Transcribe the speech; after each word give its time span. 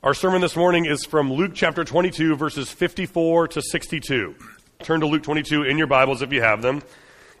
Our 0.00 0.14
sermon 0.14 0.40
this 0.40 0.54
morning 0.54 0.86
is 0.86 1.04
from 1.04 1.32
Luke 1.32 1.50
chapter 1.54 1.82
22, 1.82 2.36
verses 2.36 2.70
54 2.70 3.48
to 3.48 3.60
62. 3.60 4.36
Turn 4.84 5.00
to 5.00 5.06
Luke 5.06 5.24
22 5.24 5.64
in 5.64 5.76
your 5.76 5.88
Bibles 5.88 6.22
if 6.22 6.32
you 6.32 6.40
have 6.40 6.62
them. 6.62 6.82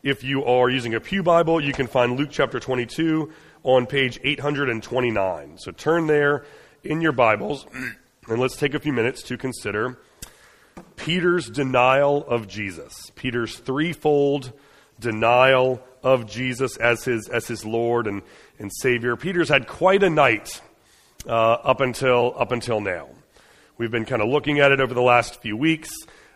If 0.02 0.24
you 0.24 0.44
are 0.44 0.68
using 0.68 0.92
a 0.94 1.00
Pew 1.00 1.22
Bible, 1.22 1.62
you 1.62 1.72
can 1.72 1.86
find 1.86 2.16
Luke 2.16 2.30
chapter 2.32 2.58
22 2.58 3.30
on 3.62 3.86
page 3.86 4.18
829. 4.24 5.58
So 5.58 5.70
turn 5.70 6.08
there 6.08 6.46
in 6.82 7.00
your 7.00 7.12
Bibles, 7.12 7.64
and 8.26 8.40
let's 8.40 8.56
take 8.56 8.74
a 8.74 8.80
few 8.80 8.92
minutes 8.92 9.22
to 9.22 9.38
consider 9.38 9.96
Peter's 10.96 11.48
denial 11.48 12.26
of 12.26 12.48
Jesus. 12.48 12.92
Peter's 13.14 13.56
threefold 13.56 14.52
denial 14.98 15.80
of 16.02 16.26
Jesus 16.26 16.76
as 16.78 17.04
his, 17.04 17.28
as 17.28 17.46
his 17.46 17.64
Lord 17.64 18.08
and, 18.08 18.22
and 18.58 18.72
Savior. 18.80 19.14
Peter's 19.14 19.48
had 19.48 19.68
quite 19.68 20.02
a 20.02 20.10
night 20.10 20.60
uh, 21.28 21.32
up 21.32 21.80
until 21.80 22.34
up 22.36 22.52
until 22.52 22.80
now. 22.80 23.08
We've 23.76 23.90
been 23.90 24.06
kind 24.06 24.22
of 24.22 24.28
looking 24.28 24.58
at 24.58 24.72
it 24.72 24.80
over 24.80 24.94
the 24.94 25.02
last 25.02 25.40
few 25.40 25.56
weeks. 25.56 25.90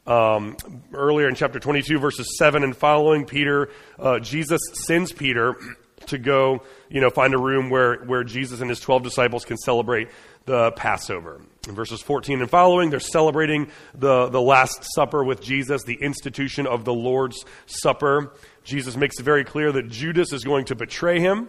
Um, 0.06 0.56
earlier 0.92 1.28
in 1.28 1.34
chapter 1.34 1.59
22, 1.59 1.98
verses 1.98 2.37
7 2.37 2.62
and 2.62 2.77
following, 2.77 3.24
Peter, 3.24 3.70
uh, 3.98 4.18
Jesus 4.18 4.60
sends 4.74 5.12
Peter 5.12 5.56
to 6.06 6.18
go, 6.18 6.62
you 6.88 7.01
know, 7.01 7.10
find 7.10 7.34
a 7.34 7.38
room 7.38 7.70
where, 7.70 7.96
where 8.05 8.24
Jesus 8.24 8.60
and 8.60 8.68
his 8.68 8.80
12 8.80 9.02
disciples 9.02 9.45
can 9.45 9.56
celebrate 9.56 10.09
the 10.45 10.73
Passover. 10.73 11.40
In 11.68 11.74
verses 11.77 12.01
14 12.01 12.40
and 12.40 12.51
following, 12.51 12.90
they're 12.90 12.98
celebrating 12.98 13.70
the, 13.95 14.29
the 14.29 14.40
Last 14.40 14.84
Supper 14.95 15.23
with 15.23 15.40
Jesus, 15.40 15.84
the 15.84 15.98
institution 16.01 16.66
of 16.66 16.84
the 16.84 16.93
Lord's 16.93 17.45
Supper. 17.66 18.32
Jesus 18.65 18.96
makes 18.96 19.20
it 19.20 19.23
very 19.23 19.45
clear 19.45 19.70
that 19.70 19.88
Judas 19.88 20.32
is 20.32 20.43
going 20.43 20.65
to 20.66 20.74
betray 20.74 21.20
him. 21.20 21.48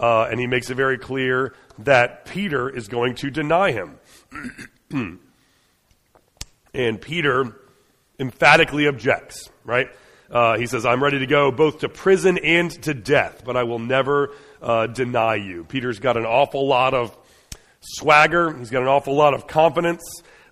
Uh, 0.00 0.28
and 0.30 0.38
he 0.38 0.46
makes 0.46 0.70
it 0.70 0.76
very 0.76 0.96
clear 0.96 1.54
that 1.78 2.24
Peter 2.24 2.68
is 2.68 2.88
going 2.88 3.14
to 3.16 3.30
deny 3.30 3.72
him. 3.72 3.98
and 6.74 7.00
Peter 7.00 7.60
emphatically 8.18 8.86
objects, 8.86 9.50
right? 9.64 9.88
Uh, 10.30 10.58
he 10.58 10.66
says, 10.66 10.84
I'm 10.84 11.02
ready 11.02 11.20
to 11.20 11.26
go 11.26 11.50
both 11.50 11.80
to 11.80 11.88
prison 11.88 12.38
and 12.38 12.70
to 12.82 12.92
death, 12.92 13.42
but 13.44 13.56
I 13.56 13.62
will 13.62 13.78
never 13.78 14.32
uh, 14.60 14.86
deny 14.86 15.36
you. 15.36 15.64
Peter's 15.64 16.00
got 16.00 16.16
an 16.16 16.24
awful 16.24 16.66
lot 16.66 16.94
of 16.94 17.16
swagger, 17.80 18.56
he's 18.56 18.70
got 18.70 18.82
an 18.82 18.88
awful 18.88 19.14
lot 19.14 19.34
of 19.34 19.46
confidence, 19.46 20.02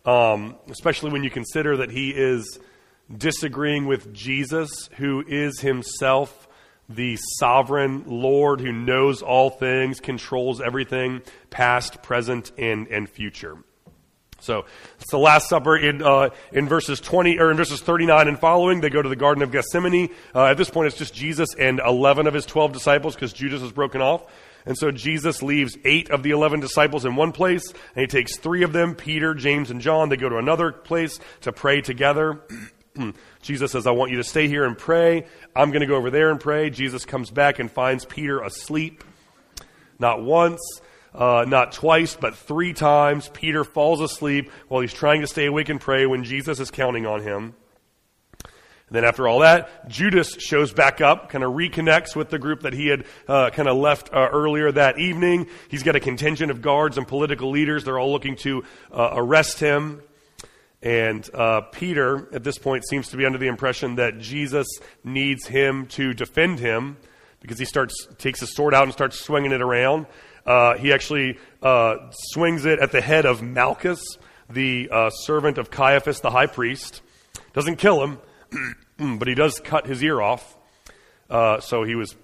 um, 0.04 0.56
especially 0.70 1.10
when 1.10 1.24
you 1.24 1.30
consider 1.30 1.78
that 1.78 1.90
he 1.90 2.10
is 2.10 2.58
disagreeing 3.14 3.86
with 3.86 4.12
Jesus, 4.14 4.88
who 4.96 5.22
is 5.26 5.60
himself 5.60 6.45
the 6.88 7.18
sovereign 7.38 8.04
Lord 8.06 8.60
who 8.60 8.72
knows 8.72 9.22
all 9.22 9.50
things, 9.50 10.00
controls 10.00 10.60
everything, 10.60 11.22
past, 11.50 12.02
present, 12.02 12.52
and, 12.56 12.86
and 12.88 13.08
future. 13.08 13.58
So 14.38 14.66
it's 15.00 15.10
the 15.10 15.18
Last 15.18 15.48
Supper 15.48 15.76
in 15.76 16.02
uh, 16.02 16.28
in 16.52 16.68
verses 16.68 17.00
twenty 17.00 17.38
or 17.38 17.50
in 17.50 17.56
verses 17.56 17.80
thirty 17.80 18.06
nine 18.06 18.28
and 18.28 18.38
following. 18.38 18.80
They 18.80 18.90
go 18.90 19.02
to 19.02 19.08
the 19.08 19.16
Garden 19.16 19.42
of 19.42 19.50
Gethsemane. 19.50 20.10
Uh, 20.34 20.44
at 20.44 20.58
this 20.58 20.70
point, 20.70 20.88
it's 20.88 20.98
just 20.98 21.14
Jesus 21.14 21.48
and 21.58 21.80
eleven 21.84 22.26
of 22.26 22.34
his 22.34 22.46
twelve 22.46 22.72
disciples 22.72 23.14
because 23.14 23.32
Judas 23.32 23.62
is 23.62 23.72
broken 23.72 24.00
off. 24.02 24.24
And 24.66 24.76
so 24.76 24.90
Jesus 24.90 25.42
leaves 25.42 25.78
eight 25.84 26.10
of 26.10 26.22
the 26.22 26.32
eleven 26.32 26.60
disciples 26.60 27.04
in 27.04 27.16
one 27.16 27.32
place, 27.32 27.68
and 27.70 28.02
he 28.02 28.06
takes 28.06 28.36
three 28.36 28.62
of 28.62 28.72
them, 28.72 28.94
Peter, 28.94 29.32
James, 29.32 29.70
and 29.70 29.80
John. 29.80 30.10
They 30.10 30.16
go 30.16 30.28
to 30.28 30.36
another 30.36 30.70
place 30.70 31.18
to 31.40 31.52
pray 31.52 31.80
together. 31.80 32.40
Jesus 33.42 33.72
says, 33.72 33.86
I 33.86 33.92
want 33.92 34.10
you 34.10 34.16
to 34.18 34.24
stay 34.24 34.48
here 34.48 34.64
and 34.64 34.76
pray. 34.76 35.26
I'm 35.54 35.70
going 35.70 35.80
to 35.80 35.86
go 35.86 35.96
over 35.96 36.10
there 36.10 36.30
and 36.30 36.40
pray. 36.40 36.70
Jesus 36.70 37.04
comes 37.04 37.30
back 37.30 37.58
and 37.58 37.70
finds 37.70 38.04
Peter 38.04 38.40
asleep. 38.40 39.04
Not 39.98 40.22
once, 40.22 40.60
uh, 41.14 41.44
not 41.48 41.72
twice, 41.72 42.14
but 42.14 42.36
three 42.36 42.72
times. 42.72 43.28
Peter 43.32 43.64
falls 43.64 44.00
asleep 44.00 44.50
while 44.68 44.80
he's 44.80 44.92
trying 44.92 45.22
to 45.22 45.26
stay 45.26 45.46
awake 45.46 45.68
and 45.68 45.80
pray 45.80 46.06
when 46.06 46.24
Jesus 46.24 46.60
is 46.60 46.70
counting 46.70 47.06
on 47.06 47.22
him. 47.22 47.54
And 48.88 48.94
then 48.94 49.04
after 49.04 49.26
all 49.26 49.40
that, 49.40 49.88
Judas 49.88 50.34
shows 50.38 50.72
back 50.72 51.00
up, 51.00 51.28
kind 51.28 51.42
of 51.42 51.52
reconnects 51.52 52.14
with 52.14 52.30
the 52.30 52.38
group 52.38 52.60
that 52.60 52.72
he 52.72 52.86
had 52.86 53.04
uh, 53.26 53.50
kind 53.50 53.68
of 53.68 53.76
left 53.76 54.10
uh, 54.12 54.28
earlier 54.30 54.70
that 54.70 54.98
evening. 55.00 55.48
He's 55.68 55.82
got 55.82 55.96
a 55.96 56.00
contingent 56.00 56.52
of 56.52 56.62
guards 56.62 56.96
and 56.96 57.08
political 57.08 57.50
leaders. 57.50 57.82
They're 57.82 57.98
all 57.98 58.12
looking 58.12 58.36
to 58.36 58.62
uh, 58.92 59.10
arrest 59.14 59.58
him. 59.58 60.02
And 60.86 61.28
uh, 61.34 61.62
Peter, 61.62 62.28
at 62.32 62.44
this 62.44 62.58
point, 62.58 62.86
seems 62.86 63.08
to 63.08 63.16
be 63.16 63.26
under 63.26 63.38
the 63.38 63.48
impression 63.48 63.96
that 63.96 64.20
Jesus 64.20 64.68
needs 65.02 65.44
him 65.44 65.86
to 65.88 66.14
defend 66.14 66.60
him 66.60 66.96
because 67.40 67.58
he 67.58 67.64
starts 67.64 68.06
takes 68.18 68.38
his 68.38 68.54
sword 68.54 68.72
out 68.72 68.84
and 68.84 68.92
starts 68.92 69.18
swinging 69.18 69.50
it 69.50 69.60
around. 69.60 70.06
Uh, 70.46 70.76
he 70.76 70.92
actually 70.92 71.40
uh, 71.60 71.96
swings 72.12 72.66
it 72.66 72.78
at 72.78 72.92
the 72.92 73.00
head 73.00 73.26
of 73.26 73.42
Malchus, 73.42 74.00
the 74.48 74.88
uh, 74.92 75.10
servant 75.10 75.58
of 75.58 75.72
Caiaphas, 75.72 76.20
the 76.20 76.30
high 76.30 76.46
priest. 76.46 77.02
Doesn't 77.52 77.78
kill 77.78 78.04
him, 78.04 78.18
but 79.18 79.26
he 79.26 79.34
does 79.34 79.58
cut 79.58 79.88
his 79.88 80.04
ear 80.04 80.22
off. 80.22 80.56
Uh, 81.28 81.58
so 81.58 81.82
he 81.82 81.96
was 81.96 82.14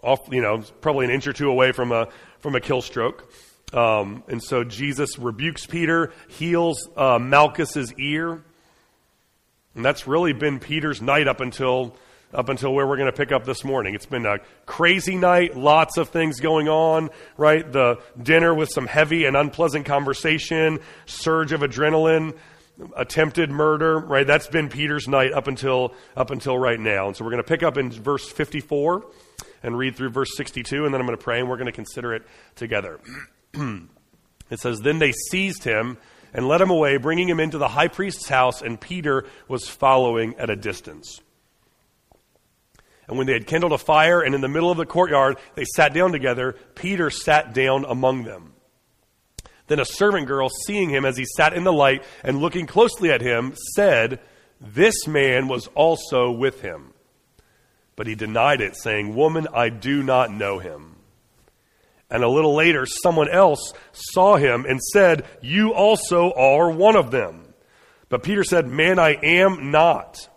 off, 0.00 0.20
you 0.30 0.42
know, 0.42 0.62
probably 0.80 1.06
an 1.06 1.10
inch 1.10 1.26
or 1.26 1.32
two 1.32 1.50
away 1.50 1.72
from 1.72 1.90
a 1.90 2.06
from 2.38 2.54
a 2.54 2.60
kill 2.60 2.82
stroke. 2.82 3.32
Um, 3.72 4.22
and 4.28 4.42
so 4.42 4.64
Jesus 4.64 5.18
rebukes 5.18 5.66
Peter, 5.66 6.12
heals 6.28 6.88
uh, 6.96 7.18
Malchus's 7.18 7.92
ear. 7.98 8.42
And 9.74 9.84
that's 9.84 10.06
really 10.06 10.32
been 10.32 10.60
Peter's 10.60 11.00
night 11.00 11.26
up 11.26 11.40
until, 11.40 11.96
up 12.34 12.50
until 12.50 12.74
where 12.74 12.86
we're 12.86 12.98
going 12.98 13.10
to 13.10 13.16
pick 13.16 13.32
up 13.32 13.44
this 13.44 13.64
morning. 13.64 13.94
It's 13.94 14.06
been 14.06 14.26
a 14.26 14.38
crazy 14.66 15.16
night, 15.16 15.56
lots 15.56 15.96
of 15.96 16.10
things 16.10 16.40
going 16.40 16.68
on, 16.68 17.08
right? 17.38 17.70
The 17.70 18.00
dinner 18.22 18.54
with 18.54 18.70
some 18.70 18.86
heavy 18.86 19.24
and 19.24 19.36
unpleasant 19.36 19.86
conversation, 19.86 20.80
surge 21.06 21.52
of 21.52 21.62
adrenaline, 21.62 22.36
attempted 22.96 23.50
murder, 23.50 23.98
right? 23.98 24.26
That's 24.26 24.48
been 24.48 24.68
Peter's 24.68 25.08
night 25.08 25.32
up 25.32 25.46
until, 25.46 25.94
up 26.14 26.30
until 26.30 26.58
right 26.58 26.78
now. 26.78 27.06
And 27.06 27.16
so 27.16 27.24
we're 27.24 27.30
going 27.30 27.42
to 27.42 27.48
pick 27.48 27.62
up 27.62 27.78
in 27.78 27.90
verse 27.90 28.30
54 28.30 29.06
and 29.62 29.78
read 29.78 29.96
through 29.96 30.10
verse 30.10 30.36
62, 30.36 30.84
and 30.84 30.92
then 30.92 31.00
I'm 31.00 31.06
going 31.06 31.16
to 31.16 31.22
pray 31.22 31.40
and 31.40 31.48
we're 31.48 31.56
going 31.56 31.66
to 31.66 31.72
consider 31.72 32.12
it 32.14 32.24
together. 32.56 33.00
it 33.54 34.58
says, 34.60 34.80
Then 34.80 34.98
they 34.98 35.12
seized 35.12 35.64
him 35.64 35.98
and 36.34 36.48
led 36.48 36.60
him 36.60 36.70
away, 36.70 36.96
bringing 36.96 37.28
him 37.28 37.40
into 37.40 37.58
the 37.58 37.68
high 37.68 37.88
priest's 37.88 38.28
house, 38.28 38.62
and 38.62 38.80
Peter 38.80 39.26
was 39.48 39.68
following 39.68 40.34
at 40.36 40.50
a 40.50 40.56
distance. 40.56 41.20
And 43.08 43.18
when 43.18 43.26
they 43.26 43.34
had 43.34 43.46
kindled 43.46 43.72
a 43.72 43.78
fire 43.78 44.22
and 44.22 44.34
in 44.34 44.40
the 44.40 44.48
middle 44.48 44.70
of 44.70 44.78
the 44.78 44.86
courtyard 44.86 45.36
they 45.54 45.64
sat 45.64 45.92
down 45.92 46.12
together, 46.12 46.56
Peter 46.74 47.10
sat 47.10 47.52
down 47.52 47.84
among 47.84 48.24
them. 48.24 48.54
Then 49.66 49.80
a 49.80 49.84
servant 49.84 50.26
girl, 50.26 50.48
seeing 50.66 50.90
him 50.90 51.04
as 51.04 51.16
he 51.16 51.24
sat 51.36 51.52
in 51.52 51.64
the 51.64 51.72
light 51.72 52.04
and 52.22 52.40
looking 52.40 52.66
closely 52.66 53.10
at 53.10 53.20
him, 53.20 53.54
said, 53.74 54.20
This 54.60 55.06
man 55.06 55.48
was 55.48 55.66
also 55.68 56.30
with 56.30 56.62
him. 56.62 56.92
But 57.96 58.06
he 58.06 58.14
denied 58.14 58.60
it, 58.60 58.76
saying, 58.76 59.14
Woman, 59.14 59.46
I 59.52 59.68
do 59.68 60.02
not 60.02 60.32
know 60.32 60.58
him. 60.58 60.91
And 62.12 62.22
a 62.22 62.28
little 62.28 62.54
later, 62.54 62.84
someone 62.84 63.30
else 63.30 63.72
saw 63.92 64.36
him 64.36 64.66
and 64.68 64.82
said, 64.82 65.24
You 65.40 65.72
also 65.72 66.30
are 66.34 66.70
one 66.70 66.94
of 66.94 67.10
them. 67.10 67.54
But 68.10 68.22
Peter 68.22 68.44
said, 68.44 68.66
Man, 68.66 68.98
I 68.98 69.14
am 69.14 69.70
not. 69.70 70.28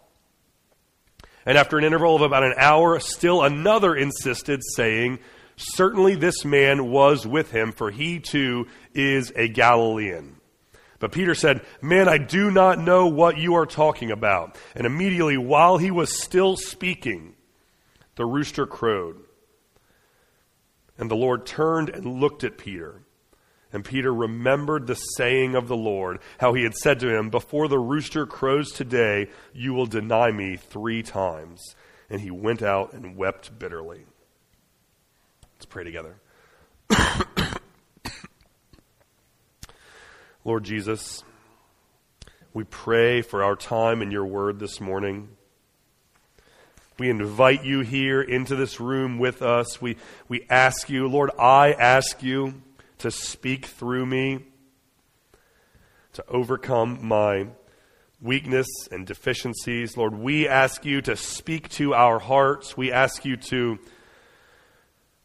And 1.46 1.58
after 1.58 1.78
an 1.78 1.84
interval 1.84 2.16
of 2.16 2.22
about 2.22 2.46
an 2.46 2.53
hour, 2.56 2.97
still 3.02 3.44
another 3.44 3.94
insisted, 3.94 4.62
saying, 4.75 5.19
Certainly 5.58 6.16
this 6.16 6.46
man 6.46 6.91
was 6.91 7.28
with 7.28 7.52
him, 7.52 7.74
for 7.74 7.91
he 7.91 8.22
too 8.22 8.68
is 8.94 9.34
a 9.35 9.50
Galilean. 9.50 10.38
But 11.00 11.12
Peter 11.12 11.35
said, 11.35 11.66
Man, 11.81 12.08
I 12.08 12.19
do 12.19 12.52
not 12.52 12.80
know 12.80 13.08
what 13.08 13.38
you 13.38 13.56
are 13.56 13.66
talking 13.66 14.12
about. 14.12 14.58
And 14.75 14.88
immediately, 14.88 15.38
while 15.38 15.78
he 15.78 15.91
was 15.91 16.24
still 16.24 16.56
speaking, 16.56 17.35
the 18.16 18.25
rooster 18.25 18.66
crowed. 18.66 19.25
And 20.98 21.12
the 21.12 21.16
Lord 21.16 21.46
turned 21.46 21.90
and 21.90 22.20
looked 22.20 22.44
at 22.44 22.58
Peter. 22.58 23.02
And 23.74 23.84
Peter 23.84 24.14
remembered 24.14 24.88
the 24.88 24.96
saying 24.96 25.56
of 25.56 25.68
the 25.68 25.76
Lord, 25.76 26.20
how 26.40 26.53
he 26.53 26.64
had 26.64 26.74
said 26.76 27.02
to 27.02 27.14
him, 27.14 27.30
Before 27.30 27.68
the 27.68 27.78
rooster 27.80 28.26
crows 28.26 28.72
today, 28.72 29.28
you 29.53 29.74
will 29.74 29.86
deny 29.86 30.32
me 30.32 30.56
three 30.56 31.03
times. 31.03 31.76
And 32.09 32.22
he 32.22 32.32
went 32.32 32.62
out 32.62 32.94
and 32.94 33.18
wept 33.18 33.59
bitterly. 33.59 34.06
Let's 35.56 35.66
pray 35.66 35.84
together. 35.84 36.22
Lord 40.46 40.64
Jesus, 40.64 41.24
we 42.53 42.64
pray 42.64 43.22
for 43.22 43.44
our 43.44 43.56
time 43.58 44.02
in 44.02 44.12
your 44.12 44.26
word 44.26 44.59
this 44.59 44.80
morning. 44.80 45.34
We 46.97 47.09
invite 47.09 47.66
you 47.66 47.82
here 47.82 48.22
into 48.22 48.56
this 48.56 48.80
room 48.80 49.20
with 49.20 49.42
us. 49.42 49.82
We, 49.82 49.97
we 50.30 50.46
ask 50.50 50.90
you, 50.90 51.08
Lord, 51.08 51.32
I 51.38 51.74
ask 51.74 52.24
you 52.24 52.62
to 53.00 53.12
speak 53.12 53.66
through 53.66 54.06
me, 54.06 54.46
to 56.14 56.24
overcome 56.30 57.06
my 57.06 57.47
weakness 58.22 58.68
and 58.92 59.06
deficiencies. 59.06 59.97
Lord, 59.97 60.14
we 60.14 60.47
ask 60.47 60.86
you 60.86 61.02
to 61.02 61.18
speak 61.18 61.68
to 61.72 61.94
our 61.94 62.20
hearts. 62.20 62.78
We 62.78 62.92
ask 62.94 63.26
you 63.26 63.36
to 63.38 63.78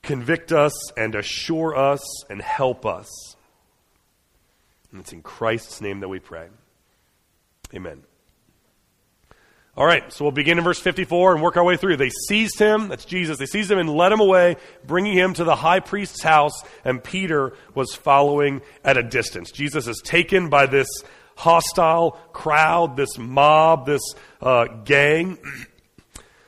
convict 0.03 0.51
us 0.51 0.93
and 0.97 1.15
assure 1.15 1.77
us 1.77 2.03
and 2.29 2.43
help 2.43 2.85
us. 2.85 3.09
And 4.91 5.01
it's 5.01 5.13
in 5.13 5.23
Christ's 5.23 5.81
name 5.81 6.01
that 6.01 6.09
we 6.09 6.19
pray. 6.19 6.49
Amen. 7.73 8.10
All 9.77 9.87
right, 9.87 10.13
so 10.13 10.25
we'll 10.25 10.33
begin 10.33 10.59
in 10.59 10.65
verse 10.65 10.81
54 10.81 11.35
and 11.35 11.43
work 11.43 11.57
our 11.57 11.63
way 11.63 11.77
through. 11.77 11.97
They 11.97 12.11
seized 12.11 12.59
him, 12.59 12.89
that's 12.89 13.05
Jesus, 13.05 13.39
they 13.39 13.47
seized 13.47 13.71
him 13.71 13.79
and 13.79 13.89
led 13.89 14.11
him 14.11 14.19
away, 14.19 14.57
bringing 14.85 15.17
him 15.17 15.33
to 15.35 15.45
the 15.45 15.55
high 15.55 15.79
priest's 15.79 16.25
house, 16.25 16.53
and 16.85 17.03
Peter 17.03 17.57
was 17.73 17.95
following 17.95 18.63
at 18.85 18.97
a 18.97 19.03
distance. 19.03 19.53
Jesus 19.53 19.87
is 19.87 20.03
taken 20.05 20.49
by 20.51 20.67
this 20.67 20.89
hostile 21.37 22.13
crowd, 22.33 22.97
this 22.97 23.17
mob, 23.17 23.87
this 23.87 24.03
uh, 24.41 24.67
gang. 24.85 25.39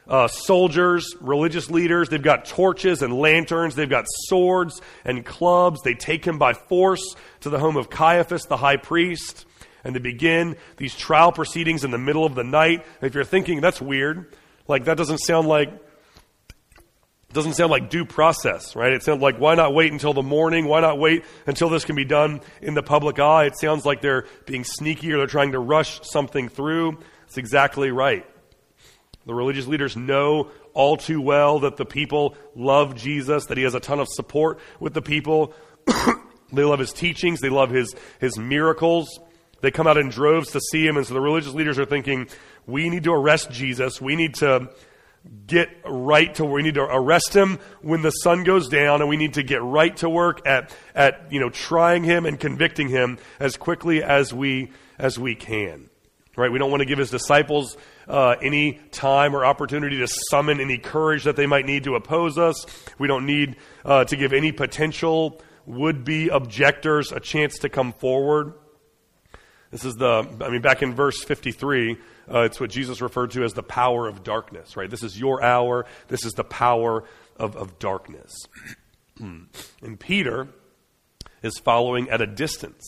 Uh, 0.05 0.27
soldiers, 0.27 1.15
religious 1.21 1.71
leaders, 1.71 2.09
they've 2.09 2.25
got 2.25 2.45
torches 2.45 3.03
and 3.03 3.17
lanterns, 3.17 3.77
they've 3.77 3.89
got 3.89 4.05
swords 4.27 4.83
and 5.05 5.25
clubs. 5.25 5.81
They 5.83 5.95
take 5.95 6.25
him 6.27 6.39
by 6.39 6.53
force 6.53 7.15
to 7.41 7.49
the 7.49 7.59
home 7.59 7.77
of 7.77 7.89
Caiaphas, 7.89 8.45
the 8.45 8.57
high 8.57 8.77
priest 8.77 9.47
and 9.84 9.94
they 9.94 10.00
begin 10.00 10.56
these 10.76 10.94
trial 10.94 11.32
proceedings 11.32 11.84
in 11.84 11.90
the 11.90 11.99
middle 11.99 12.25
of 12.25 12.34
the 12.34 12.44
night. 12.44 12.84
If 13.00 13.14
you're 13.14 13.25
thinking 13.25 13.61
that's 13.61 13.81
weird, 13.81 14.34
like 14.69 14.84
that 14.84 14.96
doesn't 14.96 15.19
sound 15.19 15.49
like 15.49 15.73
doesn't 17.32 17.55
sound 17.55 17.70
like 17.70 17.88
due 17.88 18.05
process, 18.05 18.76
right? 18.76 18.93
It 18.93 19.02
sounds 19.02 19.23
like 19.23 19.38
why 19.38 19.55
not 19.55 19.75
wait 19.75 19.90
until 19.90 20.12
the 20.12 20.23
morning? 20.23 20.67
Why 20.67 20.81
not 20.81 20.99
wait 20.99 21.25
until 21.46 21.70
this 21.70 21.84
can 21.84 21.96
be 21.96 22.05
done 22.05 22.40
in 22.61 22.75
the 22.75 22.82
public 22.82 23.19
eye? 23.19 23.46
It 23.46 23.56
sounds 23.58 23.87
like 23.87 24.02
they're 24.02 24.26
being 24.44 24.64
sneaky 24.64 25.12
or 25.12 25.19
they're 25.19 25.26
trying 25.26 25.52
to 25.52 25.58
rush 25.58 26.00
something 26.02 26.49
through. 26.49 26.99
It's 27.26 27.38
exactly 27.38 27.90
right. 27.90 28.26
The 29.25 29.34
religious 29.34 29.67
leaders 29.67 29.96
know 29.96 30.50
all 30.75 30.96
too 30.96 31.20
well 31.20 31.61
that 31.61 31.76
the 31.76 31.87
people 31.87 32.34
love 32.55 32.96
Jesus, 32.96 33.46
that 33.46 33.56
he 33.56 33.64
has 33.64 33.75
a 33.75 33.81
ton 33.81 34.00
of 34.00 34.08
support 34.08 34.58
with 34.81 34.94
the 34.94 35.02
people. 35.02 35.55
they 36.52 36.64
love 36.64 36.81
his 36.81 36.93
teachings, 36.93 37.40
they 37.40 37.49
love 37.49 37.70
his, 37.70 37.94
his 38.20 38.37
miracles. 38.38 39.20
They 39.62 39.70
come 39.70 39.87
out 39.87 39.97
in 39.97 40.11
droves 40.11 40.50
to 40.50 40.61
see 40.61 40.87
him, 40.87 40.97
and 40.97 41.06
so 41.06 41.14
the 41.14 41.20
religious 41.20 41.55
leaders 41.55 41.79
are 41.79 41.87
thinking, 41.87 42.29
we 42.67 42.91
need 42.91 43.05
to 43.05 43.12
arrest 43.12 43.50
Jesus. 43.50 44.00
We 44.00 44.17
need 44.17 44.35
to 44.37 44.70
get 45.47 45.69
right 45.85 46.35
to 46.35 46.44
where 46.44 46.55
we 46.55 46.62
need 46.62 46.75
to 46.75 46.82
arrest 46.82 47.35
him 47.35 47.61
when 47.81 48.03
the 48.03 48.11
sun 48.11 48.43
goes 48.43 48.69
down 48.69 49.00
and 49.00 49.09
we 49.09 49.17
need 49.17 49.35
to 49.35 49.43
get 49.44 49.62
right 49.62 49.97
to 49.97 50.09
work 50.09 50.44
at 50.44 50.75
at 50.97 51.31
you 51.31 51.38
know 51.38 51.49
trying 51.49 52.03
him 52.03 52.26
and 52.26 52.41
convicting 52.41 52.88
him 52.88 53.19
as 53.38 53.56
quickly 53.56 54.03
as 54.03 54.35
we 54.35 54.73
as 54.99 55.20
we 55.20 55.37
can. 55.37 55.88
Right? 56.37 56.50
We 56.50 56.58
don't 56.58 56.70
want 56.70 56.81
to 56.81 56.87
give 56.87 56.99
his 56.99 57.11
disciples 57.11 57.76
uh, 58.08 58.37
any 58.43 58.81
time 58.91 59.37
or 59.37 59.44
opportunity 59.44 59.99
to 59.99 60.08
summon 60.08 60.61
any 60.61 60.79
courage 60.79 61.25
that 61.25 61.37
they 61.37 61.47
might 61.47 61.67
need 61.67 61.85
to 61.85 61.94
oppose 61.94 62.38
us. 62.38 62.67
We 62.99 63.06
don't 63.06 63.26
need 63.26 63.56
uh, 63.85 64.05
to 64.06 64.17
give 64.17 64.32
any 64.32 64.50
potential 64.50 65.41
would-be 65.67 66.31
objectors 66.31 67.12
a 67.12 67.20
chance 67.20 67.58
to 67.58 67.69
come 67.69 67.93
forward 67.93 68.55
this 69.73 69.87
is 69.87 69.97
the, 69.97 70.29
I 70.43 70.51
mean, 70.51 70.61
back 70.61 70.83
in 70.83 70.95
verse 70.95 71.25
53, 71.25 71.97
uh, 72.33 72.41
it's 72.41 72.61
what 72.61 72.71
Jesus 72.71 73.01
referred 73.01 73.31
to 73.33 73.43
as 73.43 73.55
the 73.55 73.63
power 73.63 74.07
of 74.07 74.23
darkness, 74.23 74.77
right? 74.77 74.89
This 74.89 75.03
is 75.03 75.19
your 75.19 75.43
hour. 75.43 75.87
This 76.09 76.27
is 76.27 76.35
the 76.35 76.45
power 76.45 77.05
of, 77.39 77.57
of 77.57 77.79
darkness. 77.79 78.31
and 79.19 79.99
Peter 79.99 80.49
is 81.43 81.59
following 81.59 82.11
at 82.11 82.21
a 82.21 82.27
distance, 82.27 82.85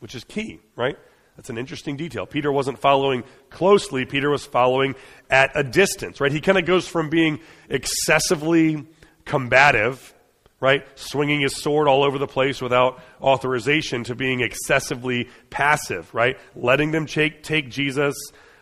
which 0.00 0.14
is 0.14 0.22
key, 0.24 0.60
right? 0.76 0.98
That's 1.36 1.48
an 1.48 1.56
interesting 1.56 1.96
detail. 1.96 2.26
Peter 2.26 2.52
wasn't 2.52 2.78
following 2.78 3.24
closely, 3.48 4.04
Peter 4.04 4.28
was 4.28 4.44
following 4.44 4.96
at 5.30 5.52
a 5.54 5.64
distance, 5.64 6.20
right? 6.20 6.30
He 6.30 6.42
kind 6.42 6.58
of 6.58 6.66
goes 6.66 6.86
from 6.86 7.08
being 7.08 7.40
excessively 7.70 8.86
combative 9.24 10.12
right? 10.60 10.86
Swinging 10.98 11.40
his 11.40 11.56
sword 11.56 11.88
all 11.88 12.02
over 12.02 12.18
the 12.18 12.26
place 12.26 12.60
without 12.60 13.00
authorization 13.20 14.04
to 14.04 14.14
being 14.14 14.40
excessively 14.40 15.28
passive, 15.50 16.12
right? 16.12 16.36
Letting 16.56 16.90
them 16.90 17.06
take, 17.06 17.42
take 17.42 17.70
Jesus, 17.70 18.16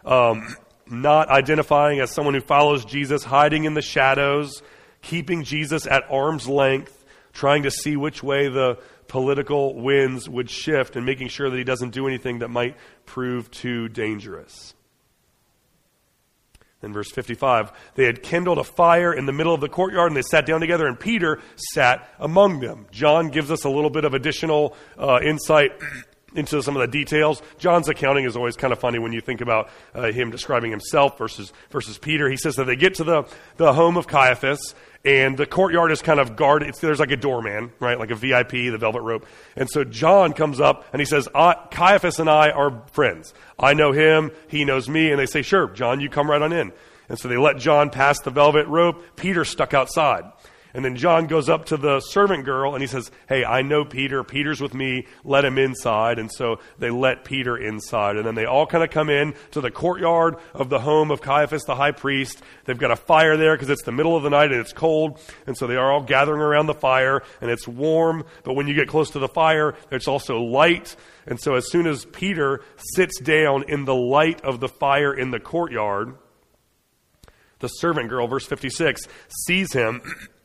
um, 0.05 0.55
not 0.87 1.29
identifying 1.29 2.01
as 2.01 2.11
someone 2.11 2.35
who 2.35 2.41
follows 2.41 2.85
Jesus, 2.85 3.25
hiding 3.25 3.65
in 3.65 3.75
the 3.75 3.83
shadows, 3.83 4.63
keeping 5.03 5.43
Jesus 5.43 5.87
at 5.87 6.05
arm's 6.11 6.47
length, 6.47 7.05
trying 7.33 7.63
to 7.65 7.71
see 7.71 7.97
which 7.97 8.23
way 8.23 8.49
the 8.49 8.79
political 9.09 9.75
winds 9.75 10.29
would 10.29 10.51
shift 10.51 10.97
and 10.97 11.07
making 11.07 11.29
sure 11.29 11.49
that 11.49 11.57
he 11.57 11.65
doesn't 11.65 11.91
do 11.91 12.07
anything 12.07 12.41
that 12.41 12.49
might 12.49 12.77
prove 13.05 13.51
too 13.51 13.89
dangerous. 13.89 14.75
In 16.83 16.93
verse 16.93 17.11
55, 17.11 17.73
they 17.95 18.05
had 18.05 18.23
kindled 18.23 18.59
a 18.59 18.65
fire 18.65 19.13
in 19.13 19.27
the 19.27 19.33
middle 19.33 19.55
of 19.55 19.61
the 19.61 19.69
courtyard 19.69 20.11
and 20.11 20.17
they 20.17 20.23
sat 20.23 20.45
down 20.45 20.61
together, 20.61 20.87
and 20.87 21.01
Peter 21.01 21.41
sat 21.75 22.09
among 22.19 22.61
them. 22.61 22.87
John 22.91 23.29
gives 23.29 23.51
us 23.51 23.65
a 23.65 23.71
little 23.71 23.91
bit 23.91 24.05
of 24.05 24.13
additional 24.13 24.77
uh, 24.99 25.21
insight 25.23 25.73
into 26.35 26.63
some 26.63 26.77
of 26.77 26.81
the 26.81 26.87
details. 26.89 27.41
John's 27.59 27.89
accounting 27.89 28.27
is 28.27 28.37
always 28.37 28.57
kind 28.57 28.73
of 28.73 28.79
funny 28.79 28.99
when 28.99 29.13
you 29.13 29.23
think 29.23 29.41
about 29.41 29.71
uh, 29.95 30.13
him 30.13 30.31
describing 30.31 30.71
himself 30.71 31.17
versus, 31.17 31.51
versus 31.71 31.97
Peter. 31.97 32.29
He 32.29 32.37
says 32.37 32.57
that 32.57 32.65
they 32.65 32.77
get 32.77 32.97
to 32.97 33.05
the, 33.05 33.25
the 33.57 33.73
home 33.73 33.97
of 33.97 34.07
Caiaphas, 34.07 34.75
and 35.07 35.39
the 35.39 35.47
courtyard 35.47 35.93
is 35.93 36.03
kind 36.03 36.19
of 36.19 36.35
guarded. 36.35 36.69
It's, 36.69 36.81
there's 36.81 36.99
like 36.99 37.13
a 37.13 37.17
doorman, 37.17 37.73
right? 37.79 37.97
Like 37.97 38.11
a 38.11 38.17
VIP, 38.17 38.51
the 38.51 38.77
velvet 38.77 39.03
rope. 39.03 39.25
And 39.55 39.71
so 39.71 39.85
John 39.85 40.33
comes 40.33 40.61
up 40.61 40.85
and 40.93 41.01
he 41.01 41.07
says, 41.07 41.29
Caiaphas 41.33 42.19
and 42.19 42.29
I 42.29 42.51
are 42.51 42.83
friends. 42.91 43.33
I 43.57 43.73
know 43.75 43.93
him. 43.93 44.33
He 44.49 44.65
knows 44.65 44.89
me. 44.89 45.11
And 45.11 45.21
they 45.21 45.27
say, 45.27 45.43
sure, 45.43 45.69
John, 45.69 46.01
you 46.01 46.11
come 46.11 46.29
right 46.29 46.43
on 46.43 46.53
in. 46.53 46.73
And 47.09 47.19
so 47.21 47.29
they 47.29 47.37
let 47.37 47.57
John 47.57 47.91
pass 47.91 48.19
the 48.21 48.31
velvet 48.31 48.67
rope. 48.67 49.01
Peter 49.15 49.45
stuck 49.45 49.75
outside. 49.75 50.25
And 50.77 50.85
then 50.85 50.95
John 50.95 51.27
goes 51.27 51.49
up 51.49 51.65
to 51.67 51.79
the 51.79 52.01
servant 52.01 52.45
girl 52.45 52.75
and 52.75 52.83
he 52.83 52.87
says, 52.87 53.11
Hey, 53.31 53.47
I 53.47 53.63
know 53.63 53.83
Peter. 53.83 54.23
Peter's 54.23 54.61
with 54.61 54.75
me. 54.75 55.07
Let 55.25 55.47
him 55.47 55.57
inside. 55.57 56.19
And 56.19 56.31
so 56.31 56.61
they 56.79 56.91
let 56.91 57.25
Peter 57.25 57.57
inside. 57.57 58.17
And 58.17 58.27
then 58.27 58.35
they 58.35 58.45
all 58.45 58.67
kind 58.67 58.85
of 58.85 58.91
come 58.91 59.09
in 59.09 59.35
to 59.53 59.63
the 59.63 59.71
courtyard 59.71 60.37
of 60.53 60.69
the 60.69 60.81
home 60.81 61.11
of 61.11 61.23
Caiaphas 61.23 61.63
the 61.65 61.75
high 61.75 61.93
priest. 61.93 62.43
They've 62.67 62.77
got 62.77 62.91
a 62.91 62.97
fire 62.97 63.39
there 63.39 63.55
because 63.55 63.71
it's 63.71 63.85
the 63.85 63.91
middle 63.91 64.19
of 64.19 64.23
the 64.23 64.29
night 64.29 64.53
and 64.53 64.61
it's 64.61 64.75
cold. 64.75 65.19
And 65.47 65.57
so 65.57 65.67
they 65.67 65.77
are 65.77 65.91
all 65.91 66.03
gathering 66.03 66.43
around 66.43 66.67
the 66.67 66.75
fire 66.75 67.23
and 67.41 67.51
it's 67.51 67.67
warm. 67.67 68.27
But 68.45 68.53
when 68.53 68.69
you 68.69 68.75
get 68.75 68.87
close 68.87 69.09
to 69.13 69.19
the 69.19 69.29
fire, 69.29 69.77
it's 69.91 70.07
also 70.07 70.43
light. 70.43 70.95
And 71.27 71.41
so 71.41 71.55
as 71.55 71.71
soon 71.71 71.87
as 71.87 72.05
Peter 72.05 72.61
sits 72.77 73.19
down 73.19 73.65
in 73.67 73.87
the 73.87 73.95
light 73.95 74.43
of 74.43 74.61
the 74.61 74.69
fire 74.69 75.15
in 75.15 75.31
the 75.31 75.41
courtyard, 75.41 76.17
the 77.61 77.69
servant 77.69 78.11
girl, 78.11 78.27
verse 78.27 78.45
56, 78.45 79.01
sees 79.47 79.73
him 79.73 80.03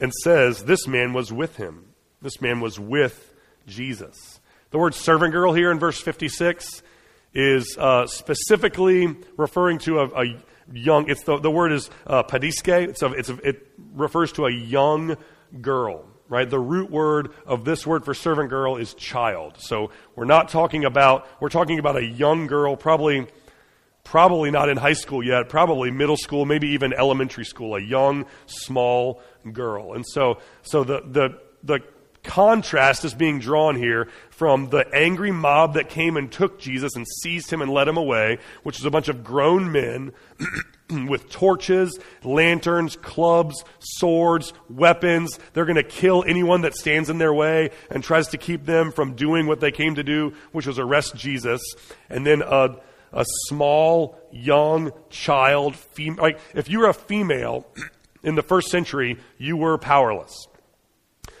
and 0.00 0.12
says 0.22 0.64
this 0.64 0.86
man 0.86 1.12
was 1.12 1.32
with 1.32 1.56
him. 1.56 1.94
This 2.22 2.40
man 2.40 2.60
was 2.60 2.78
with 2.78 3.32
Jesus. 3.66 4.40
The 4.70 4.78
word 4.78 4.94
servant 4.94 5.32
girl 5.32 5.52
here 5.52 5.70
in 5.70 5.78
verse 5.78 6.00
56 6.00 6.82
is 7.34 7.76
uh, 7.78 8.06
specifically 8.06 9.14
referring 9.36 9.78
to 9.78 10.00
a, 10.00 10.24
a 10.24 10.44
young, 10.72 11.08
it's 11.08 11.22
the, 11.24 11.38
the 11.38 11.50
word 11.50 11.72
is 11.72 11.90
uh, 12.06 12.22
paidiske. 12.22 12.88
It's 12.88 13.02
a, 13.02 13.12
it's 13.12 13.28
a, 13.28 13.36
it 13.46 13.68
refers 13.94 14.32
to 14.32 14.46
a 14.46 14.52
young 14.52 15.16
girl, 15.60 16.04
right? 16.28 16.48
The 16.48 16.58
root 16.58 16.90
word 16.90 17.30
of 17.46 17.64
this 17.64 17.86
word 17.86 18.04
for 18.04 18.14
servant 18.14 18.50
girl 18.50 18.76
is 18.76 18.94
child. 18.94 19.56
So 19.58 19.90
we're 20.14 20.24
not 20.24 20.48
talking 20.48 20.84
about, 20.84 21.28
we're 21.40 21.48
talking 21.48 21.78
about 21.78 21.96
a 21.96 22.04
young 22.04 22.46
girl, 22.46 22.76
probably 22.76 23.26
probably 24.06 24.52
not 24.52 24.68
in 24.68 24.76
high 24.76 24.92
school 24.92 25.20
yet, 25.22 25.48
probably 25.48 25.90
middle 25.90 26.16
school, 26.16 26.46
maybe 26.46 26.68
even 26.68 26.92
elementary 26.92 27.44
school, 27.44 27.74
a 27.74 27.80
young, 27.80 28.24
small 28.46 29.20
girl. 29.52 29.94
And 29.94 30.04
so, 30.06 30.38
so 30.62 30.84
the, 30.84 31.02
the, 31.06 31.40
the 31.62 31.80
contrast 32.26 33.04
is 33.04 33.14
being 33.14 33.38
drawn 33.38 33.76
here 33.76 34.08
from 34.30 34.68
the 34.68 34.86
angry 34.94 35.30
mob 35.30 35.74
that 35.74 35.88
came 35.88 36.16
and 36.16 36.30
took 36.30 36.58
Jesus 36.58 36.94
and 36.96 37.06
seized 37.22 37.50
him 37.50 37.62
and 37.62 37.70
led 37.70 37.88
him 37.88 37.96
away, 37.96 38.38
which 38.62 38.78
is 38.78 38.84
a 38.84 38.90
bunch 38.90 39.08
of 39.08 39.24
grown 39.24 39.72
men 39.72 40.12
with 41.08 41.30
torches, 41.30 41.98
lanterns, 42.22 42.96
clubs, 42.96 43.64
swords, 43.78 44.52
weapons. 44.68 45.38
They're 45.52 45.64
going 45.64 45.76
to 45.76 45.82
kill 45.82 46.24
anyone 46.26 46.62
that 46.62 46.74
stands 46.74 47.08
in 47.08 47.18
their 47.18 47.32
way 47.32 47.70
and 47.90 48.04
tries 48.04 48.28
to 48.28 48.38
keep 48.38 48.66
them 48.66 48.92
from 48.92 49.14
doing 49.14 49.46
what 49.46 49.60
they 49.60 49.70
came 49.70 49.94
to 49.94 50.04
do, 50.04 50.34
which 50.52 50.66
was 50.66 50.78
arrest 50.78 51.14
Jesus. 51.16 51.62
And 52.10 52.26
then 52.26 52.42
a 52.42 52.76
a 53.12 53.24
small, 53.48 54.18
young 54.30 54.92
child, 55.08 55.74
fem- 55.74 56.16
like 56.16 56.38
if 56.54 56.68
you 56.68 56.80
were 56.80 56.88
a 56.88 56.94
female 56.94 57.66
in 58.22 58.34
the 58.34 58.42
first 58.42 58.68
century, 58.68 59.18
you 59.38 59.56
were 59.56 59.78
powerless. 59.78 60.46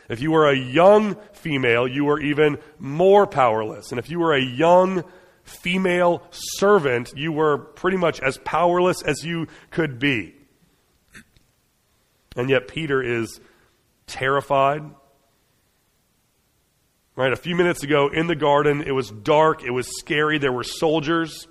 If 0.08 0.20
you 0.20 0.30
were 0.30 0.48
a 0.48 0.56
young 0.56 1.16
female, 1.32 1.88
you 1.88 2.04
were 2.04 2.20
even 2.20 2.58
more 2.78 3.26
powerless. 3.26 3.90
And 3.90 3.98
if 3.98 4.08
you 4.08 4.20
were 4.20 4.34
a 4.34 4.42
young 4.42 5.04
female 5.42 6.22
servant, 6.30 7.12
you 7.16 7.32
were 7.32 7.58
pretty 7.58 7.96
much 7.96 8.20
as 8.20 8.38
powerless 8.38 9.02
as 9.02 9.24
you 9.24 9.48
could 9.70 9.98
be. 9.98 10.34
And 12.36 12.50
yet 12.50 12.68
Peter 12.68 13.02
is 13.02 13.40
terrified. 14.06 14.82
Right, 17.16 17.32
a 17.32 17.36
few 17.36 17.56
minutes 17.56 17.82
ago 17.82 18.08
in 18.08 18.26
the 18.26 18.36
garden, 18.36 18.82
it 18.82 18.92
was 18.92 19.10
dark, 19.10 19.64
it 19.64 19.70
was 19.70 19.88
scary, 19.98 20.36
there 20.36 20.52
were 20.52 20.64
soldiers 20.64 21.46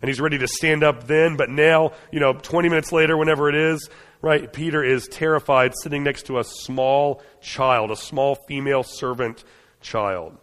and 0.00 0.08
he's 0.08 0.20
ready 0.20 0.38
to 0.38 0.48
stand 0.48 0.84
up 0.84 1.06
then, 1.06 1.36
but 1.36 1.48
now, 1.48 1.92
you 2.12 2.20
know, 2.20 2.34
20 2.34 2.68
minutes 2.68 2.92
later, 2.92 3.16
whenever 3.16 3.48
it 3.48 3.54
is, 3.54 3.88
right, 4.22 4.52
Peter 4.52 4.82
is 4.82 5.08
terrified 5.08 5.72
sitting 5.82 6.02
next 6.04 6.26
to 6.26 6.38
a 6.38 6.44
small 6.44 7.22
child, 7.40 7.90
a 7.90 7.96
small 7.96 8.34
female 8.34 8.82
servant 8.82 9.44
child. 9.80 10.36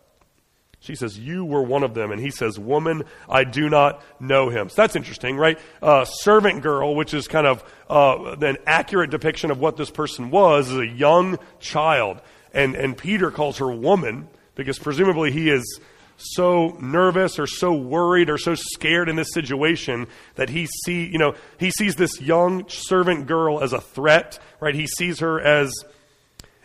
She 0.83 0.95
says, 0.95 1.17
You 1.17 1.45
were 1.45 1.63
one 1.63 1.83
of 1.83 1.93
them. 1.93 2.11
And 2.11 2.19
he 2.19 2.29
says, 2.29 2.59
Woman, 2.59 3.03
I 3.29 3.45
do 3.45 3.69
not 3.69 4.03
know 4.19 4.49
him. 4.49 4.67
So 4.67 4.81
that's 4.81 4.97
interesting, 4.97 5.37
right? 5.37 5.57
Uh, 5.81 6.03
servant 6.03 6.61
girl, 6.61 6.93
which 6.93 7.13
is 7.13 7.27
kind 7.27 7.47
of 7.47 7.63
uh, 7.89 8.35
an 8.41 8.57
accurate 8.67 9.09
depiction 9.09 9.49
of 9.49 9.59
what 9.59 9.77
this 9.77 9.89
person 9.89 10.29
was, 10.29 10.69
is 10.69 10.77
a 10.77 10.87
young 10.87 11.39
child. 11.59 12.21
And, 12.53 12.75
and 12.75 12.97
Peter 12.97 13.31
calls 13.31 13.59
her 13.59 13.71
woman 13.71 14.27
because 14.55 14.77
presumably 14.77 15.31
he 15.31 15.49
is 15.49 15.79
so 16.17 16.77
nervous 16.79 17.39
or 17.39 17.47
so 17.47 17.73
worried 17.73 18.29
or 18.29 18.37
so 18.37 18.55
scared 18.55 19.09
in 19.09 19.15
this 19.15 19.33
situation 19.33 20.07
that 20.35 20.49
he 20.49 20.67
see 20.85 21.05
you 21.05 21.17
know 21.17 21.35
he 21.59 21.71
sees 21.71 21.95
this 21.95 22.21
young 22.21 22.67
servant 22.67 23.27
girl 23.27 23.61
as 23.61 23.73
a 23.73 23.81
threat 23.81 24.39
right 24.59 24.75
he 24.75 24.87
sees 24.87 25.19
her 25.19 25.41
as 25.41 25.73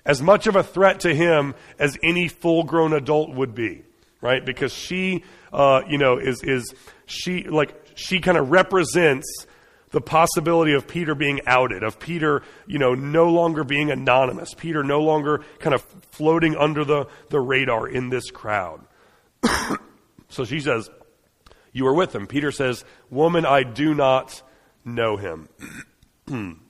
as 0.05 0.23
much 0.23 0.47
of 0.47 0.57
a 0.57 0.63
threat 0.63 1.01
to 1.01 1.15
him 1.15 1.55
as 1.79 1.97
any 2.03 2.29
full 2.29 2.65
grown 2.65 2.93
adult 2.93 3.31
would 3.35 3.55
be 3.55 3.83
right 4.21 4.45
because 4.45 4.73
she 4.73 5.25
uh, 5.53 5.81
you 5.89 5.99
know 5.99 6.19
is 6.19 6.43
is 6.43 6.75
she 7.07 7.45
like 7.45 7.75
she 7.95 8.21
kind 8.21 8.39
of 8.39 8.51
represents 8.51 9.47
the 9.91 10.01
possibility 10.01 10.75
of 10.75 10.87
Peter 10.87 11.15
being 11.15 11.41
outed, 11.47 11.83
of 11.83 11.99
Peter, 11.99 12.43
you 12.67 12.79
know, 12.79 12.95
no 12.95 13.31
longer 13.31 13.65
being 13.65 13.91
anonymous, 13.91 14.53
Peter 14.55 14.83
no 14.83 15.01
longer 15.01 15.43
kind 15.61 15.75
of 15.75 15.83
floating 16.11 16.57
under 16.57 16.85
the, 16.85 17.07
the 17.31 17.41
radar 17.41 17.89
in 17.89 18.11
this 18.11 18.31
crowd. 18.31 18.81
So 20.29 20.45
she 20.45 20.61
says, 20.61 20.91
You 21.73 21.85
were 21.85 21.95
with 21.95 22.15
him. 22.15 22.27
Peter 22.27 22.51
says, 22.51 22.85
Woman, 23.11 23.45
I 23.47 23.63
do 23.63 23.95
not 23.95 24.43
know 24.85 25.17
him. 25.17 25.49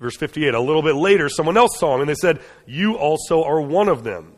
Verse 0.00 0.16
58, 0.16 0.54
a 0.54 0.60
little 0.60 0.82
bit 0.82 0.96
later, 0.96 1.28
someone 1.28 1.56
else 1.56 1.78
saw 1.78 1.94
him, 1.94 2.00
and 2.00 2.10
they 2.10 2.14
said, 2.14 2.40
You 2.66 2.96
also 2.96 3.42
are 3.44 3.60
one 3.60 3.88
of 3.88 4.04
them. 4.04 4.34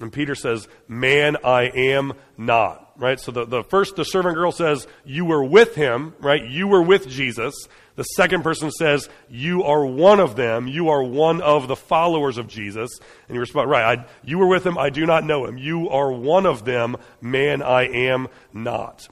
And 0.00 0.12
Peter 0.12 0.34
says, 0.34 0.68
Man, 0.86 1.36
I 1.44 1.64
am 1.64 2.12
not. 2.36 2.92
Right? 2.96 3.18
So 3.20 3.32
the, 3.32 3.46
the 3.46 3.62
first, 3.62 3.96
the 3.96 4.04
servant 4.04 4.34
girl 4.34 4.52
says, 4.52 4.86
You 5.04 5.24
were 5.24 5.42
with 5.42 5.74
him, 5.74 6.14
right? 6.20 6.44
You 6.44 6.68
were 6.68 6.82
with 6.82 7.08
Jesus. 7.08 7.54
The 7.98 8.04
second 8.04 8.44
person 8.44 8.70
says, 8.70 9.08
You 9.28 9.64
are 9.64 9.84
one 9.84 10.20
of 10.20 10.36
them. 10.36 10.68
You 10.68 10.90
are 10.90 11.02
one 11.02 11.42
of 11.42 11.66
the 11.66 11.74
followers 11.74 12.38
of 12.38 12.46
Jesus. 12.46 12.90
And 13.26 13.34
you 13.34 13.40
respond, 13.40 13.68
Right, 13.68 13.98
I, 13.98 14.06
you 14.22 14.38
were 14.38 14.46
with 14.46 14.64
him. 14.64 14.78
I 14.78 14.88
do 14.88 15.04
not 15.04 15.24
know 15.24 15.46
him. 15.46 15.58
You 15.58 15.88
are 15.88 16.12
one 16.12 16.46
of 16.46 16.64
them. 16.64 16.96
Man, 17.20 17.60
I 17.60 17.86
am 17.88 18.28
not. 18.52 19.08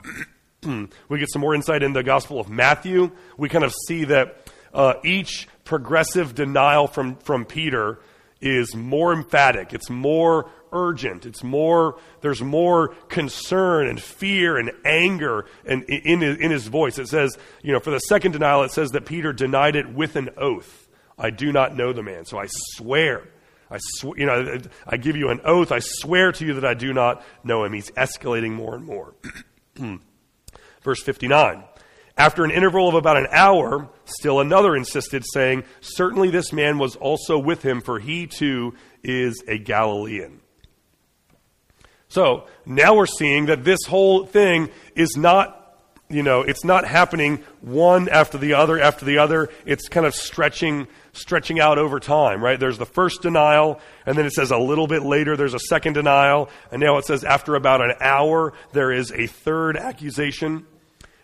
we 0.65 1.19
get 1.19 1.33
some 1.33 1.43
more 1.43 1.53
insight 1.53 1.83
in 1.83 1.95
the 1.95 2.05
Gospel 2.05 2.39
of 2.39 2.49
Matthew. 2.49 3.11
We 3.37 3.49
kind 3.49 3.65
of 3.65 3.75
see 3.89 4.05
that 4.05 4.47
uh, 4.73 4.95
each 5.03 5.49
progressive 5.65 6.37
denial 6.37 6.87
from, 6.87 7.17
from 7.17 7.45
Peter 7.45 7.99
is 8.41 8.75
more 8.75 9.13
emphatic. 9.13 9.73
It's 9.73 9.91
more 9.91 10.51
urgent. 10.73 11.25
It's 11.27 11.43
more, 11.43 11.99
there's 12.21 12.43
more 12.43 12.89
concern 13.09 13.89
and 13.89 14.01
fear 14.01 14.59
and 14.59 14.73
anger 14.85 15.47
in, 15.65 15.83
in, 15.85 16.23
in 16.23 16.51
his 16.51 16.67
voice. 16.67 16.99
It 16.99 17.09
says, 17.09 17.37
you 17.63 17.73
know, 17.73 17.81
for 17.81 17.91
the 17.91 17.99
second 18.01 18.33
denial, 18.33 18.63
it 18.63 18.73
says 18.73 18.91
that 18.91 19.07
Peter 19.07 19.33
denied 19.33 19.77
it 19.77 19.93
with 19.93 20.17
an 20.17 20.31
oath. 20.37 20.89
I 21.19 21.31
do 21.31 21.51
not 21.53 21.77
know 21.77 21.93
the 21.93 22.03
man. 22.03 22.27
So 22.27 22.39
I 22.39 22.47
swear. 22.49 23.29
I 23.71 23.79
sw- 23.79 24.17
you 24.17 24.27
know, 24.27 24.59
I 24.87 24.97
give 24.97 25.17
you 25.17 25.31
an 25.31 25.41
oath. 25.45 25.73
I 25.73 25.81
swear 25.81 26.33
to 26.33 26.45
you 26.45 26.55
that 26.55 26.65
I 26.65 26.75
do 26.75 26.93
not 26.93 27.25
know 27.43 27.65
him. 27.65 27.73
He's 27.73 27.91
escalating 27.93 28.53
more 28.53 28.75
and 28.75 28.85
more. 28.85 29.15
Verse 30.83 31.03
59. 31.03 31.65
After 32.19 32.45
an 32.45 32.51
interval 32.51 32.89
of 32.89 32.95
about 32.95 33.19
an 33.19 33.27
hour, 33.31 33.89
still 34.07 34.41
another 34.41 34.75
insisted, 34.75 35.25
saying, 35.27 35.65
Certainly 35.81 36.31
this 36.31 36.53
man 36.53 36.79
was 36.79 36.97
also 36.97 37.39
with 37.39 37.63
him, 37.63 37.83
for 37.83 37.99
he 37.99 38.27
too 38.27 38.75
is 39.03 39.43
a 39.47 39.59
Galilean. 39.59 40.41
So 42.09 42.47
now 42.65 42.95
we're 42.95 43.07
seeing 43.07 43.47
that 43.47 43.65
this 43.65 43.81
whole 43.87 44.25
thing 44.25 44.71
is 44.95 45.17
not, 45.17 45.79
you 46.09 46.23
know, 46.23 46.41
it's 46.41 46.65
not 46.65 46.87
happening 46.87 47.45
one 47.61 48.09
after 48.09 48.39
the 48.39 48.55
other 48.55 48.81
after 48.81 49.05
the 49.05 49.19
other. 49.19 49.51
It's 49.67 49.89
kind 49.89 50.07
of 50.07 50.15
stretching, 50.15 50.87
stretching 51.13 51.61
out 51.61 51.77
over 51.79 52.01
time, 52.01 52.43
right? 52.43 52.59
There's 52.59 52.79
the 52.79 52.87
first 52.87 53.21
denial, 53.21 53.79
and 54.07 54.17
then 54.17 54.25
it 54.25 54.33
says 54.33 54.53
a 54.53 54.59
little 54.59 54.87
bit 54.87 55.03
later 55.03 55.37
there's 55.37 55.53
a 55.53 55.59
second 55.59 55.95
denial, 55.95 56.49
and 56.73 56.81
now 56.81 56.97
it 56.97 57.05
says 57.05 57.25
after 57.25 57.57
about 57.57 57.83
an 57.83 57.93
hour 58.01 58.55
there 58.73 58.91
is 58.91 59.13
a 59.13 59.27
third 59.27 59.77
accusation. 59.77 60.65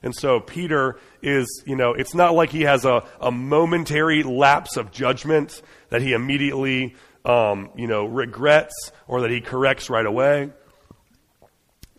And 0.02 0.14
so 0.14 0.40
Peter 0.40 0.99
is, 1.23 1.47
you 1.66 1.76
know, 1.76 1.92
it's 1.94 2.14
not 2.14 2.35
like 2.35 2.50
he 2.50 2.62
has 2.62 2.85
a, 2.85 3.04
a 3.21 3.30
momentary 3.30 4.23
lapse 4.23 4.76
of 4.76 4.90
judgment 4.90 5.62
that 5.90 6.02
he 6.02 6.12
immediately, 6.12 6.97
um, 7.25 7.71
you 7.76 7.87
know, 7.87 8.04
regrets 8.06 8.90
or 9.06 9.21
that 9.21 9.30
he 9.30 9.40
corrects 9.40 9.88
right 9.88 10.06
away. 10.06 10.50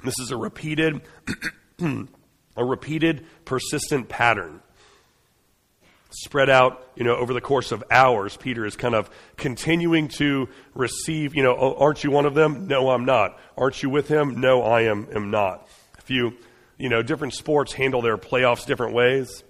This 0.03 0.19
is 0.19 0.31
a 0.31 0.37
repeated, 0.37 1.01
a 1.79 2.65
repeated, 2.65 3.25
persistent 3.45 4.09
pattern. 4.09 4.59
Spread 6.09 6.49
out, 6.49 6.85
you 6.95 7.03
know, 7.03 7.15
over 7.15 7.33
the 7.33 7.41
course 7.41 7.71
of 7.71 7.83
hours, 7.89 8.37
Peter 8.37 8.65
is 8.65 8.75
kind 8.75 8.93
of 8.93 9.09
continuing 9.37 10.09
to 10.09 10.47
receive, 10.75 11.35
you 11.35 11.41
know, 11.41 11.55
oh, 11.57 11.75
aren't 11.79 12.03
you 12.03 12.11
one 12.11 12.25
of 12.25 12.35
them? 12.35 12.67
No, 12.67 12.89
I'm 12.91 13.05
not. 13.05 13.39
Aren't 13.57 13.81
you 13.81 13.89
with 13.89 14.09
him? 14.09 14.39
No, 14.39 14.61
I 14.61 14.81
am, 14.81 15.07
am 15.15 15.31
not. 15.31 15.67
If 15.97 16.11
you, 16.11 16.33
you 16.77 16.89
know, 16.89 17.01
different 17.01 17.33
sports 17.33 17.73
handle 17.73 18.01
their 18.01 18.17
playoffs 18.17 18.65
different 18.65 18.93
ways. 18.93 19.43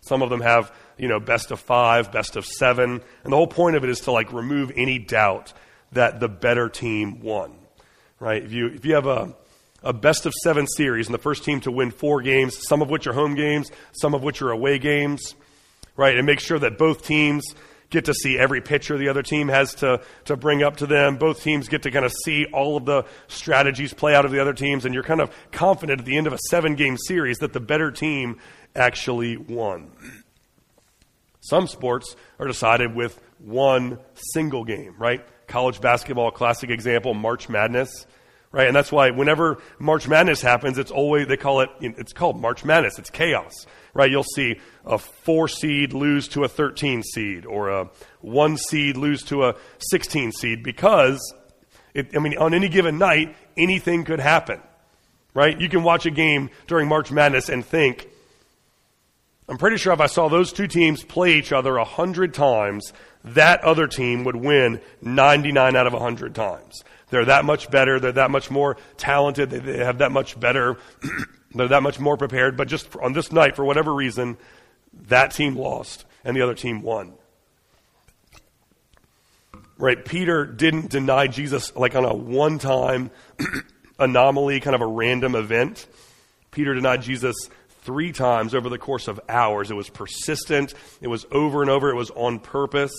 Some 0.00 0.22
of 0.22 0.30
them 0.30 0.40
have, 0.40 0.72
you 0.96 1.08
know, 1.08 1.20
best 1.20 1.50
of 1.50 1.60
five, 1.60 2.12
best 2.12 2.36
of 2.36 2.46
seven. 2.46 3.00
And 3.24 3.32
the 3.32 3.36
whole 3.36 3.46
point 3.46 3.76
of 3.76 3.84
it 3.84 3.90
is 3.90 4.00
to 4.00 4.12
like 4.12 4.32
remove 4.32 4.72
any 4.76 4.98
doubt 4.98 5.52
that 5.92 6.20
the 6.20 6.28
better 6.28 6.68
team 6.68 7.20
won. 7.20 7.54
Right? 8.20 8.42
If 8.42 8.52
you, 8.52 8.66
if 8.68 8.84
you 8.84 8.94
have 8.94 9.06
a, 9.06 9.34
a 9.82 9.92
best 9.92 10.26
of 10.26 10.34
seven 10.42 10.66
series, 10.66 11.06
and 11.06 11.14
the 11.14 11.18
first 11.18 11.44
team 11.44 11.60
to 11.62 11.70
win 11.70 11.90
four 11.90 12.20
games, 12.20 12.66
some 12.66 12.82
of 12.82 12.90
which 12.90 13.06
are 13.06 13.12
home 13.12 13.34
games, 13.34 13.70
some 13.92 14.14
of 14.14 14.22
which 14.22 14.42
are 14.42 14.50
away 14.50 14.78
games, 14.78 15.34
right? 15.96 16.16
And 16.16 16.26
make 16.26 16.40
sure 16.40 16.58
that 16.58 16.78
both 16.78 17.04
teams 17.04 17.44
get 17.90 18.04
to 18.04 18.14
see 18.14 18.38
every 18.38 18.60
pitcher 18.60 18.98
the 18.98 19.08
other 19.08 19.22
team 19.22 19.48
has 19.48 19.74
to, 19.76 20.00
to 20.26 20.36
bring 20.36 20.62
up 20.62 20.76
to 20.78 20.86
them. 20.86 21.16
Both 21.16 21.42
teams 21.42 21.68
get 21.68 21.82
to 21.82 21.90
kind 21.90 22.04
of 22.04 22.12
see 22.24 22.46
all 22.46 22.76
of 22.76 22.84
the 22.84 23.04
strategies 23.28 23.94
play 23.94 24.14
out 24.14 24.24
of 24.24 24.30
the 24.30 24.40
other 24.40 24.52
teams, 24.52 24.84
and 24.84 24.94
you're 24.94 25.02
kind 25.02 25.20
of 25.20 25.34
confident 25.52 26.00
at 26.00 26.06
the 26.06 26.16
end 26.16 26.26
of 26.26 26.32
a 26.32 26.38
seven 26.50 26.74
game 26.74 26.96
series 26.96 27.38
that 27.38 27.52
the 27.52 27.60
better 27.60 27.90
team 27.90 28.38
actually 28.76 29.36
won. 29.36 29.90
Some 31.40 31.66
sports 31.66 32.14
are 32.38 32.46
decided 32.46 32.94
with 32.94 33.18
one 33.38 33.98
single 34.32 34.64
game, 34.64 34.94
right? 34.98 35.24
College 35.46 35.80
basketball, 35.80 36.30
classic 36.30 36.68
example, 36.68 37.14
March 37.14 37.48
Madness 37.48 38.06
right? 38.52 38.66
And 38.66 38.74
that's 38.74 38.90
why 38.90 39.10
whenever 39.10 39.58
March 39.78 40.08
Madness 40.08 40.40
happens, 40.40 40.78
it's 40.78 40.90
always, 40.90 41.26
they 41.26 41.36
call 41.36 41.60
it, 41.60 41.70
it's 41.80 42.12
called 42.12 42.40
March 42.40 42.64
Madness. 42.64 42.98
It's 42.98 43.10
chaos, 43.10 43.52
right? 43.94 44.10
You'll 44.10 44.22
see 44.22 44.60
a 44.84 44.98
four 44.98 45.48
seed 45.48 45.92
lose 45.92 46.28
to 46.28 46.44
a 46.44 46.48
13 46.48 47.02
seed 47.02 47.46
or 47.46 47.68
a 47.68 47.90
one 48.20 48.56
seed 48.56 48.96
lose 48.96 49.22
to 49.24 49.44
a 49.44 49.54
16 49.90 50.32
seed 50.32 50.62
because, 50.62 51.34
it, 51.94 52.16
I 52.16 52.20
mean, 52.20 52.38
on 52.38 52.54
any 52.54 52.68
given 52.68 52.98
night, 52.98 53.36
anything 53.56 54.04
could 54.04 54.20
happen, 54.20 54.60
right? 55.34 55.60
You 55.60 55.68
can 55.68 55.82
watch 55.82 56.06
a 56.06 56.10
game 56.10 56.50
during 56.66 56.88
March 56.88 57.10
Madness 57.10 57.48
and 57.48 57.64
think, 57.64 58.08
I'm 59.48 59.58
pretty 59.58 59.78
sure 59.78 59.94
if 59.94 60.00
I 60.00 60.06
saw 60.06 60.28
those 60.28 60.52
two 60.52 60.66
teams 60.66 61.02
play 61.02 61.34
each 61.34 61.52
other 61.52 61.76
a 61.78 61.84
hundred 61.84 62.34
times, 62.34 62.92
that 63.24 63.62
other 63.64 63.86
team 63.86 64.24
would 64.24 64.36
win 64.36 64.80
99 65.00 65.74
out 65.74 65.86
of 65.86 65.92
100 65.92 66.34
times. 66.34 66.84
They're 67.10 67.26
that 67.26 67.44
much 67.44 67.70
better. 67.70 67.98
They're 67.98 68.12
that 68.12 68.30
much 68.30 68.50
more 68.50 68.76
talented. 68.96 69.50
They, 69.50 69.78
have 69.78 69.98
that 69.98 70.12
much 70.12 70.38
better. 70.38 70.76
they're 71.54 71.68
that 71.68 71.82
much 71.82 71.98
more 71.98 72.16
prepared. 72.16 72.56
But 72.56 72.68
just 72.68 72.94
on 72.96 73.12
this 73.12 73.32
night, 73.32 73.56
for 73.56 73.64
whatever 73.64 73.94
reason, 73.94 74.36
that 75.08 75.32
team 75.32 75.56
lost 75.56 76.04
and 76.24 76.36
the 76.36 76.42
other 76.42 76.54
team 76.54 76.82
won. 76.82 77.14
Right? 79.78 80.04
Peter 80.04 80.44
didn't 80.44 80.90
deny 80.90 81.28
Jesus 81.28 81.74
like 81.76 81.94
on 81.94 82.04
a 82.04 82.12
one 82.12 82.58
time 82.58 83.10
anomaly, 83.98 84.60
kind 84.60 84.74
of 84.74 84.82
a 84.82 84.86
random 84.86 85.34
event. 85.34 85.86
Peter 86.50 86.74
denied 86.74 87.02
Jesus 87.02 87.34
three 87.82 88.12
times 88.12 88.54
over 88.54 88.68
the 88.68 88.78
course 88.78 89.08
of 89.08 89.20
hours. 89.28 89.70
It 89.70 89.74
was 89.74 89.88
persistent, 89.88 90.74
it 91.00 91.08
was 91.08 91.26
over 91.30 91.62
and 91.62 91.70
over, 91.70 91.90
it 91.90 91.94
was 91.94 92.10
on 92.10 92.40
purpose. 92.40 92.92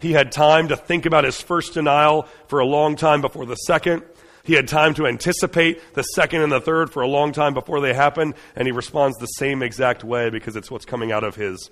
He 0.00 0.12
had 0.12 0.32
time 0.32 0.68
to 0.68 0.76
think 0.76 1.06
about 1.06 1.24
his 1.24 1.40
first 1.40 1.74
denial 1.74 2.26
for 2.48 2.58
a 2.58 2.66
long 2.66 2.96
time 2.96 3.20
before 3.20 3.46
the 3.46 3.54
second. 3.54 4.02
He 4.42 4.54
had 4.54 4.66
time 4.66 4.94
to 4.94 5.06
anticipate 5.06 5.94
the 5.94 6.02
second 6.02 6.40
and 6.40 6.50
the 6.50 6.60
third 6.60 6.90
for 6.90 7.02
a 7.02 7.06
long 7.06 7.32
time 7.32 7.52
before 7.52 7.80
they 7.80 7.92
happen, 7.92 8.34
and 8.56 8.66
he 8.66 8.72
responds 8.72 9.18
the 9.18 9.26
same 9.26 9.62
exact 9.62 10.02
way 10.02 10.30
because 10.30 10.56
it's 10.56 10.70
what's 10.70 10.86
coming 10.86 11.12
out 11.12 11.22
of 11.22 11.36
his 11.36 11.70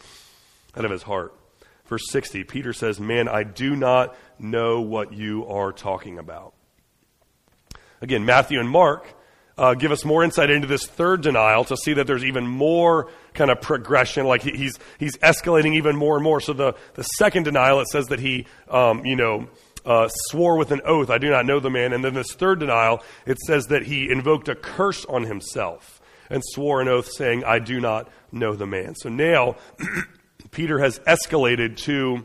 out 0.76 0.85
of 0.85 0.90
his 0.90 1.02
heart. 1.02 1.35
Verse 1.87 2.04
60, 2.11 2.44
Peter 2.44 2.75
says, 2.75 3.00
"Man, 3.00 3.26
I 3.26 3.42
do 3.42 3.75
not 3.75 4.14
know 4.38 4.82
what 4.82 5.14
you 5.14 5.47
are 5.47 5.73
talking 5.73 6.18
about." 6.18 6.52
Again, 8.02 8.26
Matthew 8.26 8.61
and 8.61 8.68
Mark 8.68 9.14
uh, 9.58 9.74
give 9.74 9.92
us 9.92 10.04
more 10.04 10.24
insight 10.24 10.48
into 10.50 10.66
this 10.66 10.86
third 10.86 11.20
denial 11.20 11.64
to 11.64 11.76
see 11.76 11.92
that 11.94 12.06
there's 12.06 12.24
even 12.24 12.46
more 12.46 13.10
kind 13.34 13.50
of 13.50 13.60
progression. 13.60 14.26
Like 14.26 14.42
he, 14.42 14.52
he's 14.52 14.78
he's 14.98 15.16
escalating 15.18 15.74
even 15.74 15.96
more 15.96 16.14
and 16.16 16.24
more. 16.24 16.40
So 16.40 16.52
the 16.54 16.74
the 16.94 17.02
second 17.02 17.42
denial, 17.42 17.80
it 17.80 17.88
says 17.88 18.06
that 18.06 18.20
he, 18.20 18.46
um, 18.70 19.04
you 19.04 19.16
know. 19.16 19.48
uh, 19.84 20.08
swore 20.28 20.58
with 20.58 20.70
an 20.70 20.80
oath, 20.84 21.08
I 21.08 21.16
do 21.18 21.30
not 21.30 21.46
know 21.46 21.60
the 21.60 21.70
man. 21.70 21.94
And 21.94 22.04
then 22.04 22.12
this 22.12 22.32
third 22.34 22.58
denial, 22.60 23.02
it 23.24 23.38
says 23.46 23.66
that 23.68 23.84
he 23.84 24.10
invoked 24.10 24.48
a 24.50 24.54
curse 24.54 25.06
on 25.06 25.22
himself 25.22 26.02
and 26.28 26.42
swore 26.44 26.82
an 26.82 26.88
oath 26.88 27.08
saying, 27.10 27.42
I 27.44 27.58
do 27.58 27.80
not 27.80 28.06
know 28.30 28.54
the 28.54 28.66
man. 28.66 28.94
So 28.96 29.08
now 29.08 29.56
Peter 30.50 30.78
has 30.80 30.98
escalated 31.06 31.78
to, 31.86 32.22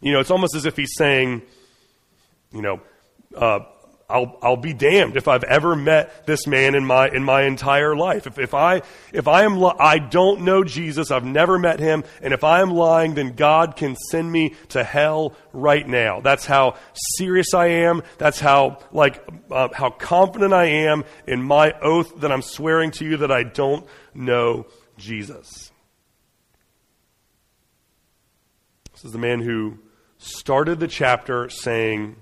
you 0.00 0.12
know, 0.12 0.20
it's 0.20 0.30
almost 0.30 0.54
as 0.54 0.64
if 0.64 0.76
he's 0.76 0.94
saying, 0.96 1.42
you 2.52 2.62
know, 2.62 2.80
uh, 3.36 3.60
I'll, 4.10 4.38
I'll 4.42 4.56
be 4.56 4.72
damned 4.72 5.16
if 5.16 5.28
I've 5.28 5.44
ever 5.44 5.76
met 5.76 6.26
this 6.26 6.46
man 6.46 6.74
in 6.74 6.84
my, 6.84 7.08
in 7.08 7.22
my 7.22 7.42
entire 7.42 7.96
life. 7.96 8.26
If, 8.26 8.38
if 8.38 8.54
I, 8.54 8.82
if 9.12 9.28
I 9.28 9.44
am, 9.44 9.62
I 9.78 9.98
don't 9.98 10.42
know 10.42 10.64
Jesus, 10.64 11.10
I've 11.10 11.24
never 11.24 11.58
met 11.58 11.80
him, 11.80 12.04
and 12.20 12.34
if 12.34 12.44
I 12.44 12.60
am 12.60 12.70
lying, 12.70 13.14
then 13.14 13.34
God 13.34 13.76
can 13.76 13.96
send 14.10 14.30
me 14.30 14.54
to 14.70 14.82
hell 14.82 15.34
right 15.52 15.86
now. 15.86 16.20
That's 16.20 16.44
how 16.44 16.76
serious 17.16 17.54
I 17.54 17.66
am. 17.66 18.02
That's 18.18 18.40
how, 18.40 18.78
like, 18.92 19.22
uh, 19.50 19.68
how 19.72 19.90
confident 19.90 20.52
I 20.52 20.66
am 20.66 21.04
in 21.26 21.42
my 21.42 21.72
oath 21.80 22.20
that 22.20 22.32
I'm 22.32 22.42
swearing 22.42 22.90
to 22.92 23.04
you 23.04 23.18
that 23.18 23.30
I 23.30 23.44
don't 23.44 23.86
know 24.14 24.66
Jesus. 24.98 25.70
This 28.92 29.04
is 29.04 29.12
the 29.12 29.18
man 29.18 29.40
who 29.40 29.78
started 30.18 30.80
the 30.80 30.88
chapter 30.88 31.48
saying, 31.48 32.16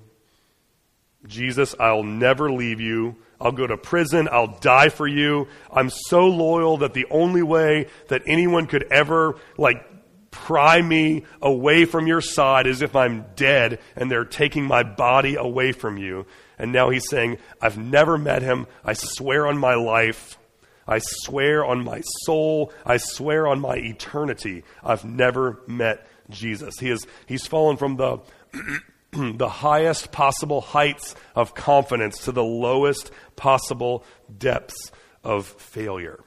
Jesus, 1.27 1.75
I'll 1.79 2.03
never 2.03 2.51
leave 2.51 2.81
you. 2.81 3.17
I'll 3.41 3.53
go 3.53 3.67
to 3.67 3.77
prison. 3.77 4.29
I'll 4.31 4.59
die 4.61 4.89
for 4.89 5.07
you. 5.07 5.49
I'm 5.73 5.91
so 5.91 6.27
loyal 6.27 6.79
that 6.79 6.95
the 6.95 7.07
only 7.11 7.43
way 7.43 7.87
that 8.09 8.23
anyone 8.27 8.67
could 8.67 8.85
ever, 8.91 9.37
like, 9.57 9.85
pry 10.31 10.81
me 10.81 11.25
away 11.41 11.85
from 11.85 12.07
your 12.07 12.21
side 12.21 12.67
is 12.67 12.83
if 12.83 12.95
I'm 12.95 13.27
dead 13.35 13.81
and 13.97 14.11
they're 14.11 14.25
taking 14.25 14.65
my 14.65 14.83
body 14.83 15.37
away 15.37 15.73
from 15.73 15.97
you. 15.97 16.27
And 16.59 16.73
now 16.73 16.91
he's 16.91 17.09
saying, 17.09 17.39
I've 17.61 17.79
never 17.79 18.19
met 18.19 18.43
him. 18.43 18.67
I 18.85 18.93
swear 18.95 19.47
on 19.47 19.59
my 19.59 19.75
life. 19.75 20.39
I 20.87 20.99
swear 21.01 21.65
on 21.65 21.85
my 21.85 22.03
soul. 22.25 22.73
I 22.85 22.97
swear 22.97 23.47
on 23.47 23.61
my 23.61 23.77
eternity. 23.77 24.65
I've 24.83 25.05
never 25.05 25.61
met 25.67 26.07
Jesus. 26.31 26.79
He 26.79 26.91
is, 26.91 27.07
he's 27.27 27.47
fallen 27.47 27.77
from 27.77 27.97
the 27.97 28.21
the 29.13 29.49
highest 29.49 30.13
possible 30.13 30.61
heights 30.61 31.15
of 31.35 31.55
confidence 31.55 32.25
to 32.25 32.33
the 32.33 32.45
lowest 32.45 33.11
possible 33.37 34.05
depths 34.37 34.93
of 35.25 35.47
failure. 35.47 36.21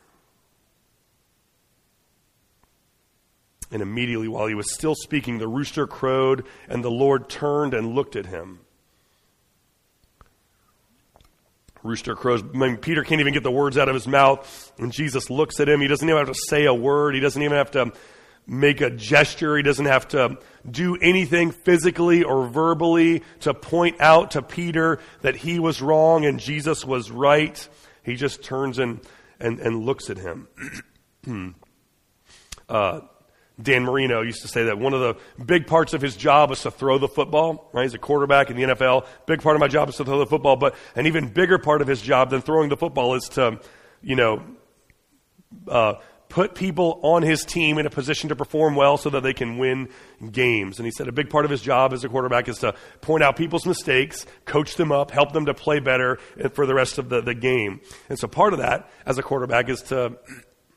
And 3.72 3.82
immediately, 3.82 4.28
while 4.28 4.48
he 4.48 4.56
was 4.56 4.74
still 4.74 4.96
speaking, 4.96 5.38
the 5.38 5.48
rooster 5.48 5.88
crowed, 5.88 6.46
and 6.68 6.84
the 6.84 6.92
Lord 6.92 7.30
turned 7.30 7.74
and 7.74 7.96
looked 7.96 8.18
at 8.18 8.26
him. 8.26 8.60
Rooster 11.82 12.16
crows. 12.16 12.44
I 12.44 12.58
mean, 12.58 12.78
Peter 12.78 13.04
can't 13.04 13.22
even 13.22 13.34
get 13.34 13.44
the 13.44 13.52
words 13.52 13.78
out 13.78 13.88
of 13.88 13.96
his 13.96 14.08
mouth, 14.08 14.72
and 14.78 14.92
Jesus 14.92 15.30
looks 15.30 15.60
at 15.60 15.70
him. 15.70 15.80
He 15.80 15.88
doesn't 15.88 16.08
even 16.08 16.18
have 16.18 16.36
to 16.36 16.42
say 16.48 16.66
a 16.66 16.74
word. 16.74 17.16
He 17.16 17.22
doesn't 17.22 17.42
even 17.42 17.58
have 17.58 17.72
to 17.72 17.94
make 18.46 18.82
a 18.82 18.90
gesture. 18.90 19.56
He 19.56 19.64
doesn't 19.64 19.86
have 19.86 20.10
to 20.10 20.38
do 20.70 20.96
anything 20.98 21.52
physically 21.52 22.24
or 22.24 22.48
verbally 22.48 23.24
to 23.42 23.54
point 23.54 24.00
out 24.00 24.32
to 24.32 24.42
Peter 24.42 25.00
that 25.22 25.36
he 25.36 25.60
was 25.60 25.82
wrong 25.82 26.26
and 26.26 26.40
Jesus 26.40 26.86
was 26.86 27.10
right. 27.10 27.68
He 28.04 28.16
just 28.16 28.44
turns 28.44 28.80
and, 28.80 29.00
and, 29.40 29.60
and 29.60 29.86
looks 29.86 30.10
at 30.10 30.18
him. 30.18 30.48
uh, 32.70 33.02
Dan 33.62 33.84
Marino 33.84 34.22
used 34.22 34.42
to 34.42 34.48
say 34.48 34.66
that 34.66 34.80
one 34.80 34.94
of 34.94 35.02
the 35.02 35.44
big 35.44 35.68
parts 35.68 35.94
of 35.94 36.02
his 36.02 36.16
job 36.16 36.52
is 36.52 36.62
to 36.62 36.72
throw 36.72 36.98
the 36.98 37.08
football, 37.08 37.70
right? 37.74 37.84
He's 37.84 37.94
a 37.94 38.00
quarterback 38.00 38.50
in 38.50 38.58
the 38.58 38.64
NFL. 38.64 39.06
Big 39.26 39.42
part 39.42 39.56
of 39.56 39.60
my 39.60 39.68
job 39.68 39.90
is 39.90 39.98
to 39.98 40.06
throw 40.06 40.20
the 40.20 40.26
football, 40.26 40.56
but 40.56 40.76
an 40.96 41.06
even 41.06 41.28
bigger 41.28 41.58
part 41.58 41.82
of 41.82 41.88
his 41.88 42.02
job 42.02 42.30
than 42.30 42.42
throwing 42.42 42.70
the 42.70 42.78
football 42.78 43.16
is 43.16 43.30
to, 43.30 43.60
you 44.02 44.16
know, 44.16 44.44
uh, 45.68 45.96
put 46.32 46.56
people 46.56 47.00
on 47.04 47.22
his 47.22 47.44
team 47.44 47.78
in 47.78 47.86
a 47.86 47.90
position 47.90 48.30
to 48.30 48.36
perform 48.36 48.74
well 48.74 48.98
so 48.98 49.10
that 49.10 49.22
they 49.22 49.34
can 49.34 49.58
win 49.58 49.90
games. 50.32 50.80
And 50.80 50.86
he 50.86 50.92
said 50.92 51.08
a 51.08 51.12
big 51.12 51.30
part 51.30 51.46
of 51.46 51.52
his 51.52 51.62
job 51.62 51.94
as 51.94 52.04
a 52.04 52.10
quarterback 52.10 52.48
is 52.48 52.60
to 52.60 52.74
point 53.02 53.22
out 53.22 53.36
people's 53.36 53.66
mistakes, 53.66 54.26
coach 54.46 54.76
them 54.76 54.92
up, 54.92 55.12
help 55.12 55.34
them 55.34 55.46
to 55.46 55.54
play 55.54 55.80
better 55.80 56.18
for 56.54 56.66
the 56.66 56.74
rest 56.74 56.98
of 56.98 57.10
the, 57.10 57.22
the 57.22 57.36
game. 57.36 57.82
And 58.10 58.18
so 58.18 58.28
part 58.28 58.54
of 58.54 58.60
that 58.60 58.90
as 59.06 59.18
a 59.18 59.24
quarterback 59.24 59.70
is 59.70 59.82
to, 59.84 60.18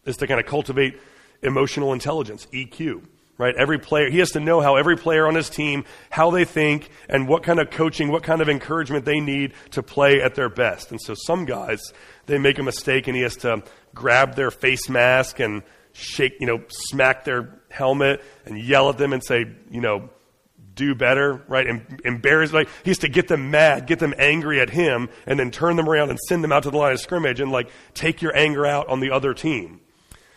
is 0.05 0.17
to 0.19 0.27
kind 0.27 0.40
of 0.40 0.47
cultivate 0.47 1.01
emotional 1.43 1.93
intelligence, 1.93 2.47
EQ 2.53 3.05
right? 3.38 3.55
Every 3.57 3.79
player, 3.79 4.11
he 4.11 4.18
has 4.18 4.31
to 4.33 4.40
know 4.40 4.61
how 4.61 4.77
every 4.77 4.97
player 4.97 5.27
on 5.27 5.35
his 5.35 5.51
team, 5.51 5.85
how 6.11 6.31
they 6.31 6.44
think, 6.44 6.90
and 7.09 7.29
what 7.29 7.42
kind 7.42 7.59
of 7.59 7.70
coaching, 7.70 8.11
what 8.11 8.23
kind 8.23 8.40
of 8.40 8.49
encouragement 8.49 9.05
they 9.05 9.20
need 9.20 9.55
to 9.73 9.83
play 9.83 10.20
at 10.20 10.35
their 10.35 10.49
best. 10.49 10.90
And 10.90 11.01
so 11.01 11.14
some 11.14 11.44
guys, 11.44 11.81
they 12.27 12.38
make 12.38 12.59
a 12.59 12.62
mistake 12.62 13.07
and 13.07 13.16
he 13.16 13.23
has 13.23 13.37
to 13.38 13.62
grab 13.94 14.35
their 14.35 14.51
face 14.51 14.88
mask 14.88 15.40
and 15.40 15.62
shake, 15.92 16.35
you 16.40 16.47
know, 16.47 16.62
smack 16.68 17.25
their 17.25 17.61
helmet 17.70 18.23
and 18.44 18.59
yell 18.59 18.88
at 18.88 18.99
them 18.99 19.12
and 19.12 19.23
say, 19.23 19.47
you 19.70 19.81
know, 19.81 20.11
do 20.75 20.94
better, 20.94 21.44
right? 21.47 21.68
Em- 21.68 21.87
embarrass, 22.05 22.53
like, 22.53 22.68
he 22.83 22.90
has 22.90 22.99
to 22.99 23.09
get 23.09 23.29
them 23.29 23.51
mad, 23.51 23.87
get 23.87 24.01
them 24.01 24.12
angry 24.18 24.61
at 24.61 24.70
him, 24.70 25.09
and 25.25 25.38
then 25.38 25.53
turn 25.53 25.77
them 25.77 25.88
around 25.88 26.11
and 26.11 26.18
send 26.29 26.42
them 26.42 26.51
out 26.51 26.64
to 26.64 26.70
the 26.70 26.77
line 26.77 26.92
of 26.92 27.01
scrimmage 27.01 27.40
and, 27.40 27.53
like, 27.53 27.70
take 27.94 28.23
your 28.23 28.37
anger 28.37 28.66
out 28.66 28.88
on 28.88 28.99
the 28.99 29.12
other 29.12 29.35
team. 29.35 29.81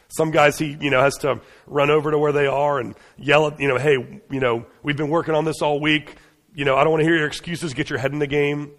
Some 0.10 0.32
guys 0.32 0.58
he, 0.58 0.78
you 0.80 0.90
know, 0.90 1.02
has 1.02 1.16
to 1.18 1.42
run 1.66 1.90
over 1.90 2.12
to 2.12 2.18
where 2.18 2.32
they 2.32 2.48
are 2.48 2.80
and 2.80 2.96
yell 3.18 3.48
at, 3.48 3.60
you 3.60 3.68
know, 3.68 3.78
hey, 3.78 4.22
you 4.30 4.40
know, 4.40 4.66
we've 4.84 4.96
been 4.96 5.10
working 5.10 5.36
on 5.36 5.46
this 5.46 5.62
all 5.62 5.80
week. 5.80 6.16
You 6.54 6.66
know, 6.66 6.76
I 6.76 6.84
don't 6.84 6.92
want 6.92 7.02
to 7.02 7.06
hear 7.06 7.18
your 7.18 7.28
excuses. 7.28 7.74
Get 7.74 7.90
your 7.90 8.00
head 8.00 8.14
in 8.14 8.20
the 8.20 8.28
game. 8.28 8.72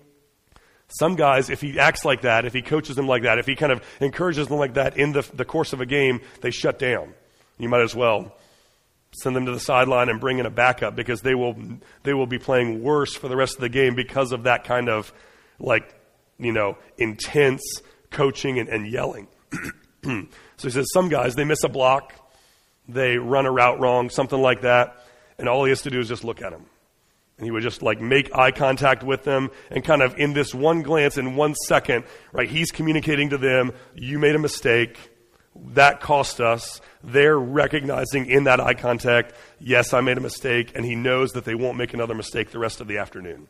Some 0.89 1.17
guys, 1.17 1.51
if 1.51 1.61
he 1.61 1.79
acts 1.79 2.05
like 2.05 2.23
that, 2.23 2.47
if 2.47 2.55
he 2.55 2.63
coaches 2.63 2.97
them 2.97 3.07
like 3.07 3.25
that, 3.25 3.39
if 3.39 3.45
he 3.45 3.55
kind 3.55 3.73
of 3.73 3.83
encourages 4.01 4.49
them 4.49 4.59
like 4.59 4.75
that 4.75 4.97
in 4.97 5.13
the, 5.13 5.29
the 5.35 5.45
course 5.45 5.75
of 5.75 5.83
a 5.83 5.87
game, 5.87 6.21
they 6.41 6.51
shut 6.51 6.79
down. 6.79 7.13
You 7.59 7.69
might 7.69 7.83
as 7.83 7.95
well 7.95 8.35
send 9.23 9.37
them 9.37 9.45
to 9.47 9.53
the 9.53 9.61
sideline 9.61 10.09
and 10.09 10.19
bring 10.19 10.39
in 10.39 10.47
a 10.47 10.51
backup 10.51 10.97
because 10.97 11.21
they 11.21 11.35
will, 11.35 11.57
they 12.05 12.15
will 12.15 12.27
be 12.27 12.39
playing 12.39 12.83
worse 12.83 13.15
for 13.15 13.29
the 13.29 13.37
rest 13.37 13.57
of 13.57 13.61
the 13.61 13.69
game 13.69 13.95
because 13.95 14.33
of 14.33 14.45
that 14.45 14.65
kind 14.65 14.89
of, 14.89 15.13
like, 15.59 15.95
you 16.39 16.53
know, 16.53 16.79
intense 16.97 17.63
coaching 18.11 18.59
and, 18.59 18.69
and 18.71 18.91
yelling. 18.91 19.29
so 20.59 20.67
he 20.67 20.73
says 20.73 20.89
some 20.93 21.09
guys, 21.09 21.37
they 21.37 21.45
miss 21.45 21.63
a 21.63 21.69
block, 21.69 22.15
they 22.89 23.17
run 23.17 23.47
a 23.47 23.51
route 23.51 23.79
wrong, 23.79 24.11
something 24.11 24.41
like 24.41 24.63
that, 24.63 25.05
and 25.39 25.49
all 25.49 25.65
he 25.65 25.71
has 25.71 25.83
to 25.83 25.91
do 25.91 26.01
is 26.01 26.09
just 26.09 26.25
look 26.25 26.43
at 26.43 26.51
them. 26.51 26.67
And 27.37 27.45
he 27.45 27.53
would 27.53 27.63
just 27.63 27.81
like 27.81 28.01
make 28.01 28.35
eye 28.35 28.51
contact 28.51 29.05
with 29.05 29.23
them 29.23 29.51
and 29.71 29.85
kind 29.85 30.03
of 30.03 30.19
in 30.19 30.33
this 30.33 30.53
one 30.53 30.83
glance, 30.83 31.17
in 31.17 31.37
one 31.37 31.55
second, 31.55 32.05
right, 32.33 32.49
he's 32.49 32.73
communicating 32.73 33.31
to 33.31 33.39
them, 33.39 33.73
you 33.95 34.19
made 34.19 34.35
a 34.35 34.41
mistake. 34.41 34.99
That 35.75 36.01
cost 36.01 36.41
us. 36.41 36.81
They're 37.05 37.39
recognizing 37.39 38.27
in 38.27 38.45
that 38.45 38.61
eye 38.61 38.75
contact, 38.75 39.35
yes, 39.61 39.93
I 39.93 40.01
made 40.01 40.19
a 40.19 40.21
mistake, 40.21 40.73
and 40.75 40.85
he 40.85 40.97
knows 40.97 41.33
that 41.33 41.45
they 41.45 41.55
won't 41.55 41.79
make 41.79 41.95
another 41.95 42.15
mistake 42.15 42.51
the 42.51 42.59
rest 42.59 42.81
of 42.81 42.89
the 42.89 42.99
afternoon. 42.99 43.49